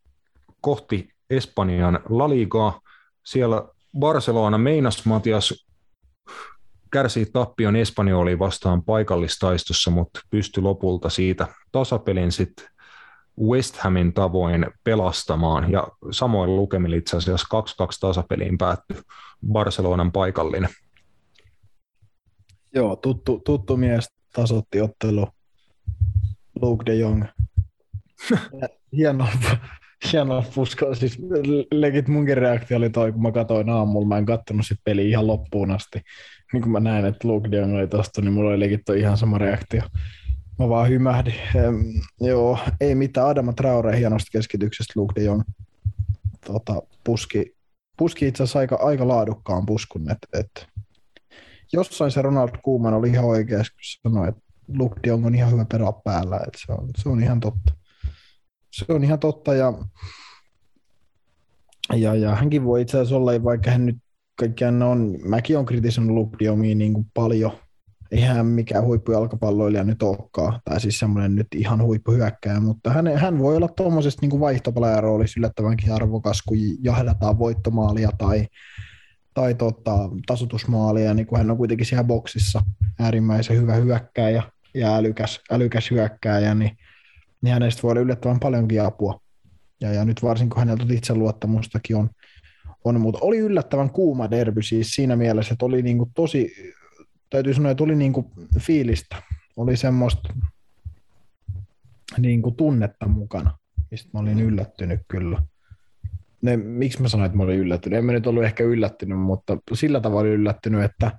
[0.61, 2.81] kohti Espanjan La Ligaa.
[3.25, 3.69] Siellä
[3.99, 5.70] Barcelona meinas Matias
[6.91, 12.67] kärsii tappion Espanjoliin vastaan paikallistaistossa, mutta pystyi lopulta siitä tasapelin sitten
[13.41, 17.47] West Hamin tavoin pelastamaan, ja samoin lukemilla itse asiassa
[17.87, 18.97] 2-2 tasapeliin päättyi
[19.53, 20.71] Barcelonan paikallinen.
[22.75, 25.29] Joo, tuttu, tuttu mies tasotti ottelu
[26.61, 27.25] Luke de Jong.
[28.97, 29.27] Hieno,
[30.13, 30.95] hieno puska.
[30.95, 31.19] Siis
[31.71, 34.09] legit munkin reaktio oli toi, kun mä katsoin aamulla.
[34.09, 36.03] Mä en kattonut sit peli ihan loppuun asti
[36.53, 39.83] niin kun mä näin, että Luke Dion oli tosta, niin mulla oli ihan sama reaktio.
[40.59, 41.35] Mä vaan hymähdin.
[41.57, 41.81] Ähm,
[42.21, 43.27] joo, ei mitään.
[43.27, 45.43] Adama Traore hienosta keskityksestä Luke de Jong
[46.47, 47.55] tota, puski,
[47.97, 50.11] puski itse asiassa aika, aika laadukkaan puskun.
[50.11, 50.67] Et, et,
[51.73, 54.41] jossain se Ronald Koeman oli ihan oikeassa, kun sanoi, että
[54.79, 56.37] Luke de Jong on ihan hyvä perä päällä.
[56.37, 57.73] Et se, on, se on ihan totta.
[58.71, 59.73] Se on ihan totta ja,
[61.97, 63.97] ja, ja hänkin voi itse asiassa olla, vaikka hän nyt
[64.39, 67.53] kaikkiaan on, mäkin olen kritisoinut Luke Diongia niin kuin paljon,
[68.11, 73.57] eihän mikään huippujalkapalloilija nyt olekaan, tai siis semmoinen nyt ihan huippuhyökkäjä, mutta hän, hän voi
[73.57, 78.47] olla tuommoisesta niin vaihtopelaajan roolissa yllättävänkin arvokas, kun jahdataan voittomaalia tai,
[79.35, 82.63] tai tota, tasotusmaalia, niin kun hän on kuitenkin siellä boksissa
[82.99, 84.43] äärimmäisen hyvä hyökkääjä
[84.75, 86.77] ja älykäs, älykäs hyökkääjä, niin,
[87.43, 89.21] niin hänestä voi olla yllättävän paljonkin apua.
[89.81, 92.11] Ja, ja nyt varsinkin kun häneltä itseluottamustakin on,
[92.85, 96.55] on, mutta oli yllättävän kuuma derby siis siinä mielessä, että oli niinku tosi
[97.31, 98.27] täytyy sanoa, että oli niin kuin
[98.59, 99.23] fiilistä.
[99.57, 100.35] Oli semmoista
[102.19, 103.59] niin kuin tunnetta mukana,
[103.91, 105.43] mistä mä olin yllättynyt kyllä.
[106.43, 107.99] Ne, miksi mä sanoin, että mä olin yllättynyt?
[107.99, 111.19] En mä nyt ollut ehkä yllättynyt, mutta sillä tavalla yllättynyt, että,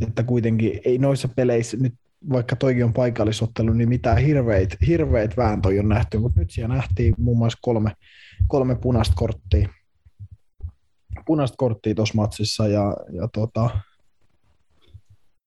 [0.00, 1.94] että kuitenkin ei noissa peleissä, nyt
[2.32, 7.14] vaikka toikin on paikallisottelu, niin mitään hirveitä hirveit vääntöjä on nähty, mutta nyt siellä nähtiin
[7.18, 7.92] muun muassa kolme,
[8.48, 9.68] kolme punaista korttia,
[11.26, 13.70] punaista korttia tuossa matsissa ja, ja tota,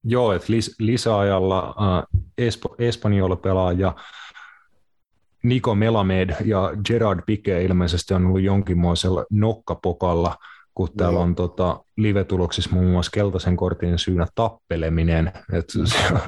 [0.04, 3.96] Joo, että lis, lisäajalla äh, Esp- Espanjola pelaaja
[5.44, 10.36] Nico Melamed ja Gerard Pique ilmeisesti on ollut jonkinmoisella nokkapokalla,
[10.78, 15.32] kun täällä on tota, live-tuloksissa muun muassa keltaisen kortin syynä tappeleminen.
[15.54, 16.20] Et siellä,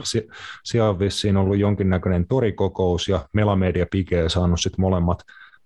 [0.64, 5.24] siellä on vissiin ollut jonkinnäköinen torikokous ja Melamed ja Pique saanut sit molemmat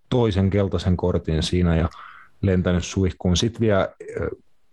[0.10, 1.90] toisen keltaisen kortin siinä ja
[2.42, 3.38] lentänyt suihkuun.
[3.38, 3.90] Sitten vielä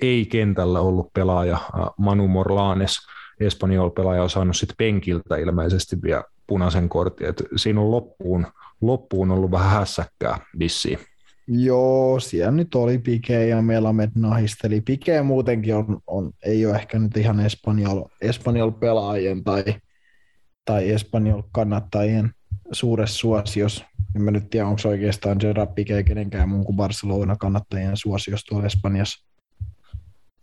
[0.03, 1.59] ei kentällä ollut pelaaja
[1.99, 2.99] Manu Morlanes–
[3.41, 7.27] Espanjol-pelaaja on saanut sitten penkiltä ilmeisesti vielä punaisen kortin.
[7.29, 8.47] Et siinä on loppuun,
[8.81, 10.99] loppuun ollut vähän hässäkkää vissiin.
[11.49, 14.81] Joo, siellä nyt oli Pike ja Melamed nahisteli.
[14.81, 19.65] Pike muutenkin on, on, ei ole ehkä nyt ihan Espanjol, Espanjol pelaajien tai,
[20.65, 22.31] tai Espanjol kannattajien
[22.73, 23.85] suuressa suosiossa.
[24.17, 28.67] En mä nyt tiedä, onko oikeastaan Gerard Pique kenenkään muun kuin Barcelona kannattajien suosiossa tuolla
[28.67, 29.27] Espanjassa.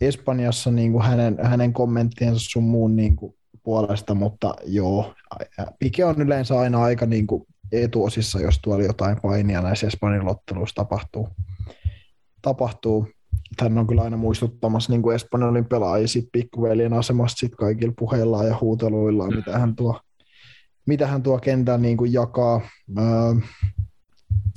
[0.02, 5.14] Espanjassa niin kuin hänen, hänen kommenttiensa sun muun niin kuin puolesta, mutta joo,
[5.80, 10.76] Pike on yleensä aina aika niin kuin etuosissa, jos tuolla jotain painia näissä Espanjan otteluissa
[10.76, 11.30] tapahtuu.
[12.42, 13.08] tapahtuu.
[13.62, 18.58] Hän on kyllä aina muistuttamassa niin kuin Espanjalin pelaajia pikkuveljen asemasta sit kaikilla puheillaan ja
[18.62, 20.00] huuteluillaan, mitä hän tuo,
[20.86, 22.62] mitä hän tuo kentän niin kuin jakaa.
[23.00, 23.36] Öö,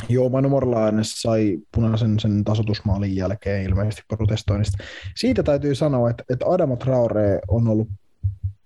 [0.09, 4.78] Joo, Manu Morlainen sai punaisen sen tasotusmaalin jälkeen ilmeisesti protestoinnista.
[5.16, 7.89] Siitä täytyy sanoa, että, että Adama Traore on ollut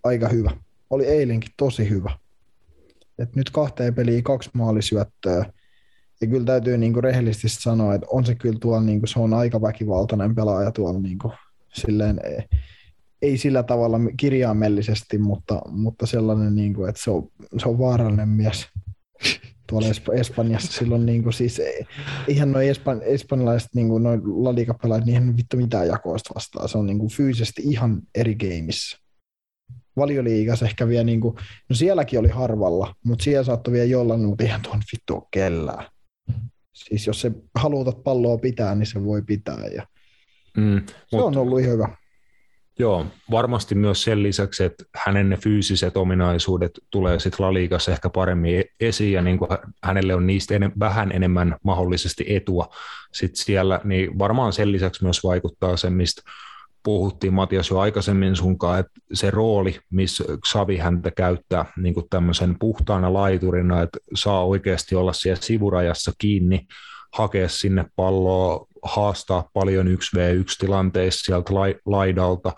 [0.05, 0.51] aika hyvä.
[0.91, 2.11] Oli eilenkin tosi hyvä.
[3.19, 5.53] Et nyt kahteen peliin kaksi maalisyöttöä.
[6.21, 9.63] Ja kyllä täytyy niinku rehellisesti sanoa, että on se kyllä tuolla, niinku, se on aika
[9.63, 11.33] väkivaltainen pelaaja tuolla niinku,
[11.73, 12.21] silleen,
[13.23, 17.29] ei sillä tavalla kirjaimellisesti, mutta, mutta sellainen, niinku, että se on,
[17.59, 18.67] se on mies
[19.69, 21.61] tuolla Esp- Espanjassa silloin niin kuin siis,
[22.29, 26.69] eihän noin espan, espanjalaiset niin kuin noin ladikapelaajat, niin eihän vittu mitään jakoista vastaa.
[26.69, 29.04] Se on niin kuin fyysisesti ihan eri gameissa.
[29.97, 31.35] Valioliigassa ehkä vielä, niin kuin,
[31.69, 35.87] no sielläkin oli harvalla, mutta siellä saattoi vielä jollain, mutta eihän tuon vittu ole kellään.
[36.73, 39.67] Siis jos se halutat palloa pitää, niin se voi pitää.
[39.75, 39.87] Ja
[40.57, 41.25] mm, se mut...
[41.25, 41.89] on ollut ihan hyvä.
[42.79, 48.59] Joo, varmasti myös sen lisäksi, että hänen ne fyysiset ominaisuudet tulee sitten Laliikassa ehkä paremmin
[48.59, 49.49] e- esiin ja niin kuin
[49.83, 52.69] hänelle on niistä enem- vähän enemmän mahdollisesti etua
[53.13, 56.23] sitten siellä, niin varmaan sen lisäksi myös vaikuttaa se, mistä
[56.85, 62.57] puhuttiin Matias jo aikaisemmin sunkaan, että se rooli, missä Xavi häntä käyttää niin kuin tämmöisen
[62.59, 66.67] puhtaana laiturina, että saa oikeasti olla siellä sivurajassa kiinni,
[67.13, 71.53] hakea sinne palloa, haastaa paljon 1v1-tilanteissa sieltä
[71.87, 72.53] laidalta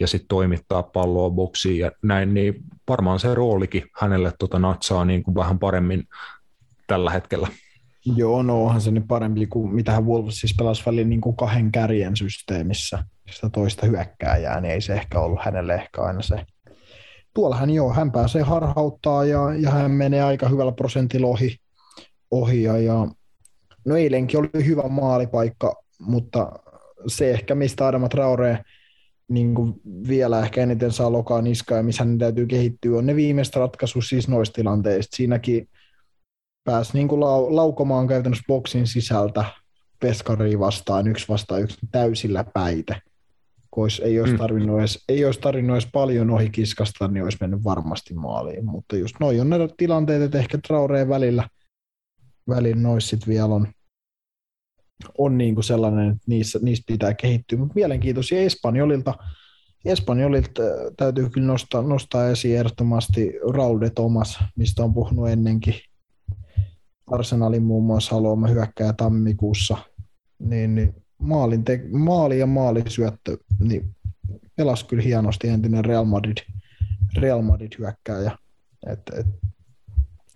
[0.00, 2.54] ja sitten toimittaa palloa boksiin ja näin, niin
[2.88, 6.04] varmaan se roolikin hänelle tota natsaa niin kuin vähän paremmin
[6.86, 7.48] tällä hetkellä.
[8.16, 11.36] Joo, no onhan se nyt parempi kuin mitä hän Wolves siis pelasi välillä niin kuin
[11.36, 16.36] kahden kärjen systeemissä, sitä toista hyökkääjää, niin ei se ehkä ollut hänelle ehkä aina se.
[17.34, 21.56] Tuollahan joo, hän pääsee harhauttaa ja, ja hän menee aika hyvällä prosentilla ohi,
[22.30, 23.06] ohi ja, ja
[23.84, 26.52] No eilenkin oli hyvä maalipaikka, mutta
[27.06, 28.64] se ehkä, mistä Adama Traore
[29.28, 29.54] niin
[30.08, 34.04] vielä ehkä eniten saa lokaa niskaa ja missä hän täytyy kehittyä, on ne viimeiset ratkaisut
[34.06, 35.16] siis noista tilanteista.
[35.16, 35.68] Siinäkin
[36.64, 39.44] pääsi niin kuin lau- laukomaan käytännössä boksin sisältä
[40.00, 43.00] peskariin vastaan, yksi vastaan yksi täysillä päitä.
[43.70, 44.38] Kois ei olisi, mm.
[44.38, 48.64] tarvinnut edes, ei olisi tarvinnut edes paljon ohi kiskasta, niin olisi mennyt varmasti maaliin.
[48.64, 51.48] Mutta just noin on ne tilanteet, että ehkä Traoreen välillä–
[52.50, 53.68] välin noissa vielä on,
[55.18, 57.58] on niin kuin sellainen, että niissä, niistä pitää kehittyä.
[57.58, 59.14] Mutta mielenkiintoisia Espanjolilta.
[59.84, 65.74] Espanjolilta äh, täytyy kyllä nostaa, nostaa esiin ehdottomasti Raul de Thomas, mistä on puhunut ennenkin.
[67.06, 69.76] Arsenalin muun muassa haluamme hyökkää tammikuussa.
[70.38, 73.96] Niin, niin maalin te, maali ja maalisyöttö, niin
[74.56, 76.36] pelasi kyllä hienosti entinen Real Madrid,
[77.16, 78.38] Real Madrid hyökkääjä.
[78.86, 79.26] Et, et,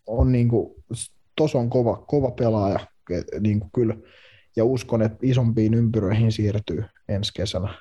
[0.06, 0.85] on niinku,
[1.36, 2.78] tos on kova, kova pelaaja
[3.11, 3.97] et, niinku kyllä,
[4.56, 7.74] ja uskon, että isompiin ympyröihin siirtyy ensi kesänä.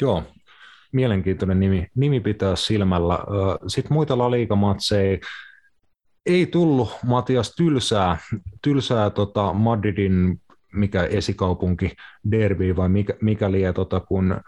[0.00, 0.22] Joo,
[0.92, 3.18] mielenkiintoinen nimi, nimi pitää silmällä.
[3.66, 5.18] Sitten muita La Liga-matseja
[6.26, 8.18] ei tullut Matias tylsää,
[8.62, 10.40] tylsää tota Madridin
[10.72, 11.92] mikä esikaupunki
[12.30, 14.40] derby vai mikä, mikä lie, tota, kun äh,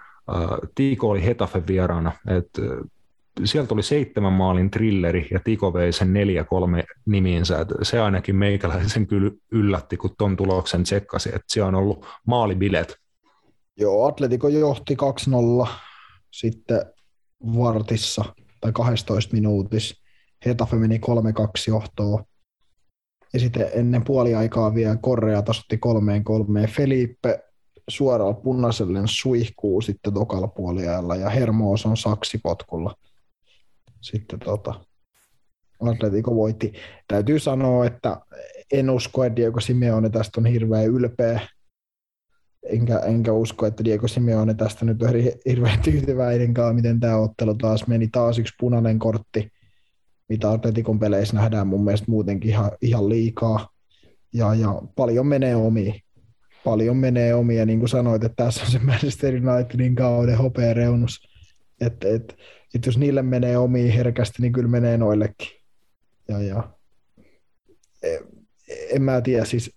[0.75, 2.13] Tiko oli Hetafe vieraana.
[2.27, 2.91] Et, äh,
[3.45, 7.61] sieltä oli seitsemän maalin trilleri ja Tiko vei sen neljä kolme nimiinsä.
[7.61, 12.97] Et se ainakin meikäläisen kyllä yllätti, kun ton tuloksen tsekkasi, että siellä on ollut maalibilet.
[13.77, 14.97] Joo, Atletico johti
[15.65, 15.69] 2-0
[16.31, 16.85] sitten
[17.57, 18.25] vartissa
[18.61, 20.05] tai 12 minuutissa.
[20.47, 21.01] Hetafe meni 3-2
[21.69, 22.25] johtoon.
[23.35, 26.69] Ja sitten ennen puoliaikaa vielä Korrea tasotti kolmeen kolmeen.
[26.69, 27.45] Felipe
[27.89, 32.95] suoraan punaiselle suihkuu sitten tokalla puoliajalla ja Hermoos on saksipotkulla.
[34.01, 34.75] Sitten tota,
[35.81, 36.73] Atletico voitti.
[37.09, 38.21] Täytyy sanoa, että
[38.73, 41.41] en usko, että Diego Simeone tästä on hirveän ylpeä.
[42.63, 45.11] Enkä, enkä usko, että Diego Simeone tästä nyt on
[45.47, 48.09] hirveän tyytyväinenkaan, miten tämä ottelu taas meni.
[48.09, 49.53] Taas yksi punainen kortti
[50.29, 53.69] mitä Atletikon peleissä nähdään mun mielestä muutenkin ihan, ihan liikaa.
[54.33, 56.01] Ja, ja paljon menee omiin.
[56.65, 60.75] Paljon menee omiin, ja niin kuin sanoit, että tässä on se Manchester Unitedin kauden hopea
[60.75, 61.29] reunus.
[61.81, 62.05] Et,
[62.75, 65.49] et jos niille menee omiin herkästi, niin kyllä menee noillekin.
[66.29, 66.71] Ja, ja
[68.03, 68.17] e,
[68.91, 69.75] en mä tiedä, siis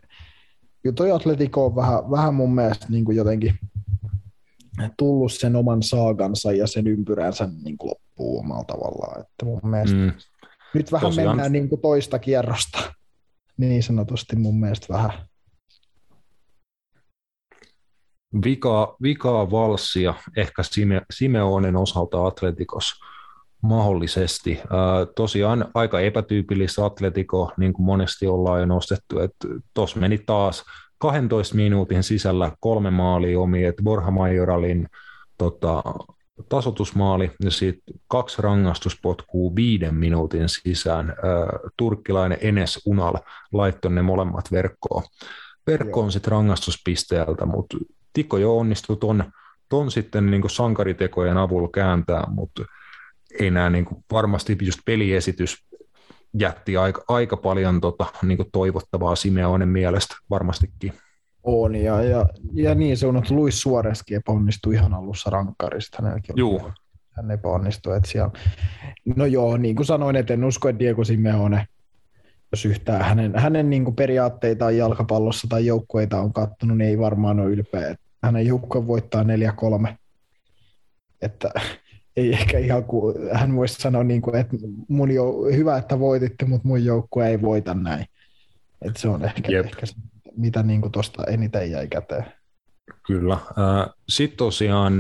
[0.96, 3.60] toi Atletico on vähän, vähän mun mielestä niin kuin jotenkin
[4.98, 9.22] tullut sen oman saagansa ja sen ympyränsä niin kuin loppuun omalla tavallaan.
[9.22, 10.12] Että mun mielestä mm.
[10.74, 11.30] Nyt vähän Tosiaan.
[11.30, 12.94] mennään niin kuin toista kierrosta,
[13.58, 15.12] niin sanotusti mun mielestä vähän.
[18.44, 22.94] Vikaa, vikaa valssia ehkä Sime, Simeonen osalta Atletikos
[23.62, 24.60] mahdollisesti.
[25.16, 30.64] Tosiaan aika epätyypillistä Atletiko, niin kuin monesti ollaan jo nostettu, että tuossa meni taas
[30.98, 34.88] 12 minuutin sisällä kolme maalia omi, että Borja Majoralin
[35.38, 35.84] tota,
[36.50, 41.16] tasotusmaali ja sitten kaksi rangaistuspotkua viiden minuutin sisään.
[41.78, 43.16] turkkilainen Enes Unal
[43.54, 45.04] laittoi ne molemmat verkkoon.
[45.68, 47.78] Verkkoon sitten rangaistuspisteeltä, mutta
[48.18, 49.32] Tikko jo onnistui ton,
[49.70, 52.66] ton sitten niin sankaritekojen avulla kääntää, mutta
[53.40, 55.66] ei nämä niin varmasti just peliesitys
[56.40, 60.94] jätti aika, aika paljon tota, niin toivottavaa Simeonen mielestä varmastikin.
[61.50, 66.04] On, ja, ja, ja niin se on, että Luis Suoreskin epäonnistui ihan alussa rankkarista.
[66.36, 66.72] Joo.
[67.12, 67.98] Hän epäonnistui.
[67.98, 68.32] Että siellä...
[69.16, 71.68] No joo, niin kuin sanoin, että en usko, että Diego Simeone,
[72.52, 77.40] jos yhtään hänen, hänen niin kuin periaatteitaan jalkapallossa tai joukkueita on kattonut, niin ei varmaan
[77.40, 77.96] ole ylpeä.
[78.24, 79.94] Hänen joukkue voittaa 4-3.
[81.22, 81.52] Että
[82.18, 84.58] ei ehkä ihan kuin, hän voisi sanoa, niin kuin, että
[84.88, 88.06] mun jo, hyvä, että voititte, mutta mun joukkue ei voita näin.
[88.82, 89.96] Että se on ehkä, ehkä se
[90.38, 92.26] mitä niin tuosta eniten jäi käteen.
[93.08, 93.38] Kyllä.
[94.10, 94.94] Sitten tosiaan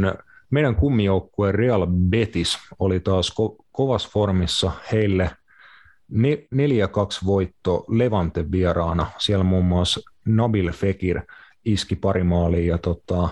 [0.49, 5.31] meidän kummijoukkue Real Betis oli taas ko- kovassa formissa heille
[6.11, 6.15] 4-2
[7.26, 9.07] voitto Levante vieraana.
[9.18, 11.22] Siellä muun muassa Nabil Fekir
[11.65, 13.23] iski pari maalia ja tota,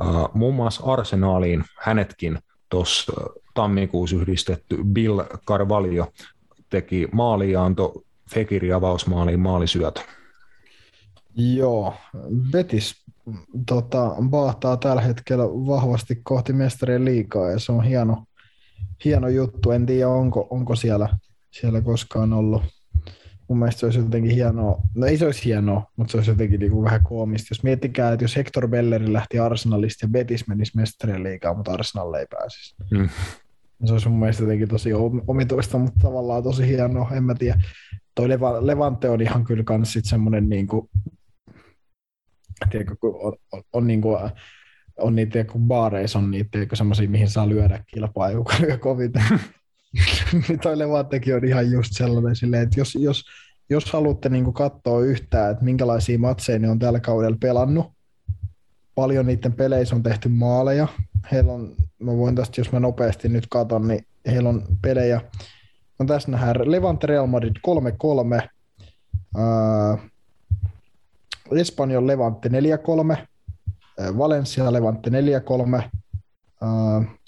[0.00, 3.12] uh, muun muassa Arsenaaliin hänetkin tuossa
[3.54, 6.12] tammikuussa yhdistetty Bill Carvalho
[6.70, 7.62] teki maali ja
[8.30, 10.00] Fekirin avausmaaliin maalisyötä.
[11.36, 11.94] Joo,
[12.50, 13.04] Betis
[13.66, 18.24] tota, baahtaa tällä hetkellä vahvasti kohti mestarien liikaa ja se on hieno,
[19.04, 19.70] hieno juttu.
[19.70, 21.08] En tiedä, onko, onko siellä,
[21.50, 22.62] siellä koskaan ollut.
[23.48, 26.60] Mun mielestä se olisi jotenkin hienoa, no ei se olisi hienoa, mutta se olisi jotenkin
[26.60, 27.46] niin kuin vähän koomista.
[27.50, 32.14] Jos miettikää, että jos Hector Belleri lähti Arsenalista ja Betis menisi mestarien liikaa, mutta Arsenal
[32.14, 32.74] ei pääsisi.
[32.90, 33.08] Mm.
[33.84, 34.90] Se olisi mun mielestä jotenkin tosi
[35.26, 37.60] omituista, mutta tavallaan tosi hienoa, en mä tiedä.
[38.14, 38.28] Toi
[38.60, 40.90] Levante on ihan kyllä kans sit semmoinen niin kuin
[42.70, 44.18] tiedätkö, kun on, on, on, niin kuin,
[44.98, 49.20] on niitä, kun baareissa on niitä semmoisia, mihin saa lyödä kilpaa, joka lyö kovita.
[50.48, 53.24] niin toi Levantekin on ihan just sellainen, silleen, että jos, jos,
[53.70, 57.92] jos haluatte niin katsoa yhtään, että minkälaisia matseja ne on tällä kaudella pelannut,
[58.94, 60.88] paljon niiden peleissä on tehty maaleja.
[61.32, 65.20] Heillä on, mä voin tästä, jos mä nopeasti nyt katon, niin heillä on pelejä,
[65.98, 67.56] no tässä nähdään Levante Real Madrid
[68.36, 68.48] 3-3,
[71.52, 72.52] Espanjan Levante 4-3,
[74.18, 75.12] Valencia Levante 4-3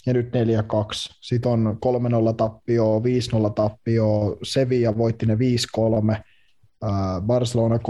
[0.06, 0.30] ja nyt 4-2.
[1.20, 1.78] Sitten on
[2.30, 3.02] 3-0 tappio, 5-0
[3.54, 5.38] tappio, Sevilla voitti ne 5-3,
[7.20, 7.80] Barcelona 3-0,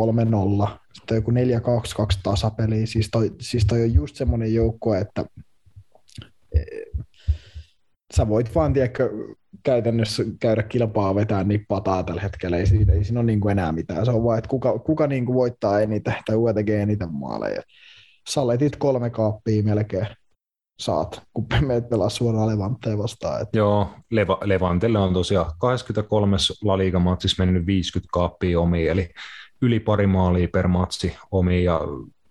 [0.92, 1.34] sitten joku 4-2-2
[2.22, 2.86] tasapeli.
[2.86, 5.24] Siis toi, siis toi on just semmoinen joukko, että
[8.14, 9.10] sä voit vaan, tiedätkö,
[9.62, 13.72] käytännössä käydä kilpaa vetää nippataa tällä hetkellä, ei siinä, ei siinä ole niin kuin enää
[13.72, 14.04] mitään.
[14.04, 17.62] Se on vaan, että kuka, kuka niin kuin voittaa eniten tai kuka tekee eniten maaleja.
[18.28, 20.06] Saletit kolme kaappia melkein
[20.80, 23.42] saat, kun menet pelaa suoraan Levantteen vastaan.
[23.42, 23.58] Että...
[23.58, 26.36] Joo, Leva, Levantelle on tosiaan 23.
[26.64, 29.10] La Liga-matsissa mennyt 50 kaappia omiin, eli
[29.62, 31.80] yli pari maalia per matsi omiin, ja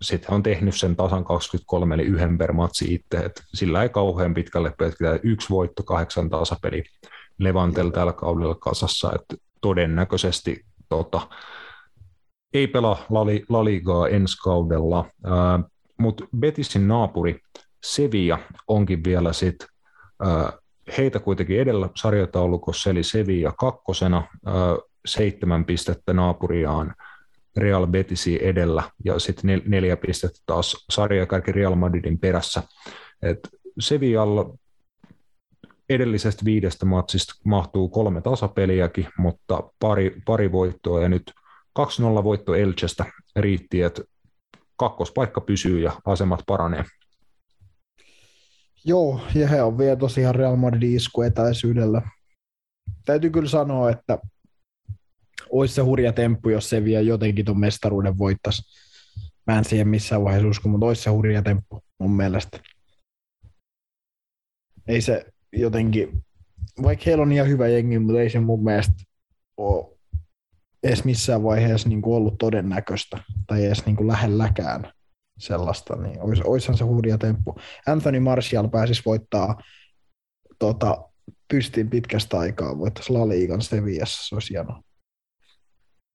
[0.02, 4.34] sitten on tehnyt sen tasan 23, eli yhden per matsi itse, että sillä ei kauhean
[4.34, 6.84] pitkälle pitää yksi voitto, kahdeksan tasapeli
[7.38, 11.20] Levantel tällä kaudella kasassa, että todennäköisesti tota,
[12.54, 12.98] ei pelaa
[13.48, 15.04] La, Ligaa ensi kaudella,
[15.98, 17.40] mutta Betisin naapuri
[17.84, 18.38] Sevilla
[18.68, 19.68] onkin vielä sitten
[20.26, 20.52] äh,
[20.98, 24.54] heitä kuitenkin edellä sarjataulukossa, eli Sevilla kakkosena, äh,
[25.06, 26.94] seitsemän pistettä naapuriaan
[27.58, 32.62] Real Betisi edellä ja sitten neljä pistettä taas sarjakärki Real Madridin perässä.
[33.22, 33.48] Et
[33.78, 34.54] Sevillalla
[35.88, 41.32] edellisestä viidestä matsista mahtuu kolme tasapeliäkin, mutta pari, pari voittoa ja nyt
[41.78, 43.04] 2-0 voitto Elchestä
[43.36, 44.02] riitti, että
[44.76, 46.84] kakkospaikka pysyy ja asemat paranee.
[48.84, 52.02] Joo, ja he on vielä tosiaan Real Madridin isku etäisyydellä.
[53.04, 54.18] Täytyy kyllä sanoa, että
[55.50, 58.62] olisi se hurja temppu, jos se vielä jotenkin tuon mestaruuden voittaisi.
[59.46, 62.58] Mä en siihen missään vaiheessa usko, mutta olisi se hurja temppu mun mielestä.
[64.88, 66.24] Ei se jotenkin,
[66.82, 68.94] vaikka heillä on ihan hyvä jengi, mutta ei se mun mielestä
[69.56, 69.98] ole
[70.82, 74.92] edes missään vaiheessa niin kuin ollut todennäköistä tai edes niin kuin lähelläkään
[75.38, 77.56] sellaista, niin olisi, olisihan se hurja temppu.
[77.86, 79.62] Anthony Martial pääsisi voittaa
[80.58, 81.08] tota,
[81.48, 84.82] pystiin pitkästä aikaa, voittaisi La Liigan Sevillassa, se olisi hienoa.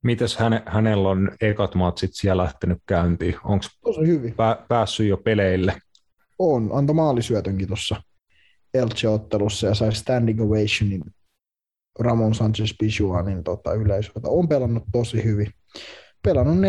[0.04, 3.36] Mites häne, hänellä on ekat matsit siellä lähtenyt käyntiin?
[3.44, 3.66] Onko
[4.36, 5.78] pää, päässyt jo peleille?
[6.40, 7.96] On, antoi maalisyötönkin tuossa
[8.74, 11.02] Elche-ottelussa ja sai standing ovationin
[12.00, 14.28] Ramon Sanchez Pichuanin tota, yleisöltä.
[14.28, 15.48] On pelannut tosi hyvin.
[16.24, 16.60] Pelannut 4-3-3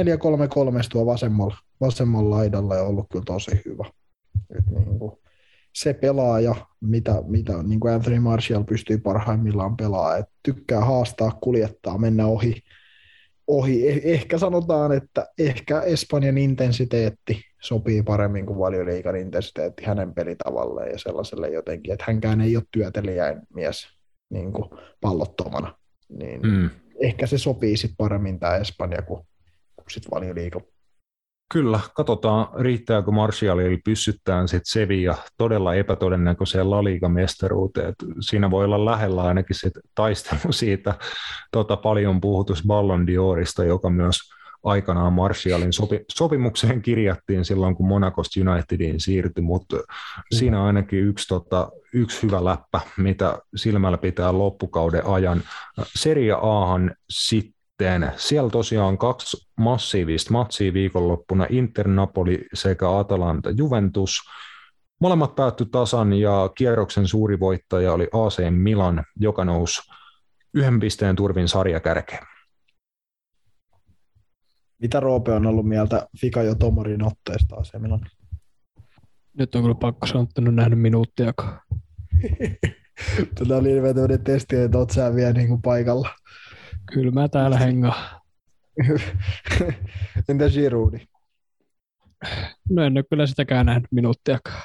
[0.91, 3.85] tuo vasemmalla, vasemmalla laidalla ja ollut kyllä tosi hyvä.
[4.59, 5.13] Et niin kuin,
[5.75, 11.99] se pelaaja, mitä, mitä niin kuin Anthony Martial pystyy parhaimmillaan pelaamaan, että tykkää haastaa, kuljettaa,
[11.99, 12.63] mennä ohi,
[13.47, 13.89] ohi.
[13.89, 20.99] Eh, ehkä sanotaan, että ehkä Espanjan intensiteetti sopii paremmin kuin valioliikan intensiteetti hänen pelitavalleen ja
[20.99, 23.89] sellaiselle jotenkin, että hänkään ei ole työtelijäin mies
[24.31, 25.79] niin kuin pallottomana.
[26.09, 26.71] Niin mm.
[27.01, 29.27] Ehkä se sopii sitten paremmin tämä Espanja kuin,
[29.77, 30.63] kuin sitten valioliikan
[31.55, 37.95] Kyllä, katsotaan riittääkö Martialilla pysyttään sitten Sevilla todella epätodennäköiseen laliigamestaruuteen.
[38.21, 40.95] Siinä voi olla lähellä ainakin sit taistelu siitä
[41.53, 44.17] tota, paljon puhutus Ballon d'Orista, joka myös
[44.65, 49.83] aikanaan Martialin sopi, sopimukseen kirjattiin silloin, kun Monacosta Unitediin siirtyi, mutta mm.
[50.33, 55.43] siinä ainakin yksi, tota, yksi hyvä läppä, mitä silmällä pitää loppukauden ajan.
[55.95, 64.21] Serie Ahan sitten sitten siellä tosiaan kaksi massiivista matsia viikonloppuna, Inter Napoli sekä Atalanta Juventus.
[65.01, 69.81] Molemmat päättyi tasan ja kierroksen suuri voittaja oli AC Milan, joka nousi
[70.55, 72.27] yhden pisteen turvin sarjakärkeen.
[74.79, 78.01] Mitä Roope on ollut mieltä Fika ja Tomarin otteesta AC Milan?
[79.39, 81.61] Nyt on kyllä pakko sanoa, että en ole nähnyt minuuttiakaan.
[83.35, 86.09] Tätä oli tämmöinen testi, että oot sä vielä niin kuin paikalla.
[86.93, 88.21] Kyllä mä täällä hengaan.
[90.29, 90.99] Entä Giroudi?
[92.71, 94.63] No en ole kyllä sitäkään nähnyt minuuttiakaan.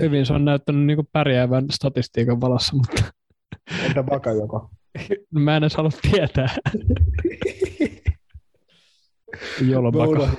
[0.00, 3.02] Hyvin se on näyttänyt niin pärjäävän statistiikan valossa, mutta...
[3.84, 4.70] Entä Bakayoko?
[5.30, 6.48] No mä en edes halua tietää.
[9.68, 10.38] Jolo mä, unohdin,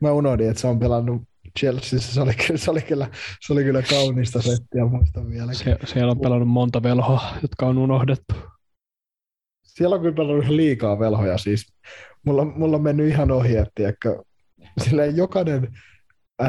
[0.00, 1.22] mä unohdin, että se on pelannut
[1.58, 2.12] Chelseassa.
[2.14, 3.08] Se oli, se oli, kyllä,
[3.40, 5.52] se oli kyllä kaunista settiä, muistan vielä.
[5.52, 8.34] Se, siellä on pelannut monta velhoa, jotka on unohdettu.
[9.78, 11.72] Siellä on kyllä pelannut liikaa velhoja siis.
[12.26, 13.82] Mulla, mulla on mennyt ihan ohi, että
[14.84, 15.68] silleen jokainen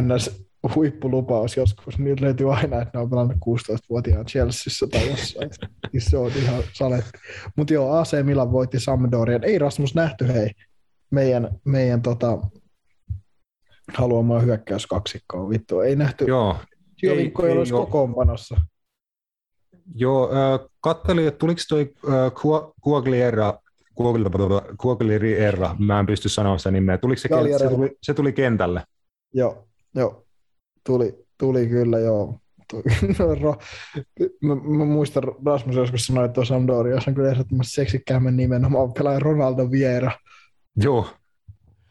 [0.02, 0.46] NS
[0.76, 5.50] huippulupaus joskus, niin löytyy aina, että ne on pelannut 16-vuotiaan Chelseassa tai jossain.
[5.92, 7.12] Siis se on ihan saletti.
[7.56, 9.44] Mutta joo, AC Milan voitti Sampdorian.
[9.44, 10.52] Ei Rasmus nähty, hei,
[11.12, 12.40] meidän, meidän tota,
[13.94, 15.50] haluamaan hyökkäyskaksikkoa.
[15.50, 16.26] Vittu, ei nähty.
[16.26, 16.56] Joo.
[17.00, 18.62] Giovinko ei, ei, ei olisi kokoonpanossa.
[19.96, 22.32] Joo, äh, katselin, että tuliko toi äh,
[24.78, 28.84] Kuagliera, mä en pysty sanoa sitä nimeä, tuliko se, kent, se, tuli, se tuli kentälle?
[29.34, 30.26] Joo, joo,
[30.86, 32.40] tuli, tuli kyllä, joo.
[34.42, 39.20] mä, mä, muistan, Rasmus joskus sanoi, että tuossa Sampdoria on kyllä ehdottomasti seksikkäämmän nimenomaan pelaaja
[39.20, 40.12] Ronaldo Vieira.
[40.76, 41.08] Joo.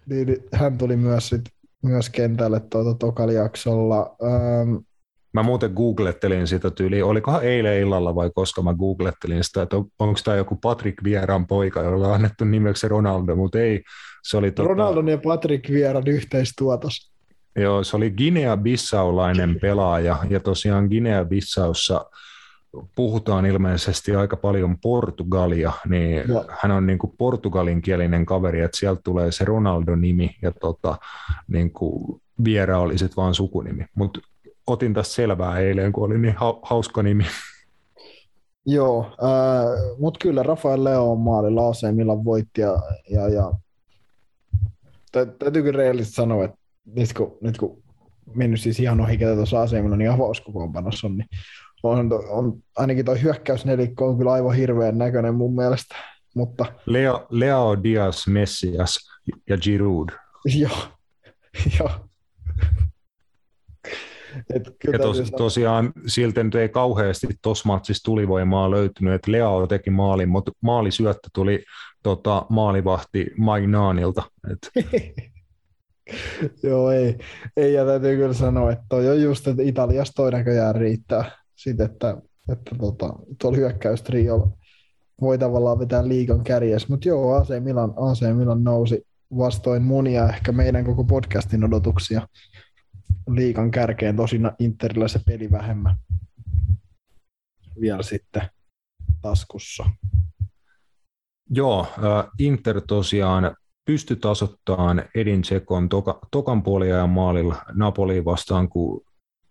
[0.06, 1.44] Niin, niin, hän tuli myös, sit,
[1.82, 4.16] myös kentälle tuota, tokalla jaksolla.
[4.22, 4.76] Ähm,
[5.38, 9.84] Mä muuten googlettelin sitä tyyliä, olikohan eilen illalla vai koska mä googlettelin sitä, että on,
[9.98, 13.82] onko tämä joku Patrick Vieran poika, jolla on annettu nimeksi Ronaldo, mutta ei.
[14.22, 17.12] Se oli tota, Ronaldon ja Patrick Vieran yhteistuotos.
[17.56, 22.10] Joo, se oli Guinea-Bissaulainen pelaaja, ja tosiaan Guinea-Bissaussa
[22.96, 26.44] puhutaan ilmeisesti aika paljon Portugalia, niin Joo.
[26.60, 30.96] hän on niin kuin portugalinkielinen kaveri, että sieltä tulee se Ronaldo-nimi, ja tota,
[31.48, 33.84] niin kuin Viera oli sitten vaan sukunimi.
[33.94, 34.20] Mutta
[34.68, 37.24] otin tästä selvää eilen, kun oli niin hau- hauska nimi.
[38.66, 42.78] Joo, äh, mutta kyllä Rafael Leo on maalilla AC Milan voitti ja,
[43.10, 43.52] ja, ja
[45.12, 47.82] tä- täytyy kyllä rehellisesti sanoa, että nyt kun, nyt kun
[48.34, 51.28] mennyt siis ihan ohi, ketä tuossa AC Milanin avauskokoonpanossa on, niin
[51.82, 55.96] on, on, ainakin tuo hyökkäysnelikko on kyllä aivan hirveän näköinen mun mielestä,
[56.34, 58.98] mutta Leo, Leo Diaz, Messias
[59.48, 60.08] ja Giroud.
[60.60, 60.78] joo,
[61.80, 61.90] joo.
[64.54, 69.90] Et Ja tos, tosiaan siltä nyt ei kauheasti tuossa matsissa tulivoimaa löytynyt, että Leo teki
[69.90, 71.64] maalin, mutta maalisyöttö tuli
[72.02, 74.22] tota, maalivahti Maignaanilta.
[74.52, 74.70] Et
[76.62, 77.18] Joo, ei,
[77.56, 81.80] ei, ja täytyy kyllä sanoa, että toi on just, että Italiassa toi näköjään riittää sit,
[81.80, 82.16] että,
[82.52, 84.48] että tota, tuolla hyökkäystrio
[85.20, 89.06] voi tavallaan vetää liigan kärjessä, mutta joo, AC Milan, AC Milan nousi
[89.38, 92.28] vastoin monia ehkä meidän koko podcastin odotuksia
[93.28, 95.96] liigan kärkeen, tosin Interillä se peli vähemmän
[97.80, 98.42] vielä sitten
[99.22, 99.84] taskussa.
[101.50, 109.00] Joo, äh, Inter tosiaan pystyi tasoittamaan Edin Tsekon toka, tokan puoliajan maalilla Napoliin vastaan, kun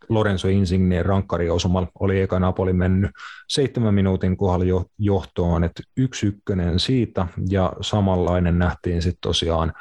[0.10, 3.12] Lorenzo Insigne rankkari osumalla oli eka Napoli mennyt
[3.48, 9.74] seitsemän minuutin kohdalla jo, johtoon, että yksi ykkönen siitä, ja samanlainen nähtiin sitten tosiaan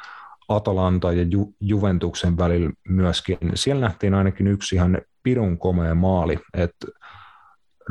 [0.47, 3.37] Atalanta ja Ju, Juventuksen välillä myöskin.
[3.55, 6.87] Siellä nähtiin ainakin yksi ihan pirun komea maali, että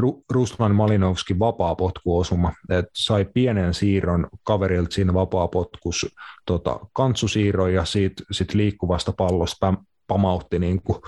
[0.00, 6.06] Ru- Ruslan Malinovski vapaa potkuosuma, että sai pienen siirron kaverilta siinä vapaa potkus
[6.46, 9.74] tota, kantsusiirron ja siitä sit liikkuvasta pallosta
[10.06, 10.98] pamautti niin kuin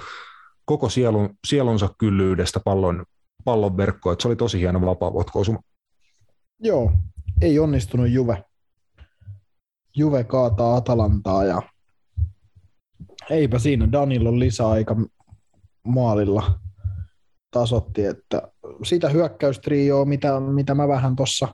[0.65, 3.05] koko sielun, sielunsa kyllyydestä pallon,
[3.45, 5.59] pallon verkkoon, että se oli tosi hieno vapaa potkuosuma.
[6.61, 6.93] Joo,
[7.41, 8.45] ei onnistunut Juve.
[9.99, 11.63] Juve kaataa Atalantaa ja
[13.31, 14.97] eipä siinä Danilon lisäaika
[15.83, 16.61] maalilla
[17.51, 18.43] tasotti, että
[18.85, 21.49] sitä hyökkäystrioa, mitä, mitä mä vähän tuossa,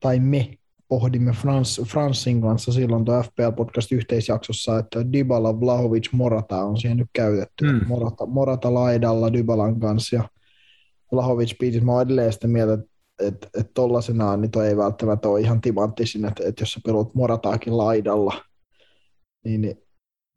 [0.00, 0.50] tai me
[0.88, 7.10] pohdimme Frans, Fransin kanssa silloin tuo FPL-podcast yhteisjaksossa, että Dybala, Vlahovic, Morata on siihen nyt
[7.12, 7.72] käytetty.
[7.72, 7.86] Mm.
[7.86, 10.28] Morata, Morata laidalla Dybalan kanssa ja
[11.12, 11.84] Vlahovic biisit.
[11.84, 15.60] Mä oon edelleen sitä mieltä, että että et tollasenaan niin toi ei välttämättä ole ihan
[15.60, 18.44] timanttisin, että et jos sä pelut Morataakin laidalla,
[19.44, 19.82] niin, niin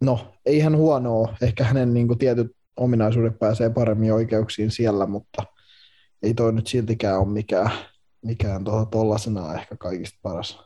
[0.02, 1.36] no, ei ihan huonoa.
[1.42, 5.44] Ehkä hänen niin kuin, tietyt ominaisuudet pääsee paremmin oikeuksiin siellä, mutta
[6.24, 7.72] ei toi nyt siltikään ole mikään,
[8.26, 10.64] mikään tuohon tollasenaan ehkä kaikista paras.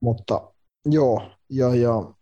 [0.00, 0.52] Mutta
[0.86, 2.14] joo, ja, ja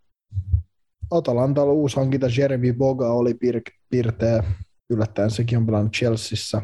[1.11, 4.45] Atalantalla uusi hankinta Jeremy Boga oli pir- pirteä.
[4.91, 6.63] Yllättäen sekin on pelannut Chelseassa.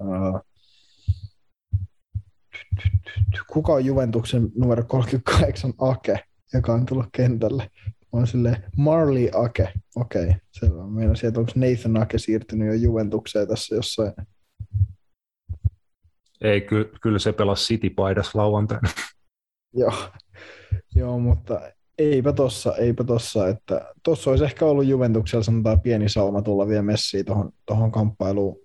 [0.00, 0.40] Ää,
[3.52, 6.24] Kuka on Juventuksen numero 38 Ake,
[6.54, 7.70] joka on tullut kentälle?
[8.12, 9.72] On sille Marley Ake.
[9.96, 10.86] Okei, okay, selvä.
[10.86, 14.12] Meidän sieltä onko Nathan Ake siirtynyt jo Juventukseen tässä jossain.
[16.40, 18.88] Ei, ky- kyllä se pelasi City-paidas lauantaina.
[19.74, 19.92] Joo,
[20.94, 21.60] Joo mutta
[21.98, 26.82] eipä tossa, eipä tossa, että tossa olisi ehkä ollut Juventuksella sanotaan pieni sauma tulla vielä
[26.82, 28.56] messiin tuohon tohon kamppailuun,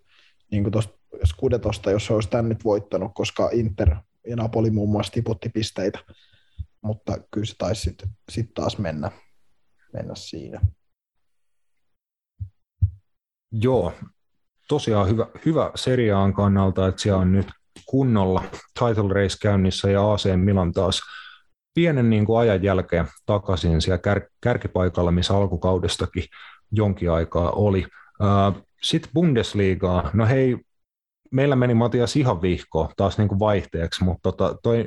[0.52, 3.96] niin kuin tosta Skudetosta, jos olisi tän nyt voittanut, koska Inter
[4.28, 6.00] ja Napoli muun muassa tiputti pisteitä,
[6.82, 9.12] mutta kyllä se taisi sitten sit taas mennä,
[9.94, 10.62] mennä siinä.
[13.52, 13.94] Joo,
[14.68, 17.48] tosiaan hyvä, hyvä seriaan kannalta, että siellä on nyt
[17.86, 18.44] kunnolla
[18.80, 21.02] title race käynnissä ja AC Milan taas
[21.74, 26.24] pienen niin kuin ajan jälkeen takaisin siellä kär, kärkipaikalla, missä alkukaudestakin
[26.72, 27.86] jonkin aikaa oli.
[28.84, 30.58] Sitten Bundesligaa, no hei,
[31.36, 34.86] meillä meni Matias ihan vihko taas niin kuin vaihteeksi, mutta tota, toi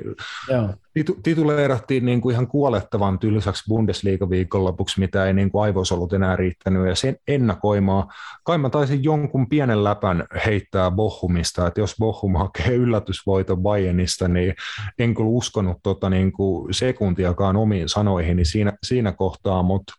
[0.49, 0.69] Joo.
[0.93, 6.35] titu, tituleerattiin niin kuin ihan kuolettavan tylsäksi Bundesliga-viikonlopuksi, mitä ei niin kuin aivoissa ollut enää
[6.35, 8.07] riittänyt, ja sen ennakoimaa.
[8.43, 14.53] Kai mä taisin jonkun pienen läpän heittää Bochumista, että jos Bochum hakee yllätysvoiton Bayernista, niin
[14.99, 19.93] en kyllä uskonut tota niin kuin sekuntiakaan omiin sanoihini siinä, siinä kohtaa, mutta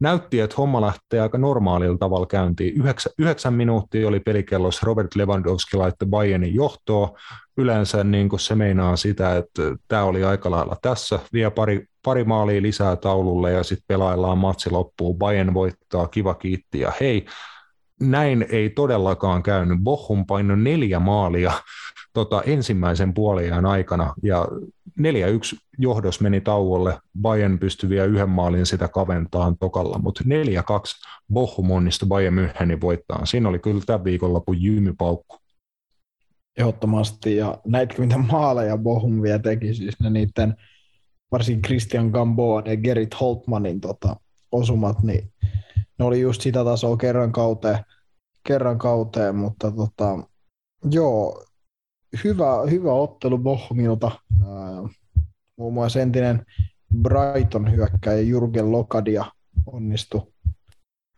[0.00, 2.74] näytti, että homma lähtee aika normaalilla tavalla käyntiin.
[2.74, 7.08] Yhdeksän, yhdeksän minuuttia oli pelikellossa, Robert Lewandowski laittoi Bayernin johtoon.
[7.56, 11.18] Yleensä niin kuin se meinaa sitä, että tämä oli aika lailla tässä.
[11.32, 15.18] Vie pari, pari maalia lisää taululle ja sitten pelaillaan matsi loppuun.
[15.18, 17.26] Bayern voittaa, kiva kiitti ja hei.
[18.00, 19.78] näin ei todellakaan käynyt.
[19.82, 21.52] Bochum painoi neljä maalia
[22.14, 24.48] tota, ensimmäisen puoliajan aikana ja
[25.00, 26.98] 4-1 johdos meni tauolle.
[27.20, 30.26] Bayern pystyi vielä yhden maalin sitä kaventaan tokalla, mutta 4-2
[31.32, 33.26] Bochum onnistui Bayern Münchenin voittaa.
[33.26, 35.36] Siinä oli kyllä tämän viikonlopun jymypaukku.
[36.58, 40.54] Ehdottomasti, ja näitkö mitä maaleja Bohum vielä teki, siis ne niiden
[41.32, 44.16] varsin Christian Gamboa ja Gerrit Holtmanin tota,
[44.52, 45.32] osumat, niin
[45.98, 47.78] ne oli just sitä tasoa kerran kauteen,
[48.48, 50.28] kerran kauteen mutta tota,
[50.90, 51.44] joo,
[52.24, 54.10] hyvä, hyvä ottelu Bohumilta.
[55.56, 56.46] muun muassa entinen
[57.02, 59.24] Brighton hyökkäjä Jurgen Lokadia
[59.66, 60.22] onnistui.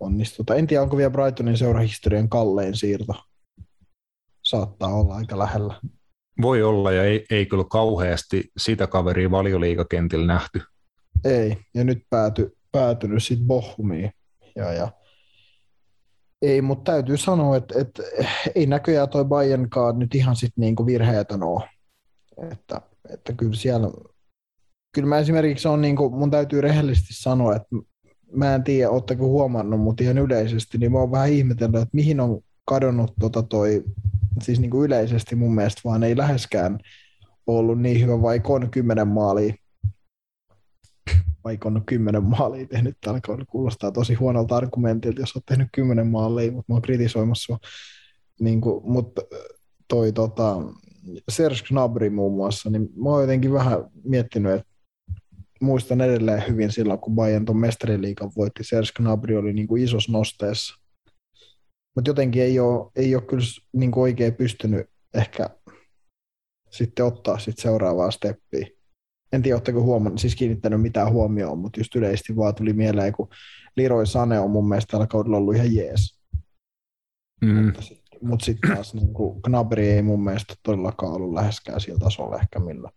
[0.01, 0.45] Onnistu.
[0.57, 3.15] En tiedä, onko vielä Brightonin seurahistorian kallein siirto
[4.47, 5.81] saattaa olla aika lähellä.
[6.43, 10.63] Voi olla, ja ei, ei kyllä kauheasti sitä kaveria valioliikakentillä nähty.
[11.25, 14.13] Ei, ja nyt pääty, päätynyt sitten Bohumiin.
[14.57, 14.89] Ja, ja,
[16.43, 18.03] ei, mutta täytyy sanoa, että, että
[18.55, 21.63] ei näköjään toi Bayernkaan nyt ihan sitten niinku virheetön ole.
[22.53, 22.81] Että,
[23.11, 23.91] että kyllä siellä,
[24.93, 27.69] kyllä mä esimerkiksi on niinku, mun täytyy rehellisesti sanoa, että
[28.33, 32.21] mä en tiedä, ootteko huomannut, mutta ihan yleisesti, niin mä oon vähän ihmetellyt, että mihin
[32.21, 33.85] on kadonnut tota toi
[34.43, 36.79] siis niin kuin yleisesti mun mielestä vaan ei läheskään
[37.47, 39.55] ollut niin hyvä, vaikka on kymmenen maalia
[41.47, 46.53] vaikka on kymmenen maalia tehnyt, alkaa kuulostaa tosi huonolta argumentilta, jos olet tehnyt kymmenen maalia,
[46.53, 47.59] mutta mä oon kritisoimassa sua.
[48.41, 49.23] Niin kuin, mutta
[49.89, 50.57] toi tota,
[51.29, 54.67] Serge Gnabry muun muassa, niin mä oon jotenkin vähän miettinyt, että
[55.61, 60.13] muistan edelleen hyvin silloin, kun Bayern ton mestariliikan voitti, Serge Gnabry oli niin kuin isossa
[60.13, 60.75] nosteessa
[61.97, 63.43] mutta jotenkin ei ole, ei ole kyllä
[63.73, 65.51] niin kuin oikein pystynyt ehkä
[66.71, 68.67] sitten ottaa sit seuraavaa steppiä.
[69.37, 73.29] En tiedä, oletteko huomannut, siis kiinnittänyt mitään huomioon, mutta just yleisesti vaan tuli mieleen, kun
[73.77, 76.21] Leroy Sane on mun mielestä tällä kaudella ollut ihan jees.
[77.41, 77.65] Mm.
[77.65, 81.99] Mutta sitten mut sit taas niin kuin Gnabry ei mun mielestä todellakaan ollut läheskään sillä
[81.99, 82.91] tasolla ehkä millä.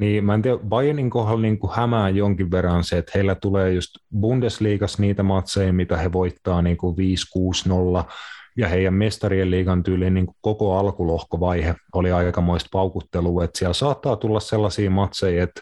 [0.00, 3.72] Niin, mä en tiedä, Bayernin kohdalla niin kuin hämää jonkin verran se, että heillä tulee
[3.72, 3.90] just
[4.20, 8.12] Bundesliigassa niitä matseja, mitä he voittaa niin kuin 5-6-0,
[8.58, 14.16] ja heidän mestarien liigan tyyliin niin kuin koko alkulohkovaihe oli aikamoista paukuttelua, että siellä saattaa
[14.16, 15.60] tulla sellaisia matseja, että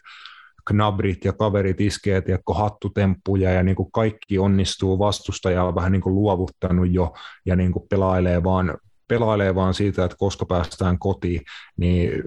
[0.66, 6.02] knabrit ja kaverit iskee, tiedätkö, hattutemppuja ja niin kuin kaikki onnistuu, vastustaja on vähän niin
[6.02, 7.12] kuin luovuttanut jo
[7.46, 8.78] ja niin kuin pelailee vaan
[9.08, 11.40] pelailee vaan siitä, että koska päästään kotiin,
[11.76, 12.22] niin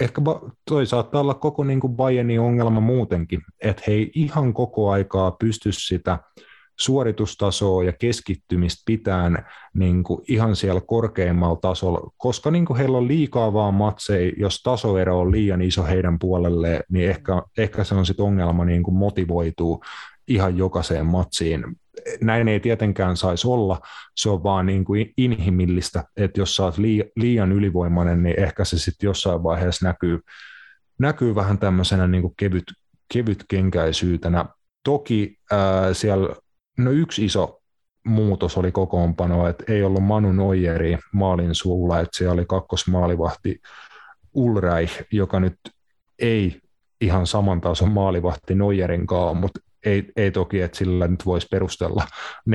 [0.00, 0.22] ehkä
[0.68, 5.30] toi saattaa olla koko niin kuin Bayernin ongelma muutenkin, että he ei ihan koko aikaa
[5.30, 6.18] pysty sitä
[6.80, 13.08] suoritustasoa ja keskittymistä pitään niin kuin ihan siellä korkeimmalla tasolla, koska niin kuin heillä on
[13.08, 18.06] liikaa vaan matseja, jos tasoero on liian iso heidän puolelle, niin ehkä, ehkä se on
[18.06, 19.82] sitten ongelma niin kuin motivoituu
[20.28, 21.64] ihan jokaiseen matsiin
[22.20, 23.80] näin ei tietenkään saisi olla,
[24.16, 26.78] se on vaan niin kuin inhimillistä, että jos sä oot
[27.16, 30.20] liian ylivoimainen, niin ehkä se sitten jossain vaiheessa näkyy,
[30.98, 32.64] näkyy vähän tämmöisenä niin kuin kevyt,
[33.12, 34.44] kevytkenkäisyytenä.
[34.84, 36.36] Toki ää, siellä,
[36.78, 37.60] no yksi iso
[38.04, 43.60] muutos oli kokoonpano, että ei ollut Manu Noijeri maalin suulla, että siellä oli kakkosmaalivahti
[44.34, 45.56] Ulreich, joka nyt
[46.18, 46.60] ei
[47.00, 52.06] ihan saman tason maalivahti Noijerin kanssa, mutta ei, ei toki, että sillä nyt voisi perustella
[52.50, 52.52] 4-2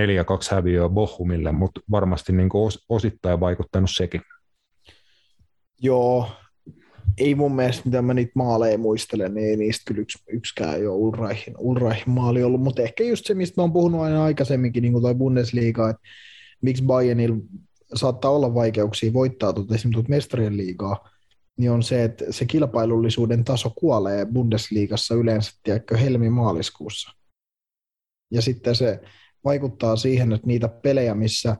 [0.51, 4.21] häviöä Bohumille, mutta varmasti niin os, osittain vaikuttanut sekin.
[5.81, 6.31] Joo,
[7.19, 10.87] ei mun mielestä, mitä mä niitä maaleja muistelen, niin ei niistä kyllä yks, yksikään ei
[10.87, 14.81] ole Ulreihin, Ulreihin maali ollut, mutta ehkä just se, mistä mä oon puhunut aina aikaisemminkin,
[14.81, 16.01] niin kuin toi Bundesliga, että
[16.61, 17.37] miksi Bayernilla
[17.95, 21.09] saattaa olla vaikeuksia voittaa tuota, esimerkiksi tuota mestarien liigaa,
[21.57, 27.11] niin on se, että se kilpailullisuuden taso kuolee Bundesliigassa yleensä, tiedätkö, helmi-maaliskuussa.
[28.31, 28.99] Ja sitten se
[29.43, 31.55] vaikuttaa siihen, että niitä pelejä, missä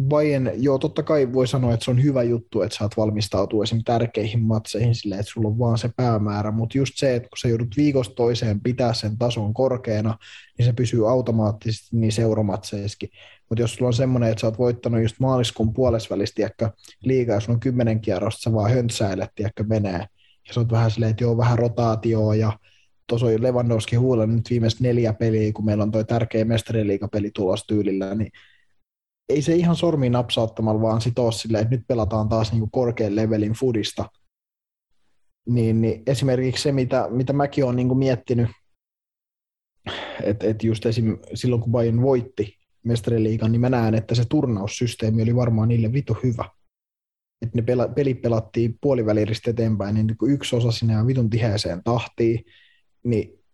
[0.00, 3.80] Bayern, joo totta kai voi sanoa, että se on hyvä juttu, että saat valmistautua esim.
[3.84, 7.48] tärkeihin matseihin silleen, että sulla on vaan se päämäärä, mutta just se, että kun sä
[7.48, 10.18] joudut viikosta toiseen pitää sen tason korkeana,
[10.58, 13.08] niin se pysyy automaattisesti niin seuromatseissakin.
[13.48, 16.50] Mutta jos sulla on semmoinen, että sä oot voittanut just maaliskuun puolesvälistä,
[17.04, 20.06] liikaa, jos on kymmenen kierrosta, sä vaan höntsäilet, ehkä menee,
[20.48, 22.52] ja sä oot vähän silleen, että joo, vähän rotaatioa ja
[23.06, 27.66] tuossa on Lewandowski huulla nyt viimeiset neljä peliä, kun meillä on toi tärkeä mestariliikapeli tulossa
[27.66, 28.30] tyylillä, niin
[29.28, 33.52] ei se ihan sormiin napsauttamalla vaan sitoo silleen, että nyt pelataan taas niin korkean levelin
[33.52, 34.10] fudista.
[35.48, 38.48] Niin, niin esimerkiksi se, mitä, mitä mäkin olen niin miettinyt,
[40.22, 41.18] että et just esim.
[41.34, 46.16] silloin kun Bayern voitti mestariliigan, niin mä näen, että se turnaussysteemi oli varmaan niille vitu
[46.22, 46.50] hyvä.
[47.42, 52.44] Että ne pela, pelit pelattiin puoliväliristä eteenpäin, niin yksi osa sinne vitun tiheeseen tahtiin,
[53.04, 53.44] niin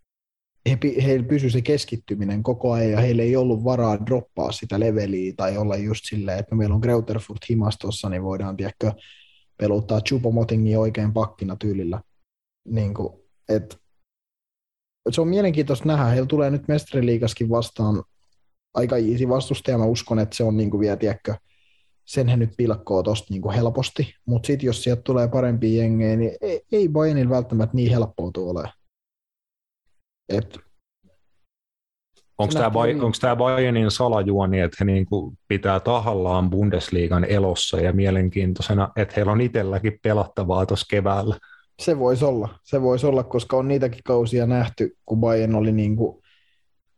[0.68, 5.32] he, heillä pysyi se keskittyminen koko ajan ja heillä ei ollut varaa droppaa sitä leveliä
[5.36, 8.92] tai olla just silleen, että no meillä on Greuterfurt himastossa, niin voidaan tiedäkö,
[9.58, 12.00] peluttaa Chupomotingin oikein pakkina tyylillä.
[12.68, 13.08] Niin kuin,
[13.48, 13.78] et,
[15.10, 16.04] se on mielenkiintoista nähdä.
[16.04, 18.02] Heillä tulee nyt mestariliikaskin vastaan
[18.74, 19.78] aika easy vastustaja.
[19.78, 21.34] Mä uskon, että se on niin kuin vielä, tiedäkö,
[22.04, 24.14] sen he nyt pilkkoo tosta niin kuin helposti.
[24.26, 28.50] Mutta sitten jos sieltä tulee parempia jengejä, niin ei, ei Bayernilla välttämättä niin helppoa tuo
[28.50, 28.68] ole.
[30.32, 30.58] Et
[32.38, 37.92] Onko tämä, onko tämä Bayernin salajuoni, että he niin kuin pitää tahallaan Bundesliigan elossa ja
[37.92, 41.36] mielenkiintoisena, että heillä on itselläkin pelattavaa tuossa keväällä?
[41.82, 45.96] Se voisi olla, se voisi olla, koska on niitäkin kausia nähty, kun Bayern oli niin,
[45.96, 46.22] kuin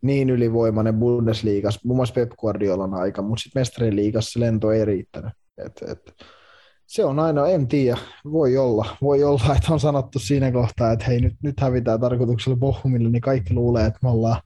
[0.02, 5.32] niin ylivoimainen Bundesliigassa, muun muassa Pep Guardiolan aika, mutta sitten Mestarien liigassa lento ei riittänyt.
[5.59, 6.15] Et, et,
[6.86, 7.98] se on aina, en tiedä,
[8.32, 12.56] voi olla, voi olla, että on sanottu siinä kohtaa, että hei nyt, nyt hävitään tarkoituksella
[12.56, 14.40] Bohumille, niin kaikki luulee, että me ollaan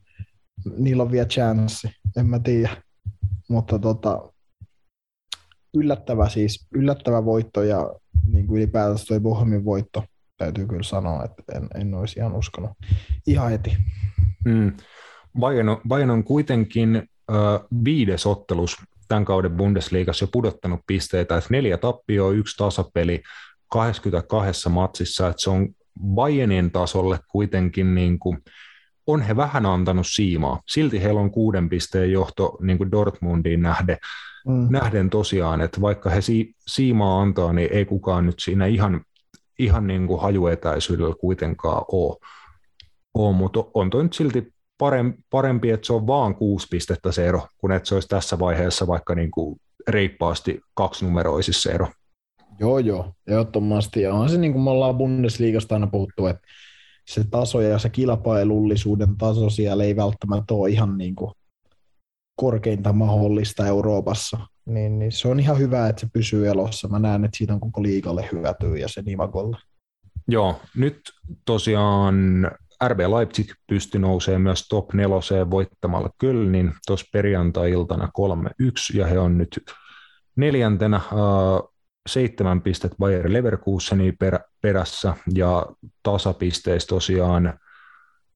[0.76, 2.82] niillä on vielä chanssi, en mä tiedä.
[3.48, 4.32] Mutta tota,
[5.74, 7.94] yllättävä siis, yllättävä voitto ja
[8.32, 10.04] niin kuin ylipäätänsä toi Bohemin voitto,
[10.36, 12.70] täytyy kyllä sanoa, että en, en olisi ihan uskonut
[13.26, 13.76] ihan heti.
[14.44, 14.72] Mm.
[15.38, 17.06] Bayern, on, Bayern on kuitenkin äh,
[17.84, 18.76] viides ottelus
[19.08, 23.22] tämän kauden Bundesliigassa jo pudottanut pisteitä, että neljä tappioa, yksi tasapeli
[23.68, 25.68] 22 matsissa, että se on
[26.04, 28.38] Bayernin tasolle kuitenkin niin kuin,
[29.06, 30.62] on he vähän antanut siimaa.
[30.68, 33.96] Silti heillä on kuuden pisteen johto niin kuin Dortmundiin nähden,
[34.46, 34.66] mm.
[34.70, 39.00] nähden tosiaan, että vaikka he si- siimaa antaa, niin ei kukaan nyt siinä ihan,
[39.58, 42.16] ihan niin kuin hajuetäisyydellä kuitenkaan ole.
[43.14, 44.52] ole mutta on toi nyt silti
[45.30, 48.86] parempi, että se on vaan kuusi pistettä se ero, kun että se olisi tässä vaiheessa
[48.86, 51.88] vaikka niin kuin reippaasti kaksinumeroisissa ero.
[52.60, 54.02] Joo, joo, ehdottomasti.
[54.02, 56.42] Ja on se niin kuin me ollaan Bundesliigasta aina puhuttu, että
[57.08, 61.32] se taso ja se kilpailullisuuden taso siellä ei välttämättä ole ihan niin kuin
[62.36, 64.38] korkeinta mahdollista Euroopassa.
[64.66, 66.88] Niin, niin se on ihan hyvä, että se pysyy elossa.
[66.88, 69.56] Mä näen, että siitä on koko liikalle hyötyä ja se Imagolle.
[70.28, 71.00] Joo, nyt
[71.44, 72.50] tosiaan
[72.84, 79.38] RB Leipzig pystyi nousemaan myös top neloseen voittamalla Kölnin tuossa perjantai-iltana 3-1, ja he on
[79.38, 79.60] nyt
[80.36, 81.00] neljäntenä
[82.08, 85.66] seitsemän pistet Bayer Leverkusenin perä, perässä ja
[86.02, 87.58] tasapisteistä tosiaan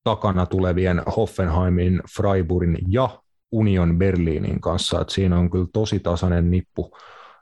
[0.04, 3.08] takana tulevien Hoffenheimin, Freiburgin ja
[3.52, 5.00] Union Berliinin kanssa.
[5.00, 6.96] Et siinä on kyllä tosi tasainen nippu,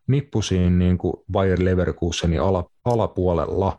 [0.06, 3.76] nippu siinä niin kuin Bayer Leverkusenin ala, alapuolella.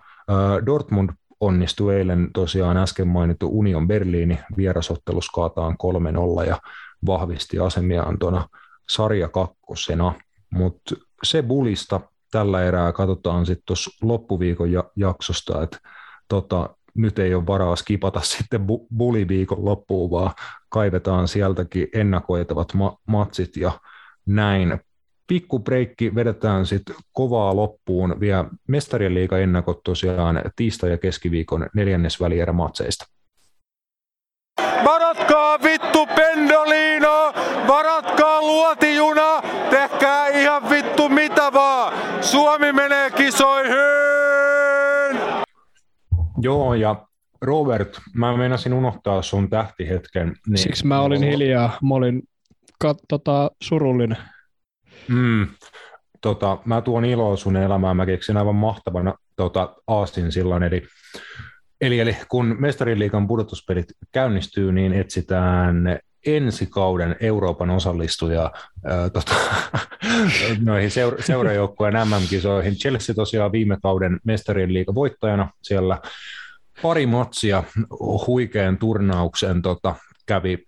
[0.66, 1.10] Dortmund
[1.42, 5.78] onnistui eilen tosiaan äsken mainittu Union Berliini vierasottelus kaataan
[6.44, 6.58] 3-0 ja
[7.06, 8.48] vahvisti asemiaan tuona
[8.90, 10.14] sarja kakkosena,
[10.50, 12.00] mutta se bulista
[12.32, 15.78] tällä erää katsotaan sitten tuossa loppuviikon jaksosta, että
[16.28, 20.34] tota, nyt ei ole varaa skipata sitten bu- buliviikon loppuun, vaan
[20.70, 23.72] kaivetaan sieltäkin ennakoitavat ma- matsit ja
[24.26, 24.80] näin.
[25.32, 32.54] Pikku breikki vedetään sitten kovaa loppuun vielä mestarien liiga ennakot tosiaan tiistai- ja keskiviikon neljännesvälierä
[32.54, 33.06] matseista.
[34.86, 37.34] Varatkaa vittu pendolino,
[37.68, 41.94] varatkaa luotijuna, tehkää ihan vittu mitä vaan.
[42.24, 43.76] Suomi menee kisoihin!
[46.42, 47.06] Joo, ja
[47.42, 50.36] Robert, mä meinasin unohtaa sun tähtihetken.
[50.48, 50.58] Niin...
[50.58, 52.24] Siksi mä olin hiljaa, mä olin
[52.86, 54.18] kat- tota, surullinen.
[55.12, 55.48] Mm,
[56.22, 60.84] tota, mä tuon iloa sun elämään, mä keksin aivan mahtavana tota, Aastin silloin, eli
[61.82, 68.52] Eli, eli kun Mestariliikan pudotuspelit käynnistyy, niin etsitään ensi kauden Euroopan osallistujaa
[68.86, 69.36] ää, tota,
[70.66, 72.76] noihin seura- seurajoukkueen MM-kisoihin.
[72.76, 76.00] Chelsea tosiaan viime kauden mestarien liiga voittajana siellä.
[76.82, 77.64] Pari matsia
[78.28, 80.66] huikean turnauksen tota, kävi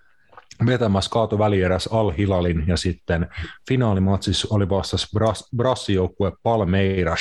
[0.66, 3.28] vetämässä kaato välieräs Al Hilalin ja sitten
[3.68, 7.20] finaalimatsissa oli vastassa Bras- Brassijoukkue Palmeiras.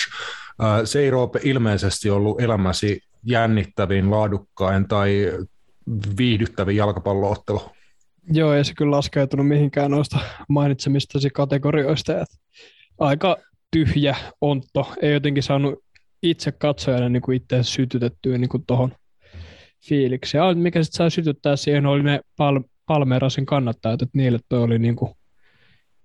[0.85, 5.33] Se ei Roope ilmeisesti ollut elämäsi jännittävin, laadukkain tai
[6.19, 7.63] viihdyttävin jalkapalloottelu.
[8.33, 10.19] Joo, ei se kyllä laskeutunut mihinkään noista
[10.49, 12.13] mainitsemistasi kategorioista.
[12.13, 12.37] Että
[12.99, 13.37] aika
[13.71, 14.93] tyhjä ontto.
[15.03, 15.85] Ei jotenkin saanut
[16.23, 18.93] itse katsojana niin kuin itse sytytettyä niin kuin tohon
[19.89, 20.59] fiilikseen.
[20.59, 24.97] Mikä sitten sai sytyttää siihen, oli ne Pal- Palmerasin kannattajat, että niille toi oli niin
[24.97, 25.13] kuin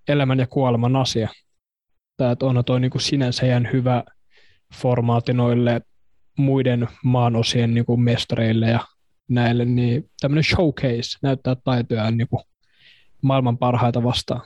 [0.08, 1.28] elämän ja kuoleman asia.
[2.16, 4.04] Tämä on toi niin kuin sinänsä ihan hyvä
[4.74, 5.80] formaati noille
[6.38, 8.80] muiden maanosien niin kuin mestareille ja
[9.28, 12.42] näille, niin tämmöinen showcase näyttää taitojaan niin kuin
[13.22, 14.40] maailman parhaita vastaan.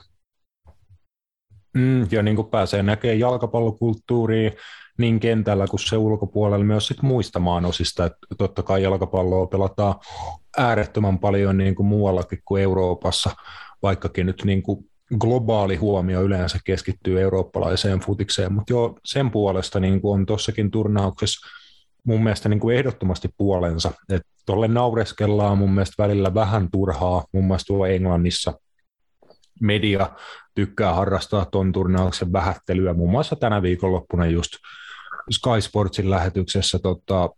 [1.73, 4.51] Mm, ja niin kuin pääsee näkemään jalkapallokulttuuria
[4.97, 8.05] niin kentällä kuin se ulkopuolella myös sit muista maanosista.
[8.05, 9.95] Että totta kai jalkapalloa pelataan
[10.57, 13.29] äärettömän paljon niin kuin muuallakin kuin Euroopassa,
[13.83, 14.89] vaikkakin nyt niin kuin
[15.19, 21.47] globaali huomio yleensä keskittyy eurooppalaiseen futikseen, mutta joo, sen puolesta niin kuin on tuossakin turnauksessa
[22.03, 23.91] mun mielestä niin kuin ehdottomasti puolensa.
[24.45, 28.53] Tuolle naureskellaan mun mielestä välillä vähän turhaa, mun mielestä tuolla Englannissa
[29.61, 30.09] media
[30.55, 32.93] tykkää harrastaa tuon turnauksen vähättelyä.
[32.93, 34.51] Muun muassa tänä viikonloppuna just
[35.31, 37.29] Sky Sportsin lähetyksessä tota,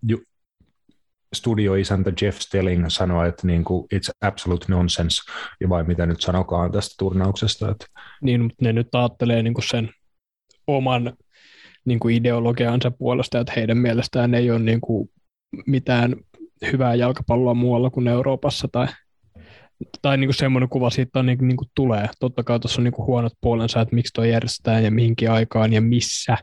[1.35, 5.31] studioisäntä Jeff Stelling sanoi, että niin kuin, it's absolute nonsense,
[5.61, 7.71] ja vai mitä nyt sanokaan tästä turnauksesta.
[7.71, 7.85] Että...
[8.21, 9.89] Niin, mutta ne nyt ajattelee niin kuin sen
[10.67, 11.13] oman
[11.85, 15.09] niin kuin ideologiansa puolesta, että heidän mielestään ei ole niin kuin
[15.65, 16.15] mitään
[16.71, 18.87] hyvää jalkapalloa muualla kuin Euroopassa tai,
[20.01, 22.09] tai niin kuin semmoinen kuva siitä on, niin, niin kuin tulee.
[22.19, 25.73] Totta kai tuossa on niin kuin huonot puolensa, että miksi tuo järjestetään ja mihinkin aikaan
[25.73, 26.37] ja missä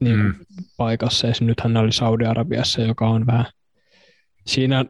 [0.00, 0.34] niin mm.
[0.76, 1.26] paikassa.
[1.26, 3.46] Ja nythän oli Saudi-Arabiassa, joka on vähän
[4.46, 4.84] siinä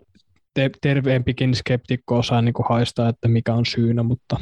[0.55, 4.37] te- terveempikin skeptikko osaa niin kuin haistaa, että mikä on syynä, mutta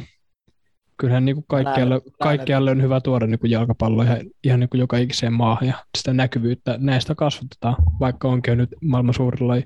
[0.97, 4.79] kyllähän niin kuin kaikkialle, kaikkialle on hyvä tuoda niin kuin jalkapallo ihan, ihan niin kuin
[4.79, 9.65] joka ikiseen maahan ja sitä näkyvyyttä näistä kasvatetaan, vaikka onkin nyt maailman suurin laji.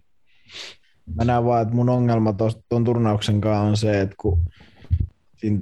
[1.15, 2.35] Mä näen vaan, että mun ongelma
[2.69, 4.45] tuon turnauksen kanssa on se, että kun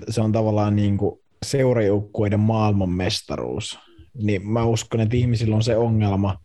[0.08, 3.78] se on tavallaan niin kuin seurajoukkueiden maailmanmestaruus,
[4.22, 6.38] niin mä uskon, että ihmisillä on se ongelma,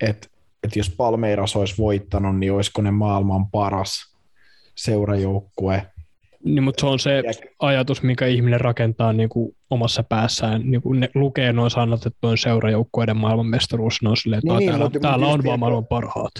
[0.00, 0.28] että,
[0.62, 4.16] että jos Palmeiras olisi voittanut, niin olisiko ne maailman paras
[4.74, 5.86] seurajoukkue,
[6.44, 7.22] niin, mutta se on se
[7.58, 10.70] ajatus, mikä ihminen rakentaa niin kuin omassa päässään.
[10.70, 14.58] Niin kuin ne lukee noin sanat, että on seurajoukkueiden maailmanmestaruus, ne on silleen, että niin,
[14.58, 16.32] niin, täällä, mutta, täällä on vaan maailman parhaat.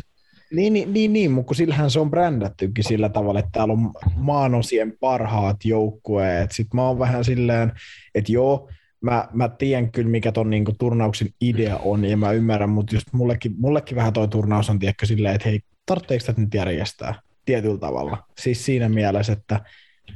[0.53, 4.97] Niin, niin, niin, niin, mutta sillähän se on brändättykin sillä tavalla, että täällä on maanosien
[5.01, 6.53] parhaat joukkueet.
[6.53, 7.73] Sitten mä oon vähän silleen,
[8.15, 8.69] että joo,
[9.05, 13.07] mä, mä tiedän kyllä, mikä ton niinku turnauksen idea on, ja mä ymmärrän, mutta just
[13.13, 17.15] mullekin, mullekin vähän toi turnaus on tiedäkö silleen, että hei, tarvitseeko tätä nyt järjestää
[17.45, 18.25] tietyllä tavalla?
[18.39, 19.61] Siis siinä mielessä, että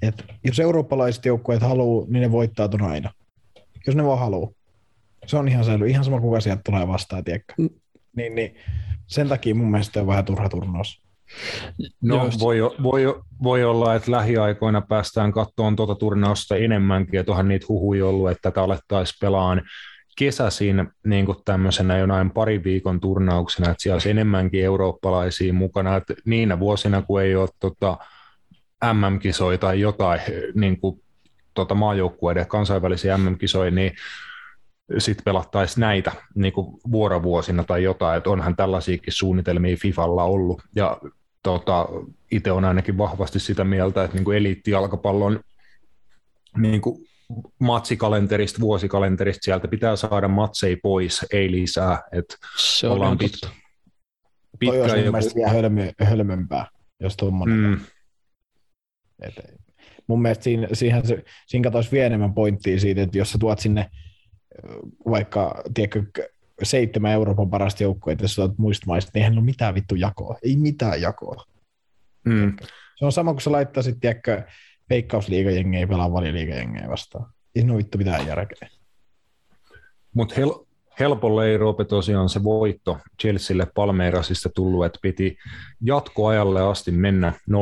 [0.02, 3.12] et jos eurooppalaiset joukkueet haluaa, niin ne voittaa ton aina.
[3.86, 4.50] Jos ne vaan haluaa.
[5.26, 5.86] Se on ihan selvä.
[5.86, 7.52] Ihan sama, kuka sieltä tulee vastaan, tiedätkö?
[7.58, 7.68] Mm.
[8.16, 8.54] Niin, niin,
[9.06, 11.02] sen takia mun mielestä on vähän turha turnaus.
[12.02, 17.66] No voi, voi, voi olla, että lähiaikoina päästään katsomaan tuota turnausta enemmänkin, että onhan niitä
[17.68, 19.62] huhuja ollut, että tätä alettaisiin pelaan
[20.18, 26.14] kesäisin niin kuin tämmöisenä jonain pari viikon turnauksena, että siellä olisi enemmänkin eurooppalaisia mukana, että
[26.24, 27.98] niinä vuosina, kun ei ole tota,
[28.92, 30.20] MM-kisoja tai jotain
[30.54, 31.02] niin kuin,
[31.54, 33.92] tota, maajoukkueiden kansainvälisiä MM-kisoja, niin
[34.98, 41.00] sitten pelattaisiin näitä niin kuin vuorovuosina tai jotain, että onhan tällaisiakin suunnitelmia Fifalla ollut, ja
[41.48, 41.88] tota,
[42.30, 45.40] itse on ainakin vahvasti sitä mieltä, että niin kuin eliittijalkapallon
[46.56, 47.06] niin kuin
[47.58, 52.02] matsikalenterista, vuosikalenterista, sieltä pitää saada matseja pois, ei lisää.
[52.12, 53.32] Että Se on ollaan pit,
[54.58, 55.34] pitkä Toi olisi joku...
[55.34, 56.66] vielä hölmö, hölmömpää,
[57.00, 57.56] jos tuommoinen.
[57.56, 57.80] Mm.
[59.22, 59.34] Et,
[60.06, 61.02] mun mielestä siinä, siihen,
[61.46, 63.90] siinä katoisi vielä enemmän pointtia siitä, että jos sä tuot sinne
[65.10, 66.28] vaikka, tiedätkö,
[66.62, 70.36] seitsemän Euroopan parasta joukkoa, jos sä muista maista, niin eihän ole mitään vittu jakoa.
[70.42, 71.44] Ei mitään jakoa.
[72.24, 72.56] Mm.
[72.96, 74.42] Se on sama kuin sä laittaisit, tiedätkö,
[74.90, 77.32] veikkausliigajengejä pelaa valioliigajengejä vastaan.
[77.54, 78.68] Ei siinä ole vittu mitään järkeä.
[80.14, 80.66] Mutta hel-
[81.00, 85.36] helpolle ei Roope tosiaan se voitto Chelsealle Palmeirasista tullut, että piti
[85.80, 87.54] jatkoajalle asti mennä 0-0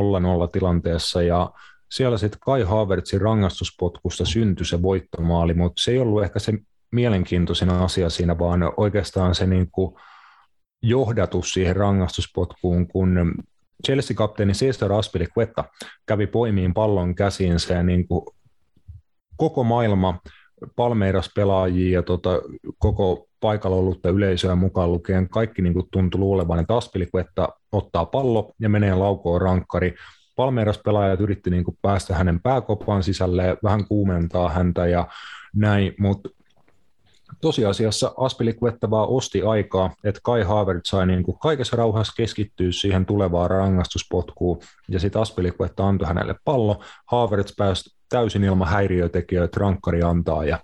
[0.51, 1.51] tilanteessa ja
[1.91, 6.53] siellä sitten Kai Havertzin rangaistuspotkusta syntyi se voittomaali, mutta se ei ollut ehkä se
[6.91, 9.95] mielenkiintoisin asia siinä, vaan oikeastaan se niin kuin
[10.83, 13.35] johdatus siihen rangaistuspotkuun, kun
[13.87, 15.63] Chelsea-kapteeni Cesar Aspilicueta
[16.05, 18.25] kävi poimiin pallon käsiinsä ja niin kuin
[19.37, 20.19] koko maailma
[20.75, 22.29] Palmeiras-pelaajia ja tota,
[22.77, 28.53] koko paikalla ollutta yleisöä mukaan lukien kaikki niin kuin tuntui luulevan, että Aspilicueta ottaa pallo
[28.59, 29.95] ja menee laukoon rankkari.
[30.35, 35.07] Palmeiras-pelaajat yritti niin kuin päästä hänen pääkopaan sisälle, vähän kuumentaa häntä ja
[35.55, 36.29] näin, mutta
[37.41, 43.05] tosiasiassa Aspilicueta vaan osti aikaa, että Kai Havertz sai niin kuin kaikessa rauhassa keskittyä siihen
[43.05, 44.59] tulevaan rangaistuspotkuun,
[44.89, 46.83] ja sitten Aspilicueta antoi hänelle pallo.
[47.05, 50.59] Havertz pääsi täysin ilman häiriötekijöitä, rankkari antaa, ja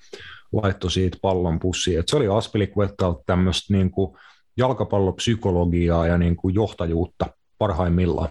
[0.54, 2.00] laittoi siitä pallon pussiin.
[2.00, 4.18] Et se oli Aspilicuetalta tämmöistä niin kuin
[4.58, 7.26] jalkapallopsykologiaa ja niin kuin johtajuutta
[7.58, 8.30] parhaimmillaan.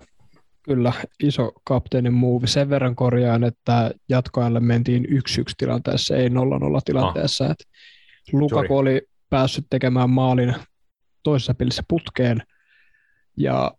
[0.62, 0.92] Kyllä,
[1.22, 2.46] iso kapteenin muuvi.
[2.46, 5.08] Sen verran korjaan, että jatkoajalle mentiin 1-1
[5.58, 6.32] tilanteessa, ei 0-0
[6.84, 7.44] tilanteessa.
[7.44, 7.54] Ah.
[8.32, 8.74] Lukaku Sorry.
[8.74, 10.54] oli päässyt tekemään maalin
[11.22, 12.42] toisessa pelissä putkeen
[13.36, 13.72] ja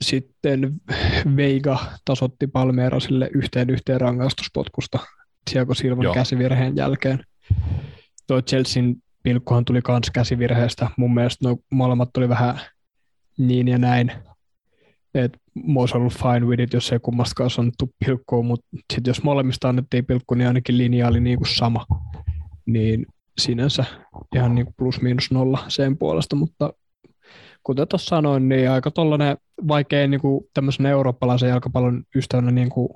[0.00, 0.72] sitten
[1.36, 4.98] Veiga tasotti Palmeerasille yhteen yhteen rangaistuspotkusta
[5.50, 6.14] Thiago Silvan Joo.
[6.14, 7.24] käsivirheen jälkeen.
[8.26, 10.90] tuo Chelsean pilkkuhan tuli kans käsivirheestä.
[10.96, 12.60] Mun mielestä no molemmat tuli vähän
[13.38, 14.12] niin ja näin.
[15.14, 15.38] Et
[15.76, 20.06] olisi ollut fine with it, jos ei kummastakaan annettu pilkkua, mutta sitten jos molemmista annettiin
[20.06, 21.86] pilkku, niin ainakin linja oli niin kuin sama.
[22.66, 23.06] Niin
[23.38, 23.84] sinänsä
[24.34, 26.72] ihan niin plus miinus nolla sen puolesta, mutta
[27.62, 29.36] kuten tuossa sanoin, niin aika tollainen
[29.68, 32.88] vaikea niin kuin tämmöisen eurooppalaisen jalkapallon ystävänä niin kuin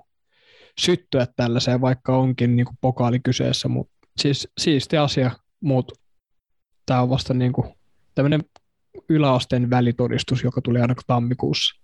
[0.80, 5.94] syttyä tällaiseen, vaikka onkin niin kuin pokaali kyseessä, mutta siis siisti asia, mutta
[6.86, 7.74] tämä on vasta niin kuin
[8.14, 8.44] tämmöinen
[9.08, 11.82] yläasteen välitodistus, joka tuli aina tammikuussa.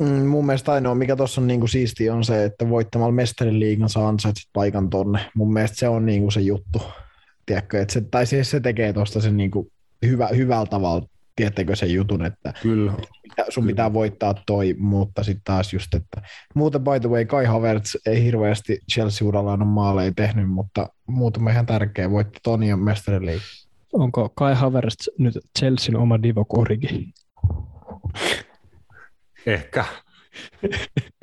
[0.00, 3.88] Mm, mun mielestä ainoa, mikä tuossa on niinku siistiä, on se, että voittamalla mestariliigan liigan
[3.88, 5.30] saa ansaitset paikan tonne.
[5.34, 6.82] Mun mielestä se on niinku se juttu.
[7.46, 9.70] Tiedätkö, että se, tai siis se tekee tuosta sen niinku
[10.06, 11.06] hyvä, hyvällä tavalla,
[11.36, 12.92] tiedättekö sen jutun, että Kyllä.
[12.92, 13.66] sun Kyllä.
[13.66, 16.22] pitää voittaa toi, mutta sitten taas just, että
[16.54, 21.66] muuten by the way, Kai Havertz ei hirveästi Chelsea-uralla ole maaleja tehnyt, mutta muutama ihan
[21.66, 23.42] tärkeä, voitti Tonian mestariliigan.
[23.92, 27.12] Onko Kai Havertz nyt Chelsean oma Divo Korigi?
[29.46, 29.84] Ehkä.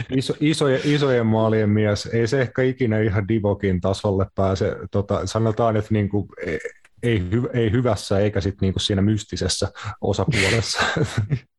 [0.10, 2.06] Iso, isojen, isojen maalien mies.
[2.06, 4.76] Ei se ehkä ikinä ihan Divokin tasolle pääse.
[4.92, 6.60] Tota, sanotaan, että niinku, ei,
[7.04, 9.72] ei, hy, ei hyvässä eikä sit niinku siinä mystisessä
[10.02, 10.80] osapuolessa.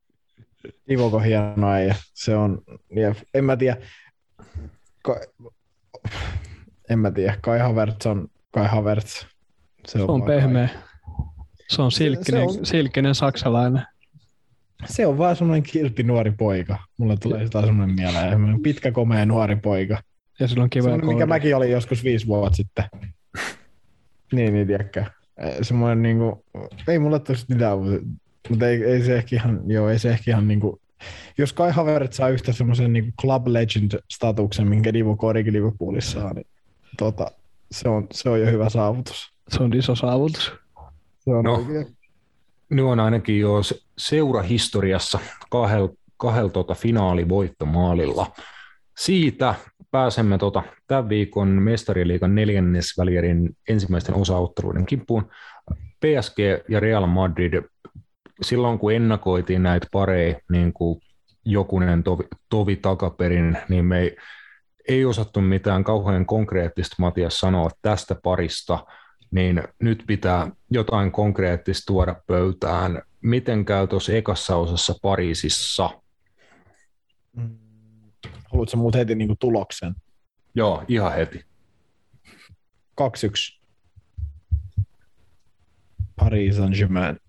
[0.89, 2.63] Divoko hieno ja se on,
[2.97, 3.77] ja en mä tiedä,
[5.03, 5.21] ka,
[6.91, 9.27] en mä tiedä, Kai Havertz on Kai Havertz.
[9.87, 10.69] Se on, se on pehmeä.
[11.69, 12.67] Se on silkkinen, se, se on...
[12.67, 13.83] silkkinen saksalainen
[14.85, 16.79] se on vaan semmoinen kiltti nuori poika.
[16.99, 18.63] Mulle tulee sitä semmoinen mieleen.
[18.63, 20.03] Pitkä, komea nuori poika.
[20.41, 22.85] Ja sillä on kiva mikä mäkin olin joskus viisi vuotta sitten.
[24.35, 25.05] niin, niin, tiedäkö.
[25.63, 26.45] Semmoinen niinku,
[26.89, 27.79] ei mulle tule mitään,
[28.49, 30.81] mutta ei, ei, se ehkä ihan, joo, ei se ehkä ihan niinku,
[31.39, 36.47] jos Kai Havertz saa yhtä semmoisen niinku club legend-statuksen, minkä Divo Koriki Liverpoolissa saa, niin
[36.99, 37.31] tota,
[37.71, 39.33] se, on, se on jo hyvä saavutus.
[39.49, 40.53] Se on iso saavutus.
[41.19, 41.55] Se on no.
[41.55, 41.97] oikein
[42.71, 43.61] nyt on ainakin jo
[43.99, 45.19] seurahistoriassa
[45.51, 48.27] kahdella kahdel tota finaalivoittomaalilla.
[48.99, 49.55] Siitä
[49.91, 55.31] pääsemme tota, tämän viikon mestariliikan neljännesvälierin ensimmäisten osaotteluiden kimppuun.
[56.01, 56.39] PSG
[56.69, 57.63] ja Real Madrid,
[58.43, 61.01] silloin kun ennakoitiin näitä pareja, niin kuin
[61.45, 64.17] jokunen tovi, tovi takaperin, niin me ei,
[64.89, 68.79] ei osattu mitään kauhean konkreettista Matias sanoa tästä parista–
[69.35, 73.03] niin nyt pitää jotain konkreettista tuoda pöytään.
[73.21, 75.91] Miten käy tuossa ekassa osassa Pariisissa?
[77.37, 77.59] Mm.
[78.53, 79.95] Haluatko muut heti niin tuloksen?
[80.55, 81.45] Joo, ihan heti.
[83.01, 83.61] 2-1.
[86.17, 87.21] Paris Saint-Germain.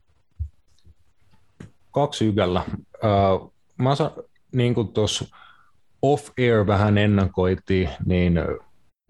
[1.92, 2.64] Kaksi ykällä.
[2.70, 4.12] Uh, mä sa,
[4.52, 5.26] niin kuin tuossa
[6.02, 8.40] off-air vähän ennakoitiin, niin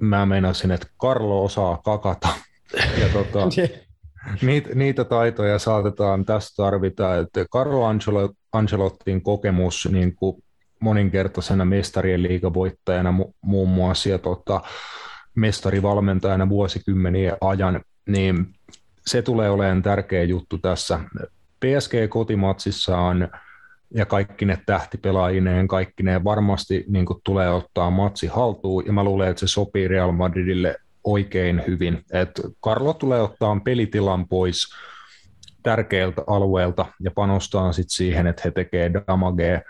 [0.02, 2.28] mä meinasin, että Karlo osaa kakata
[2.76, 3.39] ja tota,
[4.47, 10.43] niitä, niitä taitoja saatetaan tässä tarvita, että Carlo Angelo, Angelottin kokemus niin kuin
[10.80, 14.61] moninkertaisena mestarien liigavoittajana mu, muun muassa ja tota,
[15.35, 18.47] mestarivalmentajana vuosikymmenien ajan, niin
[19.07, 20.99] se tulee olemaan tärkeä juttu tässä.
[21.60, 23.27] PSG kotimatsissa on
[23.93, 29.03] ja kaikki ne tähtipelaajineen, kaikki ne varmasti niin kuin, tulee ottaa matsi haltuun, ja mä
[29.03, 30.76] luulen, että se sopii Real Madridille
[31.06, 32.03] oikein hyvin.
[32.14, 34.57] Et Karlo tulee ottaa pelitilan pois
[35.64, 39.61] tärkeiltä alueelta ja panostaa sit siihen, että he tekee damagea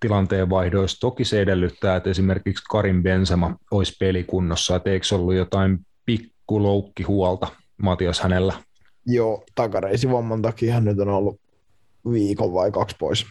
[0.00, 1.00] tilanteen vaihdoissa.
[1.00, 7.46] Toki se edellyttää, että esimerkiksi Karin Benzema olisi pelikunnossa, että eikö ollut jotain pikkuloukkihuolta
[7.82, 8.52] Matias hänellä?
[9.06, 11.40] Joo, takareisivamman takia hän nyt on ollut
[12.12, 13.26] viikon vai kaksi pois.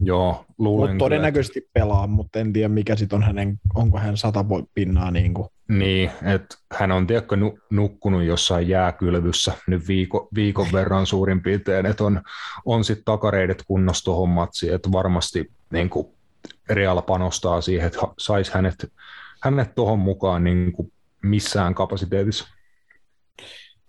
[0.00, 1.70] Joo, luulen Mut todennäköisesti että...
[1.72, 4.44] pelaa, mutta en tiedä mikä sitten on hänen, onko hän sata
[4.74, 5.48] pinnaa niin kuin.
[5.68, 7.36] Niin, että hän on tiedätkö,
[7.70, 12.22] nukkunut jossain jääkylvyssä nyt viiko, viikon verran suurin piirtein, että on,
[12.64, 16.06] on sitten takareidet kunnossa tuohon matsiin, että varmasti niin kuin
[16.68, 18.92] Real panostaa siihen, että saisi hänet,
[19.42, 20.92] hänet tuohon mukaan niin kuin
[21.22, 22.48] missään kapasiteetissa.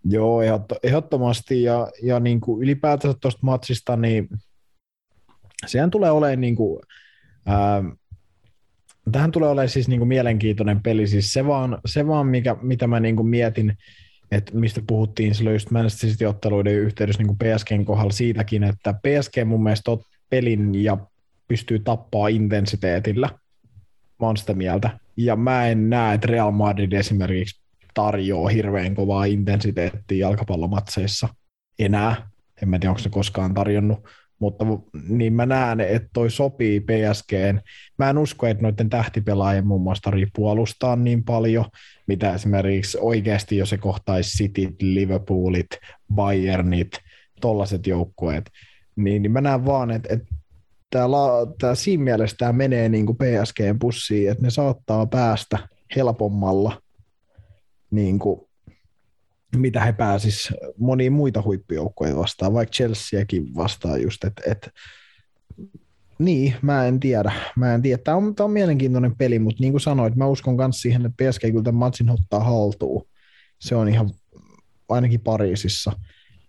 [0.04, 0.42] Joo,
[0.84, 4.30] ehdottomasti ja, ja niin kuin ylipäätänsä tuosta matsista, niin
[5.66, 6.80] sehän tulee olemaan niin kuin,
[7.46, 7.84] ää,
[9.12, 12.88] tähän tulee olemaan siis niin kuin mielenkiintoinen peli, siis se vaan, se vaan mikä, mitä
[12.88, 13.78] mä niin kuin mietin,
[14.32, 19.64] että mistä puhuttiin silloin just Manchester City-otteluiden yhteydessä niin PSGn kohdalla siitäkin, että PSG mun
[19.64, 20.00] mielestä on
[20.30, 20.98] pelin ja
[21.48, 23.30] pystyy tappaa intensiteetillä.
[24.20, 25.00] Mä oon sitä mieltä.
[25.18, 27.62] Ja mä en näe, että Real Madrid esimerkiksi
[27.94, 31.28] tarjoaa hirveän kovaa intensiteettiä jalkapallomatseissa
[31.80, 32.30] enää.
[32.62, 34.00] En mä tiedä, onko se koskaan tarjonnut
[34.40, 34.66] mutta
[35.10, 37.62] niin mä näen, että toi sopii PSGen.
[37.98, 41.66] Mä en usko, että noiden tähtipelaajien muun muassa tarvitsee puolustaa niin paljon,
[42.08, 45.70] mitä esimerkiksi oikeasti, jos se kohtaisi Cityt, Liverpoolit,
[46.14, 46.92] Bayernit,
[47.42, 48.50] tollaset joukkueet,
[48.96, 50.36] niin, niin mä näen vaan, että, että
[50.90, 51.08] tämä,
[51.62, 55.58] tämä siinä mielessä tämä menee niin kuin PSGn pussiin, että ne saattaa päästä
[55.96, 56.82] helpommalla
[57.92, 58.49] niin kuin
[59.56, 64.70] mitä he pääsis moniin muita huippujoukkoja vastaan, vaikka Chelseakin vastaan just, että et,
[66.20, 67.32] niin, mä en tiedä.
[67.56, 68.02] Mä en tiedä.
[68.04, 71.24] Tämä on, tämä on mielenkiintoinen peli, mutta niin kuin sanoit, mä uskon myös siihen, että
[71.30, 73.08] PSG kyllä tämän matsin ottaa haltuun.
[73.60, 74.12] Se on ihan
[74.90, 75.92] ainakin Pariisissa.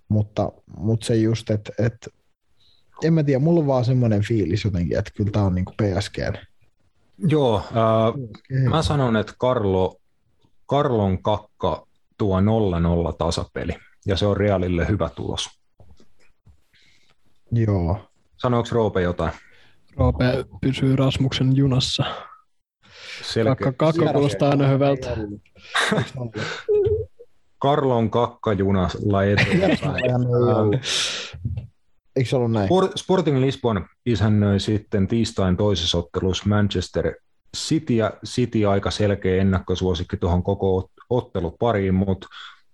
[0.09, 2.11] Mutta, mutta se just, että, että
[3.03, 5.77] en mä tiedä, mulla on vaan semmoinen fiilis jotenkin, että kyllä tämä on niin kuin
[5.77, 6.35] PSGn.
[7.19, 9.97] Joo, äh, mä sanon, että Karlo,
[10.67, 11.87] Karlon kakka
[12.21, 12.43] tuo 0-0
[13.19, 13.73] tasapeli,
[14.07, 15.49] ja se on Realille hyvä tulos.
[17.53, 17.99] Joo.
[18.37, 19.33] Sanoiko Roope jotain?
[19.97, 22.05] Roope pysyy Rasmuksen junassa.
[23.23, 23.55] Selkeä.
[23.55, 25.17] Kakka, kakka kuulostaa aina hyvältä.
[27.59, 30.05] Karlon kakkajunalla eteenpäin.
[32.17, 32.69] Eikö se ollut näin?
[32.97, 37.15] Sporting Lisbon isännöi sitten tiistain toisessa ottelussa Manchester
[37.57, 42.27] City, ja City aika selkeä ennakkosuosikki tuohon koko ottelupariin, mutta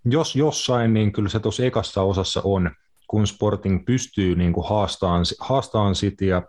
[0.05, 2.71] jos jossain, niin kyllä se tuossa ekassa osassa on,
[3.07, 6.43] kun Sporting pystyy niin kuin haastamaan, haastamaan Cityä,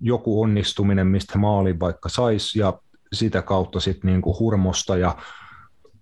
[0.00, 2.78] joku onnistuminen, mistä maali vaikka saisi, ja
[3.12, 5.16] sitä kautta sitten niin kuin hurmosta ja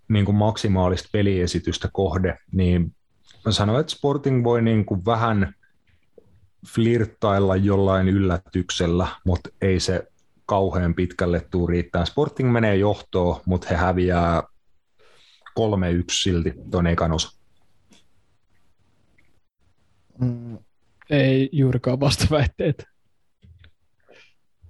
[0.08, 2.94] niin kuin maksimaalista peliesitystä kohde, niin
[3.44, 5.54] mä sanoin, että Sporting voi niin kuin vähän
[6.74, 10.08] flirttailla jollain yllätyksellä, mutta ei se
[10.46, 12.04] kauhean pitkälle tuu riittää.
[12.04, 14.42] Sporting menee johtoon, mutta he häviää
[15.60, 15.62] 3-1
[16.10, 17.38] silti tuon ekan osa.
[20.18, 20.58] Mm,
[21.10, 22.84] ei juurikaan vastaväitteet.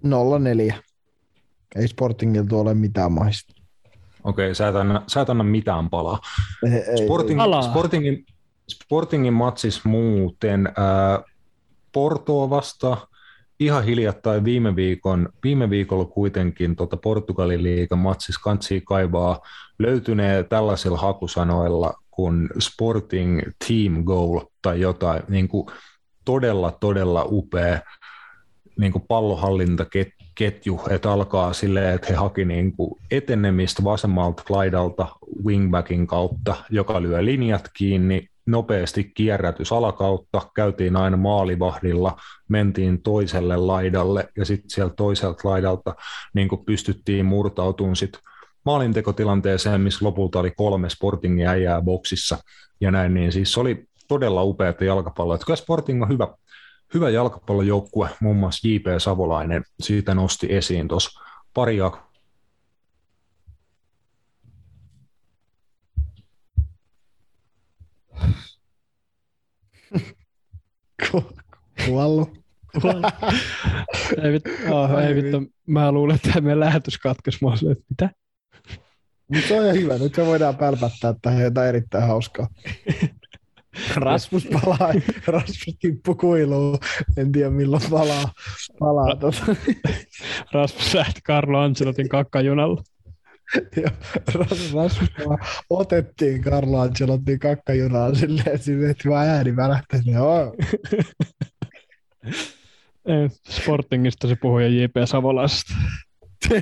[0.04, 0.74] 0-4.
[1.76, 3.54] Ei Sportingilta ole mitään maista.
[4.24, 6.20] Okei, sä, et anna, sä et anna mitään palaa.
[7.04, 7.40] Sporting,
[7.70, 8.26] Sportingin,
[8.68, 11.22] Sportingin matsis muuten ää,
[11.92, 13.08] Portoa vasta
[13.60, 19.40] ihan hiljattain viime, viikon, viime viikolla kuitenkin tota Portugalin liigan matsis kansi kaivaa
[19.78, 25.22] löytynee tällaisilla hakusanoilla kuin Sporting Team Goal tai jotain.
[25.28, 25.66] Niin kuin
[26.24, 27.80] todella, todella upea
[28.78, 35.08] niin kuin pallohallintaketju, että alkaa silleen, että he haki niin kuin etenemistä vasemmalta laidalta
[35.44, 42.16] wingbackin kautta, joka lyö linjat kiinni, nopeasti kierrätys alakautta, käytiin aina maalivahdilla,
[42.48, 45.94] mentiin toiselle laidalle ja sitten sieltä toiselta laidalta
[46.34, 48.20] niin pystyttiin murtautumaan sitten
[48.64, 52.38] maalintekotilanteeseen, missä lopulta oli kolme Sportingin äijää boksissa
[52.80, 55.38] ja näin, niin siis se oli todella upeata jalkapalloa.
[55.38, 56.28] Kyllä Sporting on hyvä,
[56.94, 58.84] hyvä jalkapallojoukkue, muun muassa J.P.
[58.98, 61.20] Savolainen siitä nosti esiin tuossa
[61.54, 61.76] pari
[71.86, 72.46] Kuollut.
[74.22, 77.38] ei, vittu, oh, ei vittu, mä luulen, että meidän lähetys katkesi.
[77.42, 78.10] Mä että mitä?
[79.32, 79.98] Mutta se on ihan hyvä.
[79.98, 82.48] Nyt se voidaan pälpättää tähän jotain erittäin hauskaa.
[83.94, 84.92] Rasmus palaa,
[85.26, 86.78] Rasmus tippu kuiluu.
[87.16, 88.32] En tiedä milloin palaa.
[88.78, 89.56] palaa tuota.
[90.52, 92.82] Rasmus lähti Carlo Ancelotin kakkajunalla.
[93.76, 93.90] Joo,
[94.34, 95.00] Rasmus
[95.70, 100.10] otettiin Carlo Ancelotin kakkajunaan silleen, että veti vaan ääni välähtäisi.
[103.56, 104.94] Sportingista se puhui ja J.P.
[105.04, 105.74] Savolaisesta.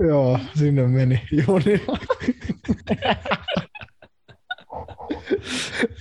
[0.00, 1.98] Joo, sinne meni junilla.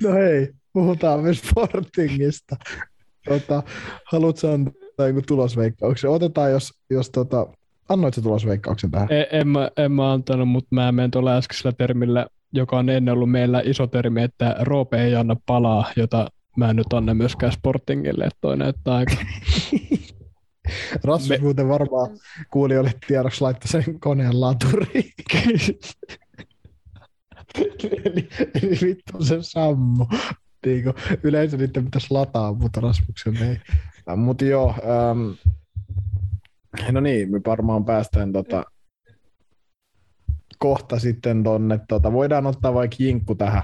[0.04, 2.56] no hei, puhutaan myös Sportingista.
[3.26, 3.64] Tota,
[4.12, 6.10] haluatko antaa joku tulosveikkauksen?
[6.10, 7.48] Otetaan, jos, jos tota,
[7.90, 9.08] annoit se tulosveikkauksen tähän?
[9.12, 13.14] En, en, mä, en mä antanut, mutta mä menen tuolla äskeisellä termillä, joka on ennen
[13.14, 17.52] ollut meillä iso termi, että Roope ei anna palaa, jota mä en nyt anna myöskään
[17.52, 19.16] Sportingille, että toi näyttää aika
[21.04, 21.38] Rasmus Me...
[21.38, 22.10] muuten varmaan
[22.52, 25.14] kuulijoille tiedoksi laittaa sen koneen laturiin.
[28.06, 28.30] eli,
[28.64, 30.06] eli vittu se sammu.
[30.66, 30.84] Niin
[31.24, 33.58] yleensä niitä pitäisi lataa, mutta Rasmuksen ei.
[34.10, 35.30] Äh, mutta joo, ähm,
[36.92, 38.64] no niin, me varmaan päästään tota,
[40.62, 43.64] kohta sitten tonne, tota, voidaan ottaa vaikka jinkku tähän,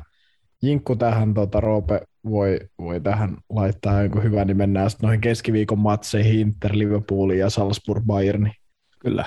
[0.64, 5.80] jinkku tähän tota, Roope voi, voi tähän laittaa jonkun hyvä, niin mennään sitten noihin keskiviikon
[5.80, 8.52] matseihin Inter, Liverpooliin ja Salzburg Bayerni.
[8.99, 9.26] Kyllä.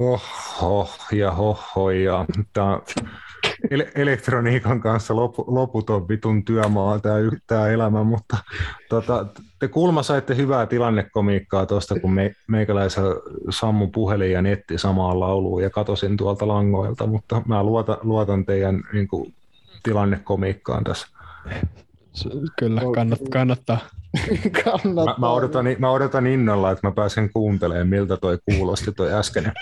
[0.00, 2.80] Oho ja hoho ja tämä
[3.94, 7.14] elektroniikan kanssa lopu, loputon vitun työmaa tämä,
[7.46, 8.36] tämä elämä, mutta
[8.88, 9.26] tuota,
[9.58, 13.04] te kulma saitte hyvää tilannekomiikkaa tuosta, kun me, meikäläisen
[13.50, 18.82] sammu puhelin ja netti samaan lauluun ja katosin tuolta langoilta, mutta mä luotan, luotan teidän
[18.92, 19.34] niin kuin,
[19.82, 21.06] tilannekomiikkaan tässä.
[22.58, 23.28] Kyllä, kannattaa.
[23.30, 23.78] kannattaa.
[24.64, 25.04] kannattaa.
[25.04, 29.52] Mä, mä, odotan, mä odotan innolla, että mä pääsen kuuntelemaan, miltä toi kuulosti toi äskeinen,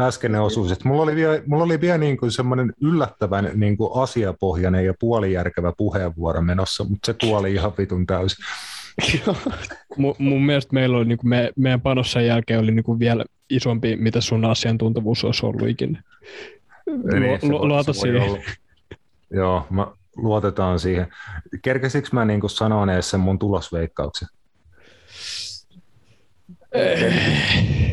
[0.00, 0.72] äskeinen osuus.
[0.72, 4.94] Et mulla oli vielä, mulla oli vielä niin kuin semmoinen yllättävän niin kuin asiapohjainen ja
[5.00, 8.44] puolijärkevä puheenvuoro menossa, mutta se kuoli ihan vitun täysin.
[9.96, 13.24] mun, mun mielestä meillä oli, niin kuin me, meidän panossa jälkeen oli niin kuin vielä
[13.50, 16.02] isompi, mitä sun asiantuntevuus olisi ollut ikinä.
[16.86, 18.42] Niin, Lu, luota siihen.
[19.30, 19.86] Joo, mä,
[20.16, 21.06] luotetaan siihen.
[21.62, 24.28] Kerkesikö mä niin sanoa edes sen mun tulosveikkauksen?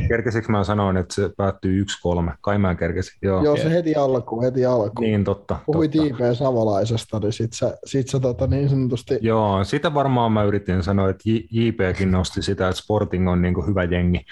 [0.07, 1.85] Kerkesikö mä sanoin, että se päättyy
[2.29, 2.33] 1-3?
[2.41, 3.13] Kai mä kerkesin.
[3.21, 5.01] Joo, Joo se heti alku, heti alku.
[5.01, 5.59] Niin, totta.
[5.65, 6.07] Puhuit totta.
[6.07, 9.17] IP Savolaisesta, niin sit sä, sit sä tota niin sanotusti...
[9.21, 13.83] Joo, sitä varmaan mä yritin sanoa, että JPkin nosti sitä, että Sporting on niin hyvä
[13.83, 14.25] jengi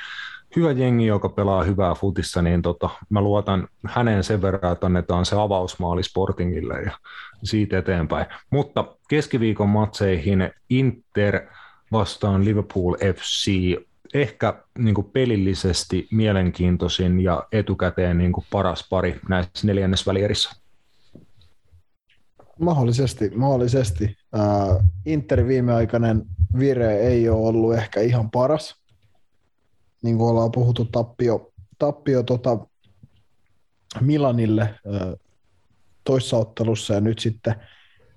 [0.55, 5.25] hyvä jengi, joka pelaa hyvää futissa, niin tota, mä luotan häneen sen verran, että annetaan
[5.25, 6.91] se avausmaali Sportingille ja
[7.43, 8.25] siitä eteenpäin.
[8.49, 11.47] Mutta keskiviikon matseihin Inter
[11.91, 13.51] vastaan Liverpool FC
[14.13, 20.51] ehkä niin kuin pelillisesti mielenkiintoisin ja etukäteen niin kuin paras pari näissä neljännesvälierissä.
[22.59, 24.17] Mahdollisesti, mahdollisesti.
[24.35, 26.25] Uh, Inter viimeaikainen
[26.59, 28.75] vire ei ole ollut ehkä ihan paras,
[30.03, 32.57] niin kuin ollaan puhuttu, tappio, tappio tota
[34.01, 34.75] Milanille
[36.03, 37.55] toissa ottelussa ja nyt sitten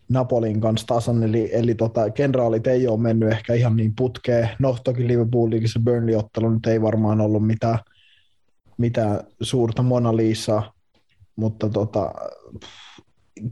[0.09, 4.49] Napolin kanssa tasan, eli, eli tota, kenraalit ei ole mennyt ehkä ihan niin putkeen.
[4.59, 7.79] No toki Liverpoolin se Burnley-ottelu nyt ei varmaan ollut mitään,
[8.79, 10.73] mitään suurta Mona Lisaa,
[11.37, 12.15] mutta tota,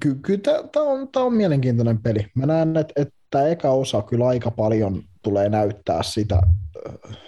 [0.01, 2.27] kyllä ky, tämä on, on mielenkiintoinen peli.
[2.35, 6.43] Mä näen, että, että eka osa kyllä aika paljon tulee näyttää sitä,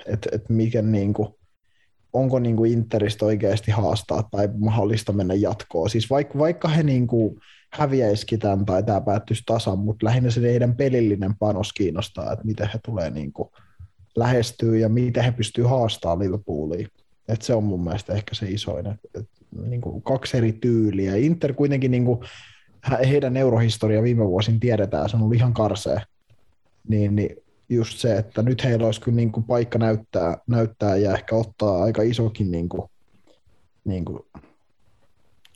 [0.06, 1.28] että, että mikä niin kuin,
[2.15, 5.91] onko niin kuin Interistä oikeasti haastaa tai mahdollista mennä jatkoon.
[5.91, 7.41] Siis vaikka, vaikka he niin kuin
[7.73, 12.70] häviäisikin tämän tai tämä päättyisi tasan, mutta lähinnä se heidän pelillinen panos kiinnostaa, että miten
[12.74, 13.49] he tulee niin kuin
[14.16, 16.89] lähestyä ja miten he pystyy haastamaan Liverpoolia.
[17.28, 21.16] Et se on mun mielestä ehkä se isoin, että, että niin kuin kaksi eri tyyliä.
[21.16, 22.20] Inter kuitenkin niin kuin,
[23.09, 26.01] heidän eurohistoria viime vuosin tiedetään, se on ollut ihan karsea.
[26.89, 27.36] Niin, niin
[27.75, 31.83] just se, että nyt heillä olisi kyllä niin kuin paikka näyttää, näyttää ja ehkä ottaa
[31.83, 32.91] aika isokin niin kuin,
[33.85, 34.21] niin kuin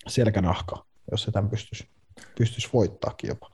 [0.06, 1.88] selkänahka, jos se tämän pystyisi,
[2.38, 3.50] pystyisi voittaakin jopa.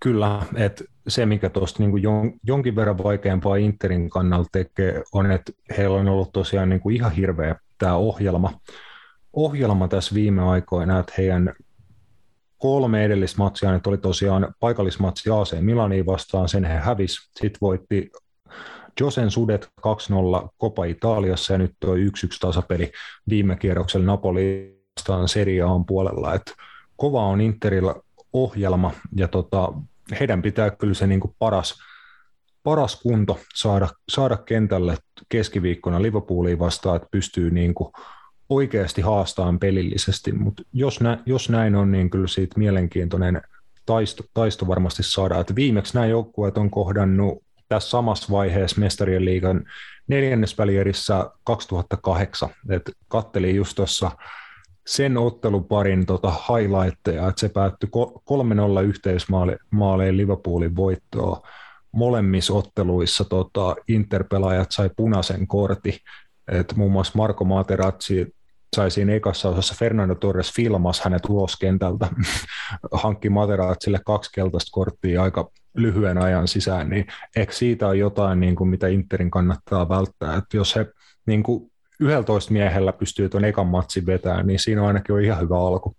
[0.00, 5.96] Kyllä, että se mikä tuosta niin jonkin verran vaikeampaa Interin kannalta tekee, on, että heillä
[5.96, 8.60] on ollut tosiaan niin kuin ihan hirveä tämä ohjelma,
[9.32, 11.54] ohjelma tässä viime aikoina, että heidän
[12.58, 18.10] kolme edellistä matsia, nyt oli tosiaan paikallismatsi AC Milaniin vastaan, sen he hävis, sitten voitti
[19.00, 21.98] Josen Sudet 2-0 Copa Italiassa ja nyt tuo 1-1
[22.40, 22.92] tasapeli
[23.28, 26.52] viime kierroksella Napoli vastaan Serie puolella, että
[26.96, 27.94] kova on Interillä
[28.32, 29.72] ohjelma ja tota,
[30.20, 31.74] heidän pitää kyllä se niin paras,
[32.62, 34.96] paras kunto saada, saada kentälle
[35.28, 37.92] keskiviikkona Liverpooliin vastaan, että pystyy niin kuin
[38.48, 43.42] oikeasti haastaan pelillisesti, mutta jos, nä, jos näin on, niin kyllä siitä mielenkiintoinen
[43.86, 45.40] taisto, taisto varmasti saadaan.
[45.40, 49.64] Että viimeksi nämä joukkueet on kohdannut tässä samassa vaiheessa Mestarien liigan
[50.08, 52.48] neljännesvälierissä 2008.
[52.70, 54.10] Et kattelin just tuossa
[54.86, 57.88] sen otteluparin tota highlightteja, että se päättyi
[58.80, 61.48] 3-0 yhteismaaleen Liverpoolin voittoa.
[61.92, 65.94] Molemmissa otteluissa tota, Interpelaajat sai punaisen kortin,
[66.48, 68.35] että muun muassa Marko Materazzi
[68.76, 72.08] sai siinä ekassa osassa Fernando Torres filmas hänet ulos kentältä,
[73.02, 78.56] hankki Materazzille kaksi keltaista korttia aika lyhyen ajan sisään, niin ehkä siitä on jotain, niin
[78.56, 80.86] kuin mitä Interin kannattaa välttää, että jos he
[81.26, 81.70] niin kuin
[82.00, 85.96] 11 miehellä pystyy tuon ekan matsin vetämään, niin siinä on ainakin jo ihan hyvä alku.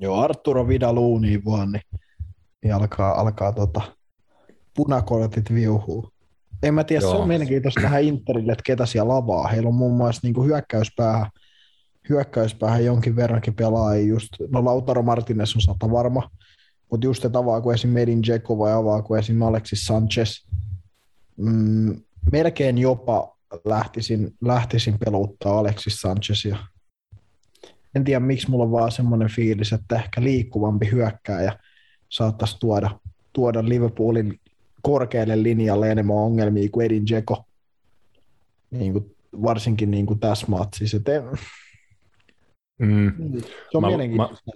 [0.00, 2.00] Joo, Arturo Vidaluuni vaan, niin,
[2.62, 3.80] niin alkaa, alkaa tota,
[4.76, 6.10] punakortit viuhuu.
[6.62, 7.10] En mä tiedä, Joo.
[7.10, 9.48] se on mielenkiintoista tähän Interille, että ketä siellä lavaa.
[9.48, 11.30] Heillä on muun muassa niin hyökkäyspäähän,
[12.08, 14.06] hyökkäyspäähän jonkin verrankin pelaajia.
[14.06, 16.30] Just, no Lautaro Martinez on sata varma,
[16.90, 17.90] mutta just että avaako esim.
[17.90, 19.42] Medin Dzeko vai avaako esim.
[19.42, 20.46] Alexis Sanchez.
[21.36, 22.00] Mm,
[22.32, 26.56] melkein jopa lähtisin, lähtisin peluttaa Alexis Sanchezia.
[27.94, 31.58] En tiedä, miksi mulla on vaan semmoinen fiilis, että ehkä liikkuvampi hyökkääjä
[32.08, 32.90] saattaisi tuoda,
[33.32, 34.40] tuoda Liverpoolin
[34.82, 37.44] korkealle linjalle enemmän ongelmia kuin Edin Dzeko.
[38.70, 41.00] Niin kuin varsinkin niin kuin tässä matsissa.
[41.00, 41.22] Te...
[42.78, 43.12] Mm.
[43.70, 44.50] Se on Mä- mielenkiintoista.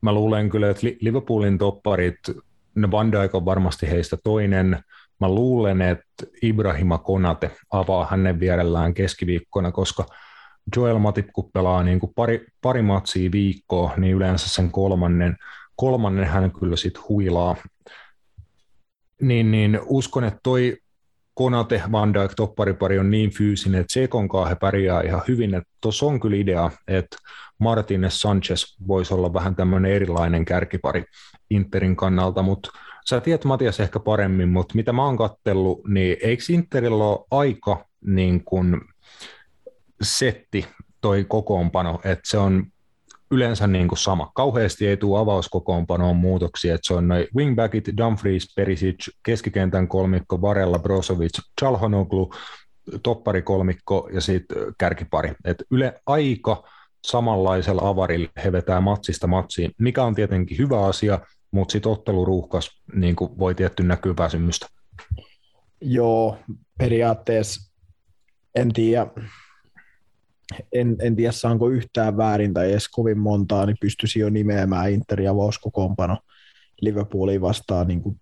[0.00, 2.18] Mä luulen kyllä, että Li- Liverpoolin topparit,
[2.74, 4.78] no Van Dijk on varmasti heistä toinen.
[5.20, 10.06] Mä luulen, että Ibrahima Konate avaa hänen vierellään keskiviikkona, koska
[10.76, 15.36] Joel Matip, kun pelaa niin kuin pari, pari matsia viikkoa, niin yleensä sen kolmannen,
[15.76, 17.56] kolmannen hän kyllä sit huilaa.
[19.22, 20.76] Niin, niin uskon, että toi
[21.36, 25.62] Konate, Van Dijk, topparipari on niin fyysinen, että Sekonkaan he pärjää ihan hyvin.
[25.80, 27.16] Tuossa on kyllä idea, että
[27.58, 31.04] Martinez Sanchez voisi olla vähän tämmöinen erilainen kärkipari
[31.50, 32.70] Interin kannalta, mutta
[33.08, 37.86] sä tiedät Matias ehkä paremmin, mutta mitä mä oon kattellut, niin eikö Interillä ole aika
[38.06, 38.80] niin kuin
[40.02, 40.66] setti
[41.00, 42.66] toi kokoonpano, että se on
[43.30, 44.30] yleensä niin kuin sama.
[44.34, 50.78] Kauheasti ei tule avauskokoonpanoon muutoksia, että se on noin wingbackit, Dumfries, Perisic, keskikentän kolmikko, Varella,
[50.78, 52.32] Brozovic, Chalhanoglu,
[53.02, 55.32] toppari kolmikko ja sitten kärkipari.
[55.44, 56.62] Et yle aika
[57.06, 61.18] samanlaisella avarilla he vetää matsista matsiin, mikä on tietenkin hyvä asia,
[61.50, 64.66] mutta sitten otteluruuhkas niin kuin voi tietty näkyä väsymystä.
[65.80, 66.38] Joo,
[66.78, 67.72] periaatteessa
[68.54, 69.06] en tiedä,
[70.72, 75.30] en, en tiedä saanko yhtään väärin tai edes kovin montaa, niin pystyisin jo nimeämään Interin
[75.30, 76.18] avauskokoonpano
[76.80, 78.20] Liverpooliin vastaan niin kuin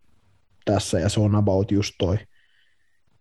[0.65, 2.19] tässä, ja se on about just toi.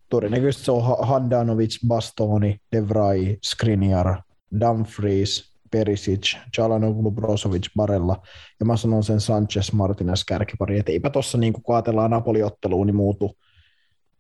[0.10, 4.22] Todennäköisesti se on Ha- Handanovic, Bastoni, De Vrij, Skriniar,
[4.60, 8.22] Dumfries, Perisic, Chalanoglu, Brozovic, Barella,
[8.60, 12.96] ja mä sanon sen Sanchez, Martinez, kärkipari, että eipä tuossa niin kun ajatellaan Napoli-otteluun, niin
[12.96, 13.38] muutu,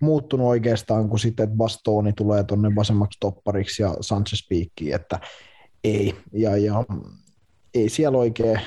[0.03, 5.19] muuttunut oikeastaan, kun sitten Bastoni tulee tuonne vasemmaksi toppariksi ja Sanchez piikkiin, että
[5.83, 6.15] ei.
[6.33, 6.83] Ja, ja
[7.73, 8.59] ei siellä oikein.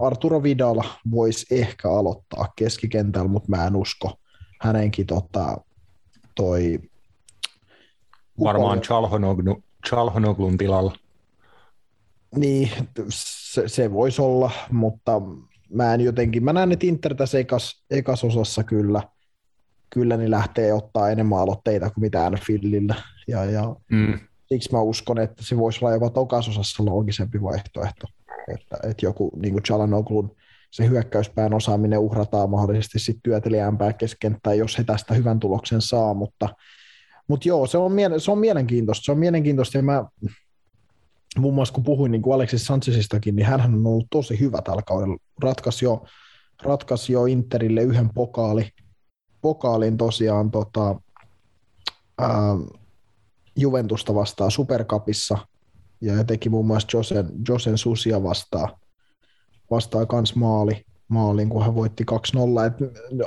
[0.00, 4.12] Arturo Vidal voisi ehkä aloittaa keskikentällä, mutta mä en usko.
[4.60, 5.56] Hänenkin tota,
[6.34, 6.78] toi...
[8.42, 10.96] Varmaan Chalhanoglu, Chalhanoglun tilalla.
[12.36, 12.70] Niin,
[13.08, 15.22] se, se voisi olla, mutta
[15.70, 19.02] mä en jotenkin, mä näen, että Inter tässä ekas, ekas osassa kyllä,
[19.92, 22.94] kyllä niin lähtee ottaa enemmän aloitteita kuin mitään Fillillä.
[23.28, 24.18] Ja, ja Mm.
[24.46, 28.06] siksi mä uskon, että se voisi olla jopa tokasosassa loogisempi vaihtoehto.
[28.54, 30.36] Että, että joku niin kuin Chalanoglun
[30.70, 36.48] se hyökkäyspään osaaminen uhrataan mahdollisesti sitten työtelijäämpää keskenttää, jos he tästä hyvän tuloksen saa, mutta,
[37.28, 39.04] mutta joo, se on, miele- se on mielenkiintoista.
[39.04, 40.04] Se on mielenkiintoista ja mä
[41.38, 44.82] muun muassa kun puhuin niin kuin Alexis Sanchezistakin, niin hän on ollut tosi hyvä tällä
[44.82, 45.16] kaudella.
[45.42, 46.04] Ratkaisi jo,
[46.62, 48.68] ratkaisi jo Interille yhden pokaali,
[49.42, 51.00] pokaalin tosiaan tota,
[52.18, 52.56] ää,
[53.56, 55.38] Juventusta vastaan Supercupissa
[56.00, 58.68] ja teki muun muassa Josen, Josen Susia vastaan,
[59.70, 62.16] vastaan kans maali, maalin, kun hän voitti 2-0.
[62.66, 62.74] Et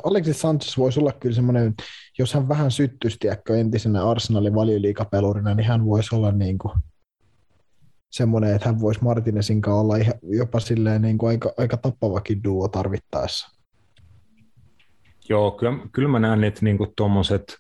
[0.04, 1.74] Alexis Sanchez voisi olla kyllä semmoinen,
[2.20, 6.74] jos hän vähän syttyisi, tiedätkö, entisenä Arsenalin valioliikapelurina, niin hän voisi olla niin kuin
[8.12, 12.68] semmoinen, että hän voisi Martinezin kanssa olla jopa silleen niin kuin aika, aika tappavakin duo
[12.68, 13.55] tarvittaessa.
[15.30, 17.57] Joo, kyllä, kyllä mä näen, että niinku tuommoiset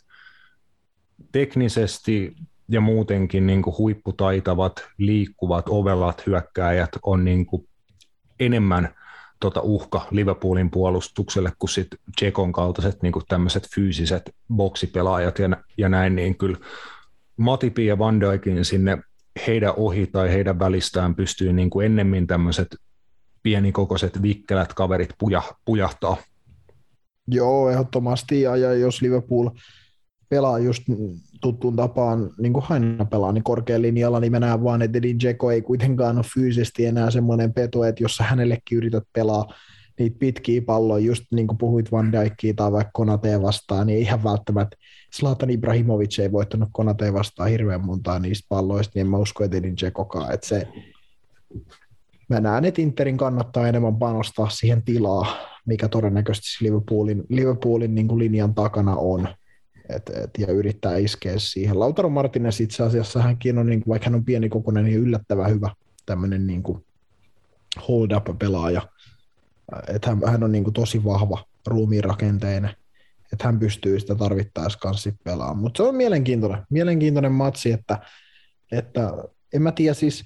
[1.31, 2.35] teknisesti
[2.69, 7.67] ja muutenkin niinku huipputaitavat, liikkuvat, ovelat hyökkääjät on niinku
[8.39, 8.95] enemmän
[9.39, 16.15] tota uhka Liverpoolin puolustukselle kuin sit Tsekon kaltaiset niinku tämmöiset fyysiset boksipelaajat ja, ja näin,
[16.15, 16.57] niin kyllä
[17.37, 18.97] Matipi ja Van Dijkin sinne
[19.47, 22.75] heidän ohi tai heidän välistään pystyy niinku ennemmin tämmöiset
[23.43, 26.17] pienikokoiset vikkelät kaverit puja, pujahtaa.
[27.27, 28.41] Joo, ehdottomasti.
[28.41, 29.49] Ja, ja jos Liverpool
[30.29, 30.83] pelaa just
[31.41, 35.51] tuttuun tapaan, niin kuin aina pelaa, niin korkealla linjalla, niin mennään vaan, että Edin Dzeko
[35.51, 39.53] ei kuitenkaan ole fyysisesti enää semmoinen peto, että jos sä hänellekin yrität pelaa
[39.99, 44.23] niitä pitkiä palloja, just niin kuin puhuit Van Dijkia tai vaikka Konateen vastaan, niin ihan
[44.23, 44.77] välttämättä
[45.17, 49.57] Zlatan Ibrahimovic ei voittanut Konateen vastaan hirveän montaa niistä palloista, niin en mä usko, että
[49.57, 50.67] Edin Dzekokaan, että se
[52.29, 58.19] mä näen, että Interin kannattaa enemmän panostaa siihen tilaa, mikä todennäköisesti Liverpoolin, Liverpoolin niin kuin
[58.19, 59.27] linjan takana on.
[59.89, 61.79] Et, et, ja yrittää iskeä siihen.
[61.79, 65.49] Lautaro Martinez itse asiassa hänkin on, niin kuin, vaikka hän on pieni kokoinen, niin yllättävän
[65.49, 65.69] hyvä
[66.05, 66.85] tämmöinen niin kuin
[67.87, 68.81] hold-up-pelaaja.
[69.87, 72.71] Et hän, hän on niin kuin tosi vahva ruumiinrakenteinen,
[73.33, 75.57] että hän pystyy sitä tarvittaessa kanssa pelaamaan.
[75.57, 77.99] Mutta se on mielenkiintoinen, mielenkiintoinen matsi, että,
[78.71, 79.13] että
[79.53, 80.23] en mä tiedä siis,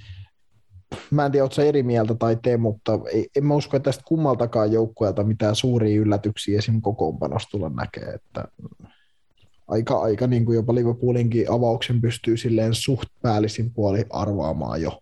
[1.12, 4.04] mä en tiedä, oletko eri mieltä tai tee, mutta ei, en mä usko, että tästä
[4.08, 6.82] kummaltakaan joukkueelta mitään suuria yllätyksiä esim.
[6.82, 8.46] kokoonpanosta tulla näkee, että
[9.68, 15.00] aika, aika niin kuin jopa Liverpoolinkin avauksen pystyy silleen suht päällisin puoli arvaamaan jo.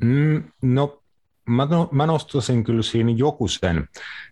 [0.00, 1.02] Mm, no,
[1.46, 3.88] mä, no, mä nostaisin kyllä siinä joku sen,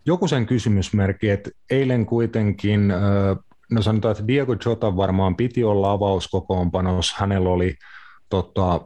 [0.06, 2.92] joku sen kysymysmerkki, että eilen kuitenkin
[3.70, 7.14] No sanotaan, että Diego Jota varmaan piti olla avauskokoonpanos.
[7.14, 7.74] Hänellä oli
[8.28, 8.80] tota,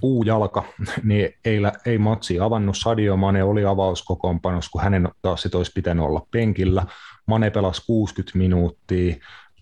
[0.00, 0.64] puujalka,
[1.02, 2.76] niin ei, ei matsi avannut.
[2.78, 6.86] Sadio Mane oli avauskokoonpanos, kun hänen taas sit olisi pitänyt olla penkillä.
[7.26, 9.16] Mane pelasi 60 minuuttia,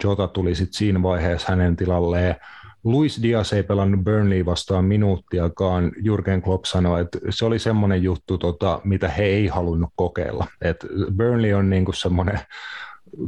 [0.04, 2.36] Jota tuli sitten siinä vaiheessa hänen tilalleen.
[2.84, 5.92] Luis Diaz ei pelannut Burnley vastaan minuuttiakaan.
[6.02, 10.46] Jurgen Klopp sanoi, että se oli semmoinen juttu, tota, mitä he ei halunnut kokeilla.
[10.60, 10.86] Et
[11.16, 12.40] Burnley on niinku semmoinen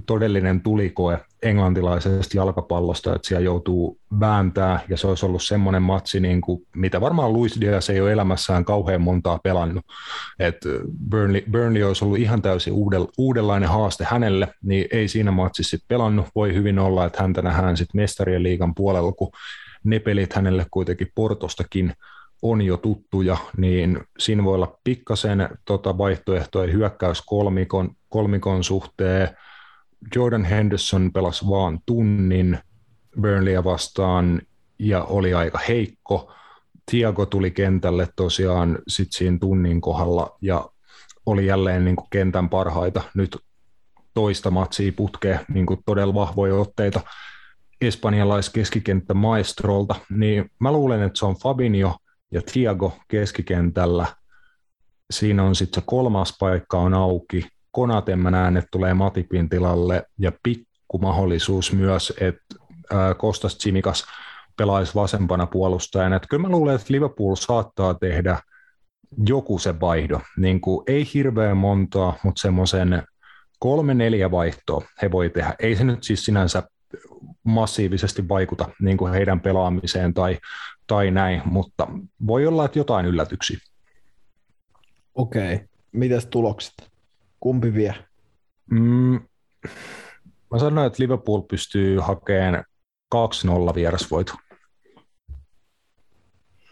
[0.07, 6.41] todellinen tulikoe englantilaisesta jalkapallosta, että siellä joutuu vääntää, ja se olisi ollut semmoinen matsi, niin
[6.41, 9.85] kuin, mitä varmaan Luis Diaz ei ole elämässään kauhean montaa pelannut.
[10.39, 10.69] että
[11.11, 16.27] Burnley, Burnley olisi ollut ihan täysin uudel, uudenlainen haaste hänelle, niin ei siinä matsissa pelannut.
[16.35, 19.31] Voi hyvin olla, että häntä nähdään sitten mestarien liigan puolella, kun
[19.85, 21.93] ne pelit hänelle kuitenkin Portostakin
[22.43, 29.29] on jo tuttuja, niin siinä voi olla pikkasen tota vaihtoehtoja hyökkäyskolmikon kolmikon suhteen,
[30.15, 32.59] Jordan Henderson pelasi vaan tunnin
[33.21, 34.43] Burnleyä vastaan
[34.79, 36.33] ja oli aika heikko.
[36.91, 40.71] Tiago tuli kentälle tosiaan sit siinä tunnin kohdalla ja
[41.27, 43.37] oli jälleen niin kuin kentän parhaita nyt
[44.15, 47.01] toista matsia putkeen, niin kuin todella vahvoja otteita
[47.81, 51.97] espanjalaiskeskikenttä maestrolta, niin mä luulen, että se on Fabinho
[52.33, 54.07] ja Tiago keskikentällä.
[55.11, 60.03] Siinä on sitten se kolmas paikka on auki, Konaten mä näen, että tulee Matipin tilalle
[60.19, 62.55] ja pikku mahdollisuus myös, että
[63.17, 64.07] Kostas Tsimikas
[64.57, 66.17] pelaisi vasempana puolustajana.
[66.17, 68.39] Että kyllä mä luulen, että Liverpool saattaa tehdä
[69.29, 70.21] joku se vaihdo.
[70.37, 73.03] Niin kuin, ei hirveän montaa, mutta semmoisen
[73.59, 75.55] kolme neljä vaihtoa he voi tehdä.
[75.59, 76.63] Ei se nyt siis sinänsä
[77.45, 80.39] massiivisesti vaikuta niin kuin heidän pelaamiseen tai,
[80.87, 81.87] tai näin, mutta
[82.27, 83.59] voi olla, että jotain yllätyksiä.
[85.15, 85.61] Okei,
[85.93, 86.96] mitäs tulokset?
[87.41, 87.95] Kumpi vie?
[88.71, 89.21] Mm,
[90.51, 92.65] mä sanoin, että Liverpool pystyy hakemaan
[93.15, 94.33] 2-0 vierasvoitu.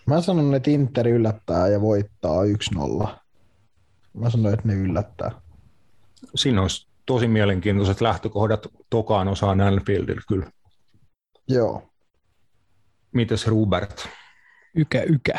[0.06, 2.42] Mä sanon, että Inter yllättää ja voittaa
[3.04, 3.08] 1-0.
[4.14, 5.30] Mä sanoin, että ne yllättää.
[6.34, 10.50] Siinä olisi tosi mielenkiintoiset lähtökohdat tokaan osaan Anfieldilla kyllä.
[11.48, 11.90] Joo.
[13.12, 14.08] Mites Robert?
[14.76, 15.38] Ykä, ykä.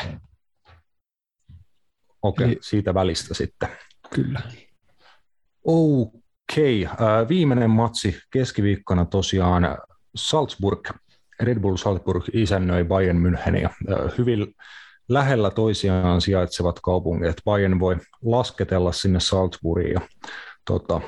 [2.22, 3.69] Okei, okay, siitä välistä sitten.
[4.15, 4.41] Kyllä.
[5.65, 7.27] Okei, okay.
[7.29, 9.77] viimeinen matsi keskiviikkona tosiaan
[10.15, 10.89] Salzburg,
[11.39, 13.69] Red Bull Salzburg isännöi Bayern Müncheniä.
[14.17, 14.55] Hyvin
[15.09, 17.37] lähellä toisiaan sijaitsevat kaupungit.
[17.45, 20.01] Bayern voi lasketella sinne Salzburgiin ja
[20.65, 21.01] tota,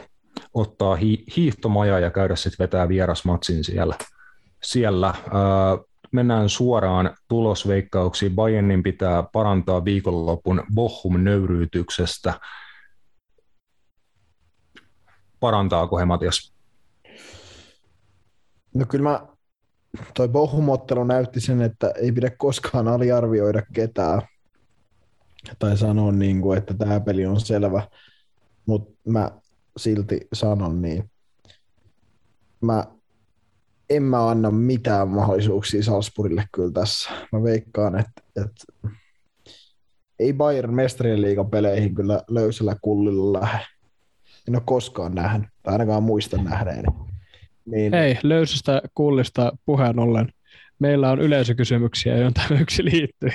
[0.53, 3.95] ottaa hi- hiihtomaja ja käydä sitten vetää vierasmatsin siellä.
[4.63, 5.13] siellä.
[6.11, 8.35] Mennään suoraan tulosveikkauksiin.
[8.35, 12.33] Bayernin pitää parantaa viikonlopun Bochum-nöyryytyksestä–
[15.39, 16.53] parantaako he Matias?
[18.73, 19.27] No kyllä mä,
[20.13, 24.21] toi Bohumottelu näytti sen, että ei pidä koskaan aliarvioida ketään
[25.59, 27.87] tai sanoa, niin kuin, että tämä peli on selvä,
[28.65, 29.31] mutta mä
[29.77, 31.11] silti sanon niin.
[32.61, 32.85] Mä
[33.89, 37.09] en mä anna mitään mahdollisuuksia Salzburgille kyllä tässä.
[37.31, 38.91] Mä veikkaan, että, että
[40.19, 43.65] ei Bayern mestarien liigan peleihin kyllä löysällä kullilla lähde
[44.47, 46.87] en ole koskaan nähnyt, tai ainakaan muista nähneeni.
[47.65, 47.93] Niin...
[47.93, 50.29] Hei, löysästä kullista puheen ollen.
[50.79, 53.29] Meillä on yleisökysymyksiä, joihin tämä yksi liittyy.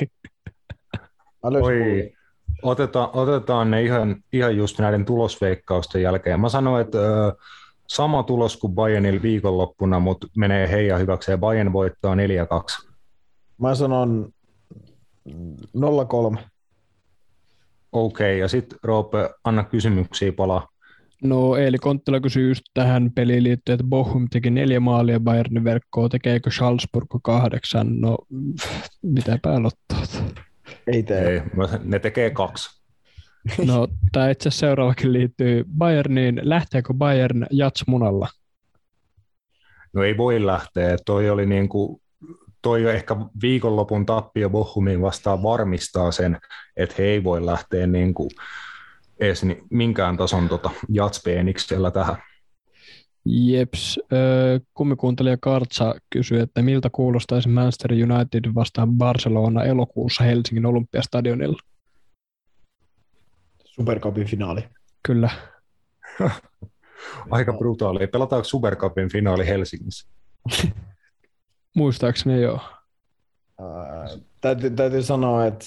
[1.42, 2.12] Oi,
[2.62, 6.40] otetaan, otetaan ne ihan, ihan just näiden tulosveikkausten jälkeen.
[6.40, 7.32] Mä sanoin, että ö,
[7.88, 11.40] sama tulos kuin Bayernilla viikonloppuna, mutta menee heidän hyväkseen.
[11.40, 12.88] Bayern voittaa 4-2.
[13.58, 14.32] Mä sanon
[15.28, 15.32] 0-3.
[17.92, 20.71] Okei, okay, ja sitten Roope, anna kysymyksiä palaa.
[21.22, 26.08] No Eeli Konttila kysyi just tähän peliin liittyen, että Bochum teki neljä maalia Bayernin verkkoa,
[26.08, 28.00] tekeekö Salzburg kahdeksan?
[28.00, 28.18] No
[29.02, 30.02] mitä päälottaa?
[30.86, 31.28] Ei tee.
[31.28, 31.42] Ei,
[31.84, 32.82] ne tekee kaksi.
[33.66, 36.40] No tämä itse asiassa seuraavakin liittyy Bayerniin.
[36.42, 38.28] Lähteekö Bayern jatsmunalla?
[39.92, 40.96] No ei voi lähteä.
[41.06, 42.02] Toi oli niin kuin,
[42.62, 46.38] toi ehkä viikonlopun tappio Bochumiin vastaan varmistaa sen,
[46.76, 48.30] että he ei voi lähteä niin kuin
[49.22, 52.16] edes niin minkään tason tota, jatspeeniksellä tähän.
[53.24, 54.00] Jeps.
[54.74, 61.58] Kummikuuntelija Kartsa kysyi, että miltä kuulostaisi Manchester United vastaan Barcelona elokuussa Helsingin Olympiastadionilla?
[63.64, 64.64] Supercupin finaali.
[65.02, 65.30] Kyllä.
[67.30, 68.06] Aika brutaali.
[68.06, 70.08] Pelataanko Supercupin finaali Helsingissä?
[71.76, 72.60] Muistaakseni joo.
[73.60, 75.66] Äh, täytyy, täytyy sanoa, että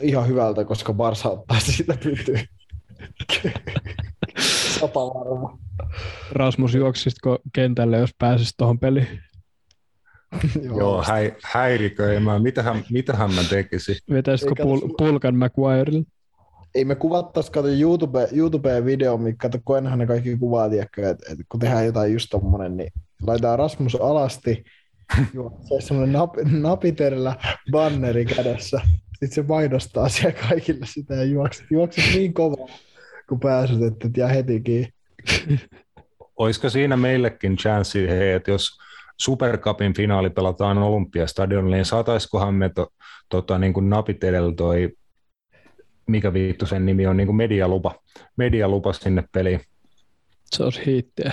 [0.00, 2.40] ihan hyvältä, koska Barsa ottaa siitä pytyä.
[4.80, 5.58] Sata varma.
[6.32, 9.08] Rasmus juoksisitko kentälle, jos pääsisit tuohon peliin?
[10.62, 12.42] Joo, häi, häiriköimään.
[12.42, 13.96] Mitähän, mitähän mä tekisin?
[14.10, 16.04] Vetäisitkö pul- pulkan McGuirelle?
[16.74, 21.10] Ei me kuvattaisi, kato YouTube, YouTubeen video, mikä kato, kun ennenhän ne kaikki kuvaa, tiedätkö,
[21.10, 22.92] että, että kun tehdään jotain just tommonen, niin
[23.26, 24.64] laitetaan Rasmus alasti,
[25.34, 27.36] juoksee semmoinen nap, napiterillä
[27.70, 28.80] banneri kädessä.
[29.18, 32.66] Sitten se mainostaa siellä kaikille sitä ja juokset, juokset niin kovaa,
[33.28, 34.92] kun pääset, että et jää heti kiinni.
[36.36, 38.78] Olisiko siinä meillekin chanssi, hei, että jos
[39.20, 42.88] Super Cupin finaali pelataan Olympiastadionilla, niin saataisikohan me to,
[43.28, 44.92] tota, niin kuin napit edellä toi,
[46.06, 47.94] mikä viittu sen nimi on, niin kuin medialupa,
[48.36, 49.60] medialupa sinne peliin.
[50.44, 51.32] Se olisi hiittiä.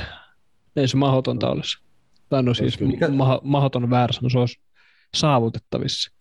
[0.76, 1.84] Ei se mahdotonta olisi.
[2.30, 4.60] Tai no siis Mikä- ma- mahdoton väärä se olisi
[5.16, 6.13] saavutettavissa.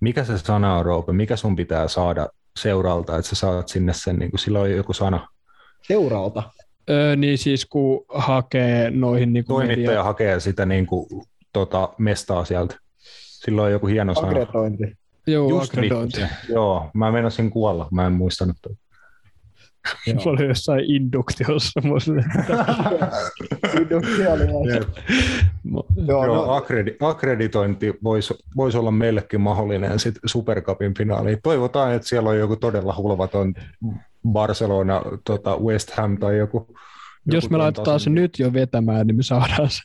[0.00, 1.12] Mikä se sana on, Roope?
[1.12, 2.28] Mikä sun pitää saada
[2.58, 5.28] seuralta, että sä saat sinne sen, niin kuin, sillä on joku sana.
[5.82, 6.42] Seuraalta.
[6.90, 11.06] Öö, niin siis kun hakee noihin niin Toimittaja hakee sitä niin kuin,
[11.52, 12.76] tota, mestaa sieltä.
[13.44, 14.28] Sillä on joku hieno sana.
[14.28, 14.96] Agretointi.
[15.26, 16.20] Joo, Just akkreditointi.
[16.20, 16.52] vittu se.
[16.52, 18.56] Joo, mä menisin kuolla, mä en muistanut.
[20.06, 20.22] Tota.
[20.22, 21.80] Se oli jossain induktiossa.
[21.84, 22.14] muistin.
[24.74, 24.88] Jep.
[25.64, 31.38] Joo, Joo, no, akkredi, akkreditointi voisi vois olla meillekin mahdollinen sit Super Cupin finaaliin.
[31.42, 33.54] Toivotaan, että siellä on joku todella hulvaton
[34.28, 36.66] Barcelona, tota West Ham tai joku.
[37.26, 39.82] Jos joku me laitetaan se nyt jo vetämään, niin me saadaan se.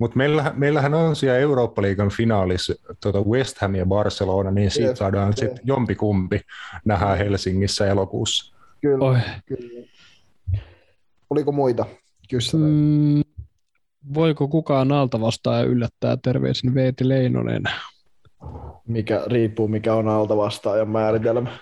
[0.00, 4.96] Mutta meillähän, meillähän on siellä Eurooppa-liigan finaalissa tota West Ham ja Barcelona, niin siitä Jep,
[4.96, 6.40] saadaan sitten jompikumpi
[6.84, 8.59] nähdään Helsingissä elokuussa.
[8.80, 9.18] Kyllä, Oi.
[9.46, 9.86] kyllä.
[11.30, 11.86] Oliko muita?
[12.30, 12.66] Kyllä.
[12.66, 13.22] Mm.
[14.14, 17.62] Voiko kukaan alta vastaan yllättää terveisin Veeti Leinonen?
[18.86, 21.58] Mikä riippuu, mikä on alta vastaajan määritelmä.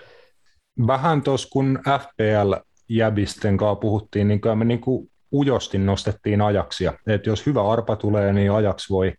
[0.87, 6.93] Vähän tuossa kun FPL-jäbisten kanssa puhuttiin, niin kyllä me niinku ujosti nostettiin ajaksia.
[7.07, 9.13] Et jos hyvä arpa tulee, niin ajaks voi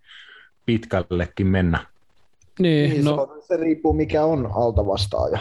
[0.67, 1.87] pitkällekin mennä.
[2.59, 3.27] Niin, Niin, no, no.
[3.41, 5.39] se, se riippuu, mikä on alta vastaaja.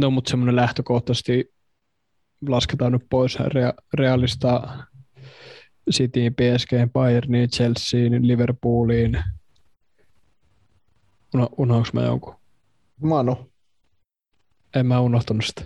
[0.00, 1.53] no mutta semmoinen lähtökohtaisesti
[2.48, 4.68] lasketaan nyt pois rea- realista
[5.92, 9.18] Cityin, PSG, Bayerniin, Chelseain, Liverpooliin.
[11.34, 12.34] Uno, unohdanko mä jonkun?
[13.02, 13.50] Manu.
[14.76, 15.64] En mä unohtanut sitä.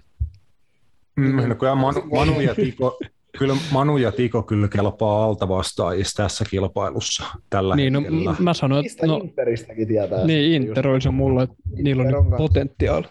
[1.17, 2.99] Mm, no kyllä Manu, Manu, ja Tiko,
[3.39, 8.37] kyllä Manu ja Tiko kyllä kelpaa alta vastaajista tässä kilpailussa tällä Niin, no, hetkellä.
[8.39, 10.25] mä sanoin, että no, Interistäkin tietää.
[10.27, 13.07] niin Inter oli se mulle, että niillä on on potentiaali.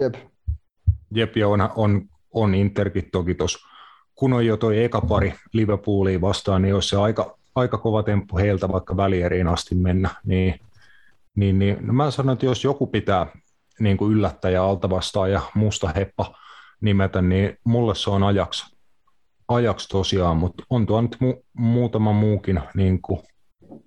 [0.00, 0.14] Jep.
[1.14, 2.02] Jep, ja on, on,
[2.32, 3.68] on Interkin toki tuossa,
[4.14, 8.38] kun on jo toi eka pari Liverpoolia vastaan, niin jos se aika, aika kova temppu
[8.38, 10.60] heiltä vaikka välieriin asti mennä, niin,
[11.34, 13.26] niin, niin no mä sanon, että jos joku pitää
[13.80, 16.38] niin kuin yllättäjä alta vastaan ja musta heppa
[16.80, 18.76] nimetä, niin mulle se on ajaksi,
[19.48, 23.20] ajaksi tosiaan, mutta on tuo nyt mu, muutama muukin niin kuin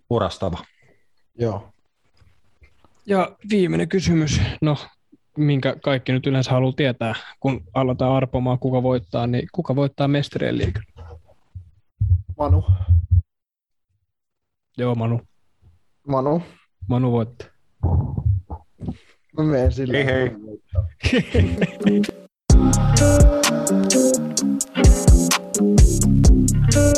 [0.10, 0.58] orastava.
[1.40, 1.70] Joo.
[3.06, 4.78] Ja viimeinen kysymys, no
[5.38, 10.58] minkä kaikki nyt yleensä haluaa tietää, kun aletaan arpomaan, kuka voittaa, niin kuka voittaa mestarien
[10.58, 10.84] liikan?
[12.38, 12.64] Manu.
[14.78, 15.22] Joo, Manu.
[16.08, 16.42] Manu.
[16.88, 17.48] Manu voittaa.
[19.38, 19.94] Mä menen sillä.
[19.94, 20.32] Hei hei.
[21.34, 22.02] hei.